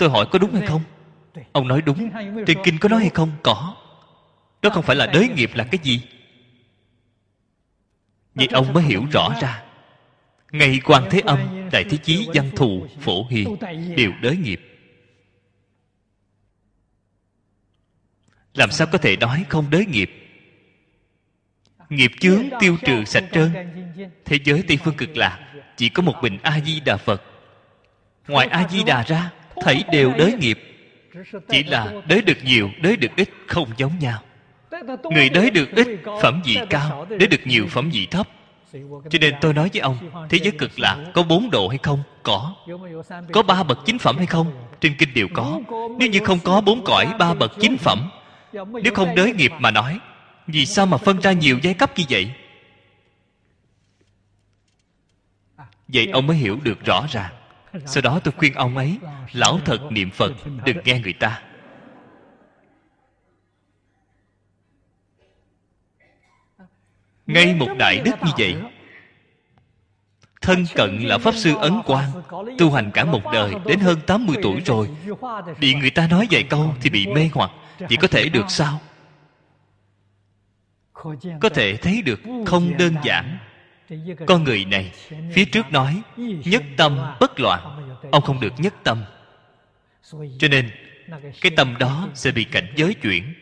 [0.00, 0.82] tôi hỏi có đúng hay không?
[1.52, 2.10] Ông nói đúng.
[2.46, 3.32] Trên kinh có nói hay không?
[3.42, 3.76] Có.
[4.62, 6.02] Đó không phải là đới nghiệp là cái gì?
[8.34, 9.62] Vậy ông mới hiểu rõ ra.
[10.52, 11.38] Ngay quan thế âm,
[11.72, 13.56] đại thế chí, văn thù, phổ hiền
[13.96, 14.60] đều đới nghiệp.
[18.54, 20.10] Làm sao có thể nói không đới nghiệp?
[21.88, 23.52] Nghiệp chướng tiêu trừ sạch trơn.
[24.24, 27.22] Thế giới tây phương cực lạc, chỉ có một mình a di đà phật.
[28.28, 30.58] Ngoài a di đà ra thấy đều đới nghiệp.
[31.48, 34.22] Chỉ là đới được nhiều, đới được ít, không giống nhau.
[35.02, 35.88] Người đới được ít,
[36.22, 38.28] phẩm vị cao, đới được nhiều, phẩm vị thấp.
[39.10, 42.02] Cho nên tôi nói với ông, thế giới cực lạc có bốn độ hay không?
[42.22, 42.54] Có.
[43.32, 44.52] Có ba bậc chính phẩm hay không?
[44.80, 45.60] Trên kinh đều có.
[45.98, 48.10] Nếu như không có bốn cõi, ba bậc chính phẩm,
[48.82, 49.98] nếu không đới nghiệp mà nói,
[50.46, 52.32] vì sao mà phân ra nhiều giai cấp như vậy?
[55.88, 57.32] Vậy ông mới hiểu được rõ ràng
[57.86, 58.98] sau đó tôi khuyên ông ấy,
[59.32, 60.32] lão thật niệm phật,
[60.64, 61.42] đừng nghe người ta.
[67.26, 68.56] Ngay một đại đức như vậy,
[70.40, 72.10] thân cận là pháp sư ấn quang,
[72.58, 74.88] tu hành cả một đời, đến hơn 80 tuổi rồi.
[75.60, 77.50] Bị người ta nói vài câu thì bị mê hoặc
[77.88, 78.80] chỉ có thể được sao?
[81.40, 83.38] Có thể thấy được không đơn giản
[84.26, 84.92] con người này,
[85.32, 86.02] phía trước nói,
[86.44, 87.60] nhất tâm bất loạn.
[88.12, 89.04] Ông không được nhất tâm.
[90.12, 90.70] Cho nên,
[91.40, 93.34] cái tâm đó sẽ bị cảnh giới chuyển.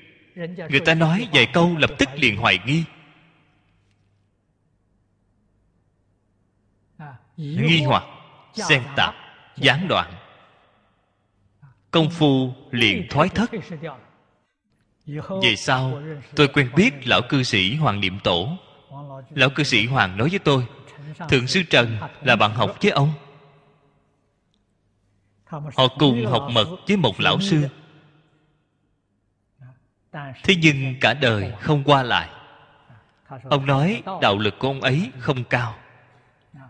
[0.70, 2.84] Người ta nói vài câu lập tức liền hoài nghi.
[7.36, 8.04] Nghi hoặc,
[8.68, 9.14] xen tạp,
[9.56, 10.12] gián đoạn.
[11.90, 13.50] Công phu liền thoái thất.
[15.42, 16.02] Về sau,
[16.36, 18.58] tôi quen biết lão cư sĩ hoàng niệm tổ
[19.30, 20.66] lão cư sĩ hoàng nói với tôi,
[21.28, 23.12] thượng sư trần là bạn học với ông.
[25.46, 27.68] Họ cùng học mật với một lão sư.
[30.12, 32.28] Thế nhưng cả đời không qua lại.
[33.50, 35.74] Ông nói đạo lực của ông ấy không cao.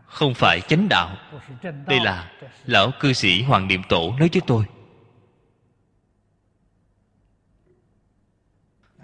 [0.07, 1.17] Không phải chánh đạo.
[1.87, 2.33] Đây là
[2.65, 4.65] lão cư sĩ hoàng niệm tổ nói với tôi.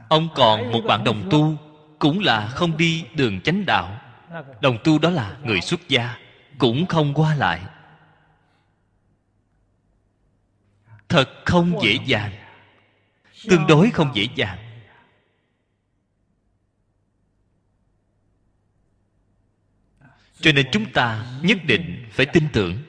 [0.08, 1.56] Ông còn một bạn đồng tu
[2.04, 4.00] cũng là không đi đường chánh đạo.
[4.60, 6.16] Đồng tu đó là người xuất gia,
[6.58, 7.62] cũng không qua lại.
[11.08, 12.32] Thật không dễ dàng.
[13.48, 14.58] Tương đối không dễ dàng.
[20.40, 22.82] Cho nên chúng ta nhất định phải tin tưởng.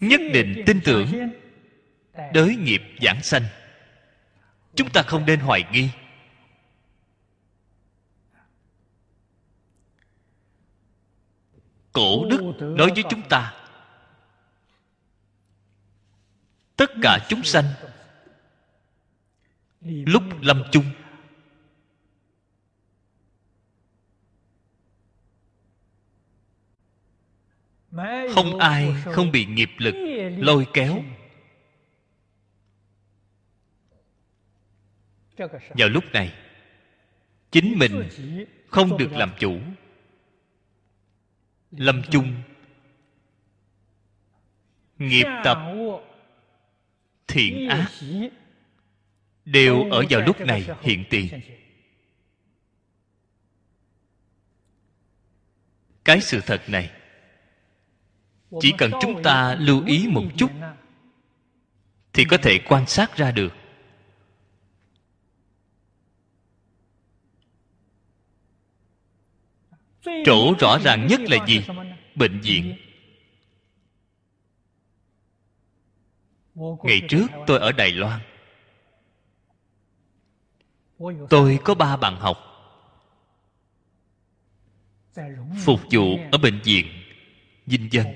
[0.00, 1.30] Nhất định tin tưởng.
[2.32, 3.44] Đới nghiệp giảng sanh.
[4.74, 5.88] Chúng ta không nên hoài nghi.
[11.92, 13.54] Cổ đức nói với chúng ta.
[16.76, 17.64] Tất cả chúng sanh
[19.80, 20.84] lúc lâm chung,
[28.34, 29.94] không ai không bị nghiệp lực
[30.38, 31.04] lôi kéo.
[35.68, 36.34] Vào lúc này,
[37.50, 38.08] chính mình
[38.68, 39.60] không được làm chủ
[41.76, 42.42] lâm chung.
[44.98, 45.58] Nghiệp tập,
[47.26, 47.90] thiện ác,
[49.44, 51.40] đều ở vào lúc này hiện tiền.
[56.04, 56.90] Cái sự thật này,
[58.60, 60.50] chỉ cần chúng ta lưu ý một chút,
[62.12, 63.61] thì có thể quan sát ra được.
[70.24, 71.64] Chỗ rõ ràng nhất là gì?
[72.14, 72.76] Bệnh viện.
[76.84, 78.20] Ngày trước tôi ở đài loan.
[81.30, 82.38] Tôi có ba bạn học.
[85.64, 86.86] Phục vụ ở bệnh viện
[87.66, 88.06] dinh dân.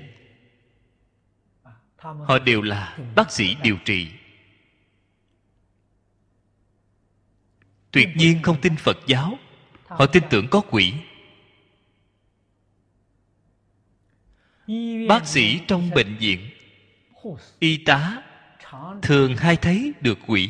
[1.97, 4.07] Họ đều là bác sĩ điều trị.
[7.91, 9.37] Tuyệt nhiên không tin phật giáo.
[9.85, 10.93] Họ tin tưởng có quỷ.
[15.07, 16.49] Bác sĩ trong bệnh viện,
[17.59, 18.23] y tá
[19.01, 20.49] thường hay thấy được quỷ.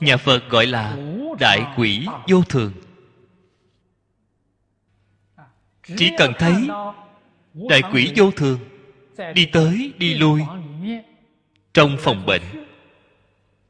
[0.00, 0.96] Nhà phật gọi là
[1.40, 2.72] đại quỷ vô thường.
[5.96, 6.54] Chỉ cần thấy
[7.68, 8.58] đại quỷ vô thường,
[9.34, 10.42] đi tới, đi lui.
[11.74, 12.42] Trong phòng bệnh,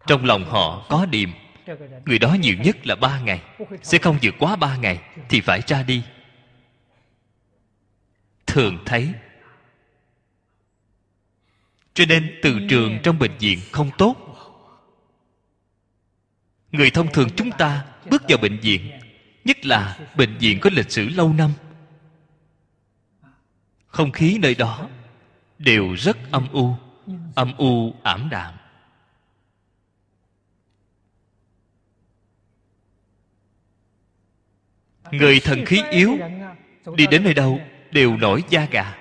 [0.06, 1.30] trong lòng họ có điềm
[2.06, 3.40] người đó nhiều nhất là ba ngày.
[3.82, 6.02] Sẽ không vượt quá ba ngày thì phải ra đi
[8.50, 9.12] thường thấy.
[11.94, 14.16] Cho nên từ trường trong bệnh viện không tốt.
[16.72, 18.90] Người thông thường chúng ta bước vào bệnh viện,
[19.44, 21.50] nhất là bệnh viện có lịch sử lâu năm.
[23.86, 24.88] Không khí nơi đó
[25.58, 26.74] đều rất âm u
[27.34, 28.54] âm u ảm đạm.
[35.10, 36.18] Người thần khí yếu
[36.96, 37.60] đi đến nơi đâu
[37.92, 38.96] đều nổi da gà.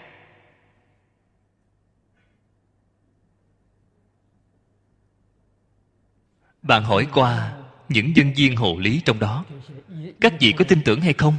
[6.62, 7.58] Bạn hỏi qua
[7.90, 9.46] những nhân viên hộ lý trong đó,
[10.22, 11.36] các vị có tin tưởng hay không?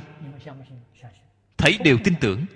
[1.56, 2.46] Thấy đều tin tưởng.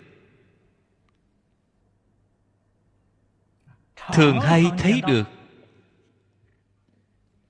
[4.12, 5.28] Thường hay thấy được.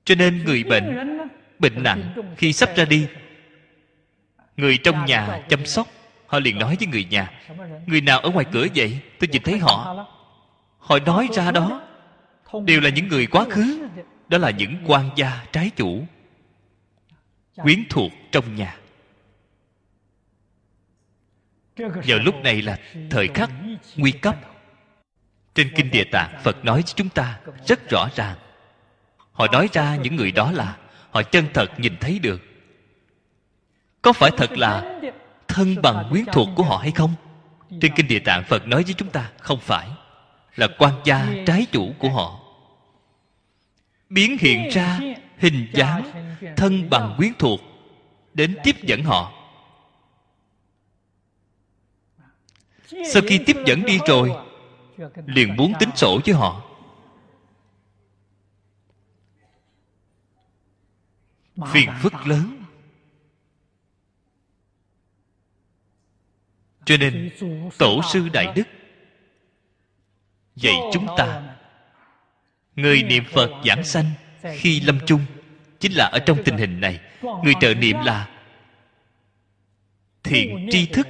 [0.04, 1.18] Cho nên người bệnh
[1.58, 3.06] bệnh nặng khi sắp ra đi,
[4.56, 5.88] người trong nhà chăm sóc
[6.34, 7.30] họ liền nói với người nhà,
[7.86, 8.98] người nào ở ngoài cửa vậy?
[9.18, 10.06] Tôi nhìn thấy họ.
[10.78, 11.82] Họ nói ra đó.
[12.64, 13.88] Đều là những người quá khứ.
[14.28, 16.06] Đó là những quan gia trái chủ,
[17.56, 18.76] quyến thuộc trong nhà.
[21.76, 22.78] Vào lúc này là
[23.10, 23.50] thời khắc
[23.96, 24.36] nguy cấp.
[25.54, 28.36] Trên kinh địa tạng, phật nói với chúng ta rất rõ ràng.
[29.32, 30.76] Họ nói ra những người đó là
[31.10, 32.42] họ chân thật nhìn thấy được.
[34.02, 35.00] Có phải thật là
[35.54, 37.14] thân bằng quyến thuộc của họ hay không?
[37.80, 39.88] Trên kinh địa tạng phật nói với chúng ta, không phải,
[40.56, 42.40] là quan gia trái chủ của họ.
[44.08, 45.00] Biến hiện ra
[45.38, 46.12] hình dáng
[46.56, 47.60] thân bằng quyến thuộc
[48.34, 49.32] đến tiếp dẫn họ.
[53.12, 54.32] Sau khi tiếp dẫn đi rồi,
[55.26, 56.62] liền muốn tính sổ với họ.
[61.66, 62.63] Phiền phức lớn.
[66.84, 67.30] Cho nên
[67.78, 68.68] tổ sư đại đức
[70.56, 71.42] dạy chúng ta
[72.76, 74.10] người niệm phật giảng sanh
[74.58, 75.20] khi lâm chung
[75.80, 77.00] chính là ở trong tình hình này.
[77.22, 78.28] Người trợ niệm là
[80.22, 81.08] thiện tri thức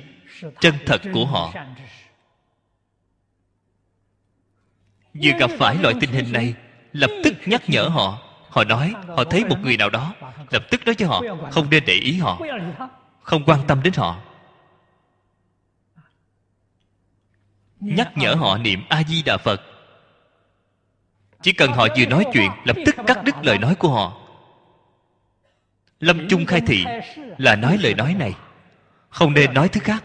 [0.60, 1.52] chân thật của họ.
[5.14, 6.54] vừa gặp phải loại tình hình này
[6.92, 8.18] lập tức nhắc nhở họ.
[8.48, 10.14] Họ nói họ thấy một người nào đó
[10.50, 12.40] lập tức nói cho họ không nên để ý họ
[13.22, 14.20] không quan tâm đến họ
[17.84, 19.62] nhắc nhở họ niệm a di đà phật.
[21.42, 24.20] Chỉ cần họ vừa nói chuyện, lập tức cắt đứt lời nói của họ.
[26.00, 26.84] Lâm chung khai thị
[27.38, 28.34] là nói lời nói này.
[29.08, 30.04] Không nên nói thứ khác.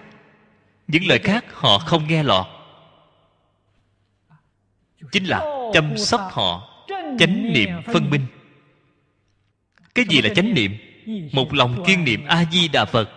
[0.87, 2.45] Những lời khác họ không nghe lọt.
[5.11, 6.69] Chính là chăm sóc họ,
[7.19, 8.25] chánh niệm phân minh.
[9.95, 10.77] Cái gì là chánh niệm?
[11.33, 13.09] Một lòng kiên niệm a di đà phật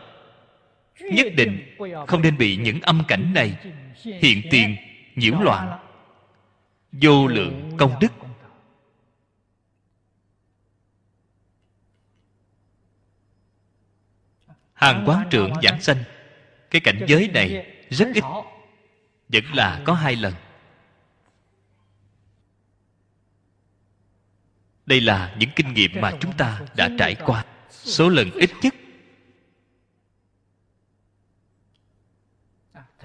[1.00, 3.56] nhất định không nên bị những âm cảnh này
[4.04, 4.76] hiện tiền
[5.16, 5.78] nhiễu loạn.
[6.92, 8.12] Vô lượng công đức.
[14.72, 16.04] Hàng quán trưởng giảng sanh,
[16.70, 18.24] cái cảnh giới này rất ít,
[19.28, 20.34] vẫn là có hai lần.
[24.86, 27.44] Đây là những kinh nghiệm mà chúng ta đã trải qua.
[27.70, 28.74] Số lần ít nhất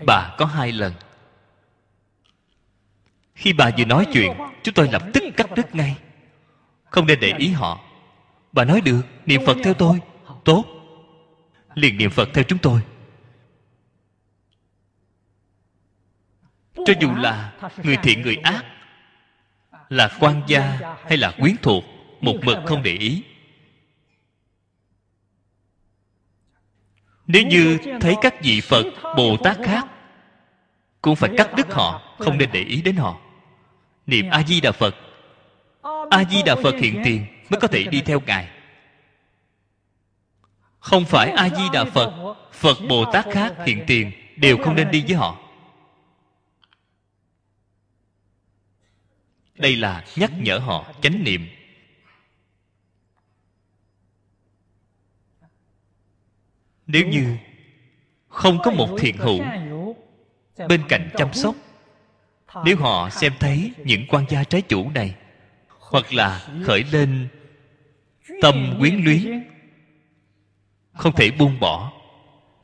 [0.05, 0.93] bà có hai lần.
[3.35, 4.31] Khi bà vừa nói chuyện,
[4.63, 5.97] chúng tôi lập tức cắt đứt ngay.
[6.85, 7.79] Không nên để ý họ.
[8.51, 9.99] Bà nói được, niệm phật theo tôi.
[10.45, 10.65] Tốt.
[11.75, 12.81] Liền niệm phật theo chúng tôi.
[16.75, 17.53] Cho dù là
[17.83, 18.65] người thiện, người ác,
[19.89, 21.83] là quan gia hay là quyến thuộc,
[22.21, 23.23] một mực không để ý
[27.27, 28.85] nếu như thấy các vị phật
[29.17, 29.85] bồ tát khác,
[31.01, 33.17] cũng phải cắt đứt họ, không nên để ý đến họ.
[34.05, 34.95] Niệm a di đà phật
[36.09, 38.47] a di đà phật hiện tiền mới có thể đi theo ngài.
[40.79, 44.91] Không phải a di đà phật phật bồ tát khác hiện tiền đều không nên
[44.91, 45.37] đi với họ.
[49.55, 51.47] Đây là nhắc nhở họ, chánh niệm.
[56.87, 57.37] Nếu như
[58.27, 59.43] không có một thiện hữu
[60.69, 61.55] bên cạnh chăm sóc,
[62.65, 65.15] nếu họ xem thấy những quan gia trái chủ này,
[65.67, 67.27] hoặc là khởi lên
[68.41, 69.43] tâm quyến luyến,
[70.93, 71.91] không thể buông bỏ,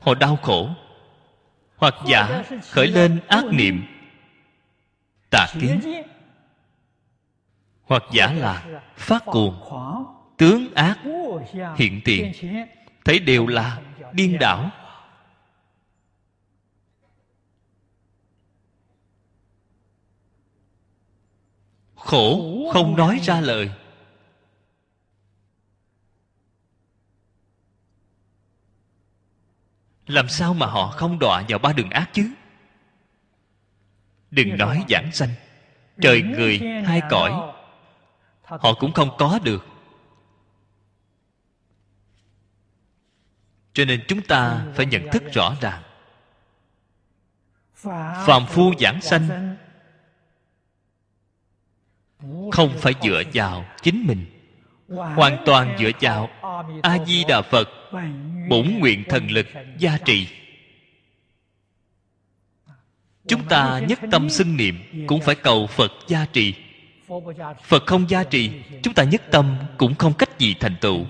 [0.00, 0.68] họ đau khổ,
[1.76, 3.82] hoặc giả khởi lên ác niệm,
[5.30, 6.02] tà kiến,
[7.82, 9.60] hoặc giả là phát cuồng,
[10.36, 10.98] tướng ác,
[11.76, 12.32] hiện tiền,
[13.04, 13.80] thấy đều là
[14.14, 14.70] điên đảo.
[21.96, 23.70] Khổ không nói ra lời.
[30.06, 32.30] Làm sao mà họ không đọa vào ba đường ác chứ?
[34.30, 35.30] Đừng nói giảng sanh.
[36.00, 37.32] Trời người hai cõi.
[38.42, 39.73] Họ cũng không có được
[43.74, 45.82] cho nên chúng ta phải nhận thức rõ ràng.
[48.26, 49.56] Phàm phu giảng sanh
[52.52, 54.26] không phải dựa vào chính mình,
[54.88, 56.28] hoàn toàn dựa vào
[56.82, 57.68] a di đà phật,
[58.48, 59.46] bổn nguyện thần lực
[59.78, 60.28] gia trì.
[63.26, 66.54] Chúng ta nhất tâm xưng niệm cũng phải cầu phật gia trì.
[67.62, 68.50] Phật không gia trì,
[68.82, 71.06] chúng ta nhất tâm cũng không cách gì thành tựu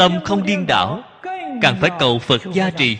[0.00, 1.02] tâm không điên đảo,
[1.62, 2.98] càng phải cầu phật gia trì.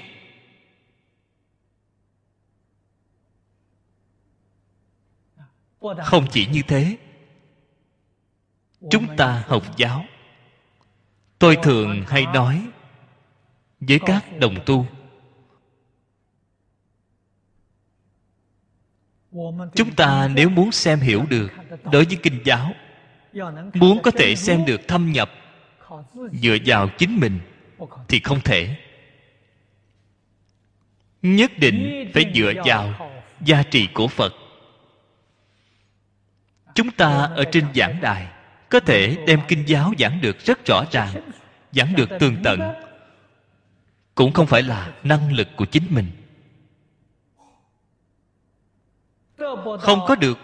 [6.05, 6.97] Không chỉ như thế,
[8.91, 10.05] chúng ta học giáo.
[11.39, 12.67] Tôi thường hay nói
[13.81, 14.87] với các đồng tu,
[19.75, 21.49] chúng ta nếu muốn xem hiểu được
[21.93, 22.73] đối với kinh giáo,
[23.75, 25.31] muốn có thể xem được thâm nhập
[26.33, 27.41] dựa vào chính mình
[28.09, 28.77] thì không thể.
[31.23, 33.11] Nhất định phải dựa vào
[33.41, 34.35] gia trì của phật.
[36.75, 38.27] Chúng ta ở trên giảng đài
[38.69, 41.31] có thể đem kinh giáo giảng được rất rõ ràng,
[41.73, 42.61] giảng được tường tận.
[44.15, 46.07] Cũng không phải là năng lực của chính mình.
[49.81, 50.39] Không có được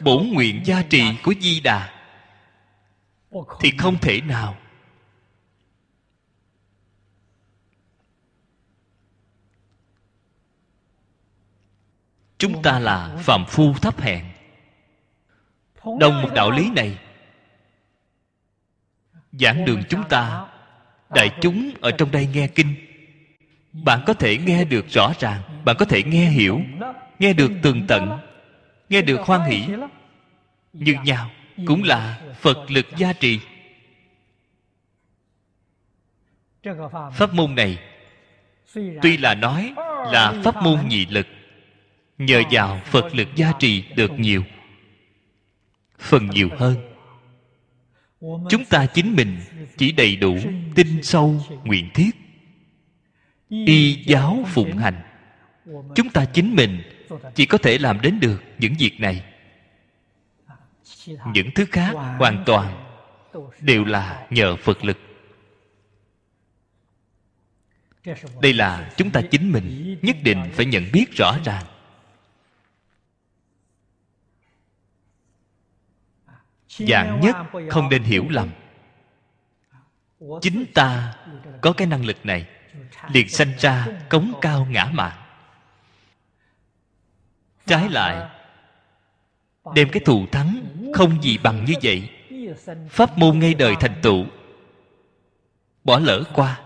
[0.00, 1.95] bổn nguyện gia trì của di đà
[3.60, 4.56] thì không thể nào.
[12.38, 14.24] Chúng ta là phàm phu thấp hèn.
[16.00, 16.98] Đồng một đạo lý này,
[19.32, 20.46] giảng đường chúng ta,
[21.14, 22.74] đại chúng ở trong đây nghe kinh.
[23.72, 26.60] Bạn có thể nghe được rõ ràng, bạn có thể nghe hiểu,
[27.18, 28.18] nghe được tường tận,
[28.88, 29.66] nghe được hoan hỷ.
[30.72, 31.30] Như nhau
[31.66, 33.40] cũng là phật lực gia trì.
[37.14, 37.78] Pháp môn này
[39.02, 39.74] tuy là nói
[40.12, 41.26] là pháp môn nhị lực,
[42.18, 44.44] nhờ vào phật lực gia trì được nhiều.
[45.98, 46.76] Phần nhiều hơn,
[48.48, 49.40] chúng ta chính mình
[49.76, 50.36] chỉ đầy đủ
[50.74, 52.10] tin sâu nguyện thiết,
[53.48, 55.00] y giáo phụng hành.
[55.94, 56.82] Chúng ta chính mình
[57.34, 59.24] chỉ có thể làm đến được những việc này
[61.06, 62.82] những thứ khác hoàn toàn
[63.60, 64.98] đều là nhờ phật lực.
[68.42, 71.64] Đây là chúng ta chính mình, nhất định phải nhận biết rõ ràng.
[76.68, 77.36] Dạng nhất
[77.70, 78.50] không nên hiểu lầm.
[80.42, 81.14] Chính ta
[81.60, 82.46] có cái năng lực này,
[83.08, 85.22] liền sanh ra cống cao ngã mạn.
[87.66, 88.30] Trái lại,
[89.74, 92.10] đem cái thù thắng không gì bằng như vậy.
[92.88, 94.24] Pháp môn ngay đời thành tựu.
[95.84, 96.62] Bỏ lỡ qua.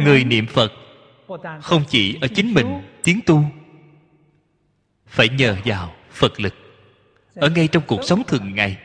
[0.00, 0.72] Người niệm phật
[1.62, 3.42] không chỉ ở chính mình tiến tu,
[5.06, 6.54] phải nhờ vào phật lực
[7.34, 8.78] ở ngay trong cuộc sống thường ngày.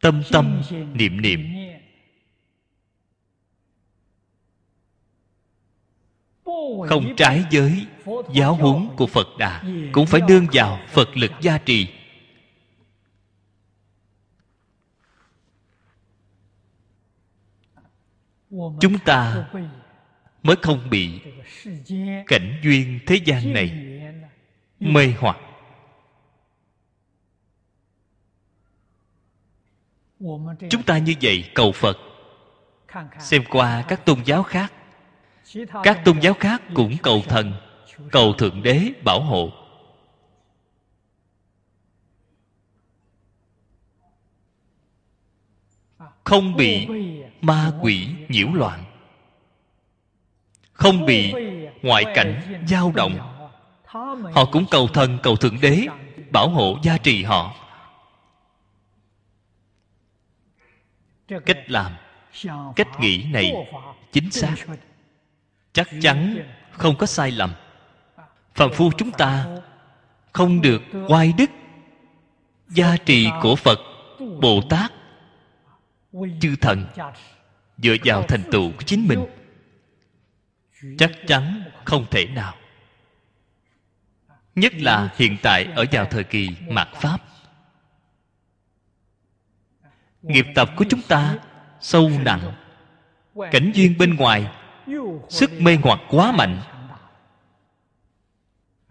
[0.00, 0.62] Tâm tâm
[0.94, 1.65] niệm niệm
[6.88, 7.86] không trái với
[8.34, 9.62] giáo huấn của phật đà
[9.92, 11.88] cũng phải đương vào phật lực gia trì.
[18.80, 19.48] Chúng ta
[20.42, 21.20] mới không bị
[22.26, 23.70] cảnh duyên thế gian này
[24.80, 25.36] mê hoặc.
[30.70, 31.98] Chúng ta như vậy cầu phật
[33.20, 34.72] xem qua các tôn giáo khác
[35.82, 37.52] các tôn giáo khác cũng cầu thần,
[38.12, 39.52] cầu thượng đế bảo hộ.
[46.24, 46.88] Không bị
[47.40, 48.84] ma quỷ nhiễu loạn.
[50.72, 51.32] Không bị
[51.82, 53.18] ngoại cảnh dao động.
[54.32, 55.86] Họ cũng cầu thần, cầu thượng đế
[56.30, 57.54] bảo hộ gia trì họ.
[61.28, 61.92] Cách làm,
[62.76, 63.52] cách nghĩ này
[64.12, 64.56] chính xác
[65.76, 66.36] chắc chắn
[66.70, 67.54] không có sai lầm.
[68.54, 69.46] Phàm phu chúng ta
[70.32, 71.50] không được oai đức
[72.68, 73.78] gia trì của phật
[74.40, 74.92] bồ tát
[76.40, 76.86] chư thần
[77.78, 79.26] dựa vào thành tựu của chính mình.
[80.98, 82.54] Chắc chắn không thể nào.
[84.54, 87.18] Nhất là hiện tại ở vào thời kỳ mạt pháp.
[90.22, 91.38] Nghiệp tập của chúng ta
[91.80, 92.52] sâu nặng,
[93.50, 94.50] cảnh duyên bên ngoài
[95.28, 96.60] sức mê hoặc quá mạnh.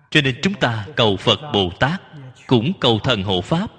[0.09, 2.01] Cho nên chúng ta cầu phật bồ tát,
[2.47, 3.71] cũng cầu thần hộ pháp.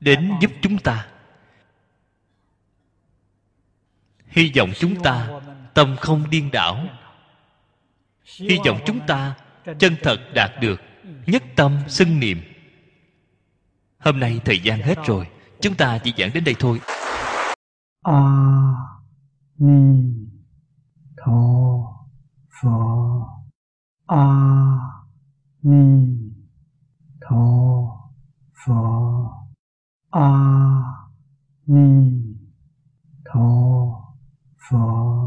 [0.00, 1.08] Đến giúp chúng ta.
[4.26, 5.28] Hy vọng chúng ta
[5.74, 6.86] tâm không điên đảo.
[8.24, 9.34] Hy vọng chúng ta
[9.78, 10.80] chân thật đạt được
[11.26, 12.42] nhất tâm xưng niệm.
[13.98, 15.26] Hôm nay thời gian hết rồi.
[15.62, 16.80] Chúng ta chỉ giảng đến đây thôi.
[18.02, 18.20] A
[19.58, 20.12] Ni
[21.16, 21.32] Tho
[22.62, 22.68] Phở
[24.06, 24.26] A
[25.62, 26.16] Ni
[27.20, 27.36] Tho
[28.66, 28.74] Phở
[30.10, 30.30] A
[31.66, 32.12] Ni
[33.24, 33.40] Tho
[34.70, 35.22] Phở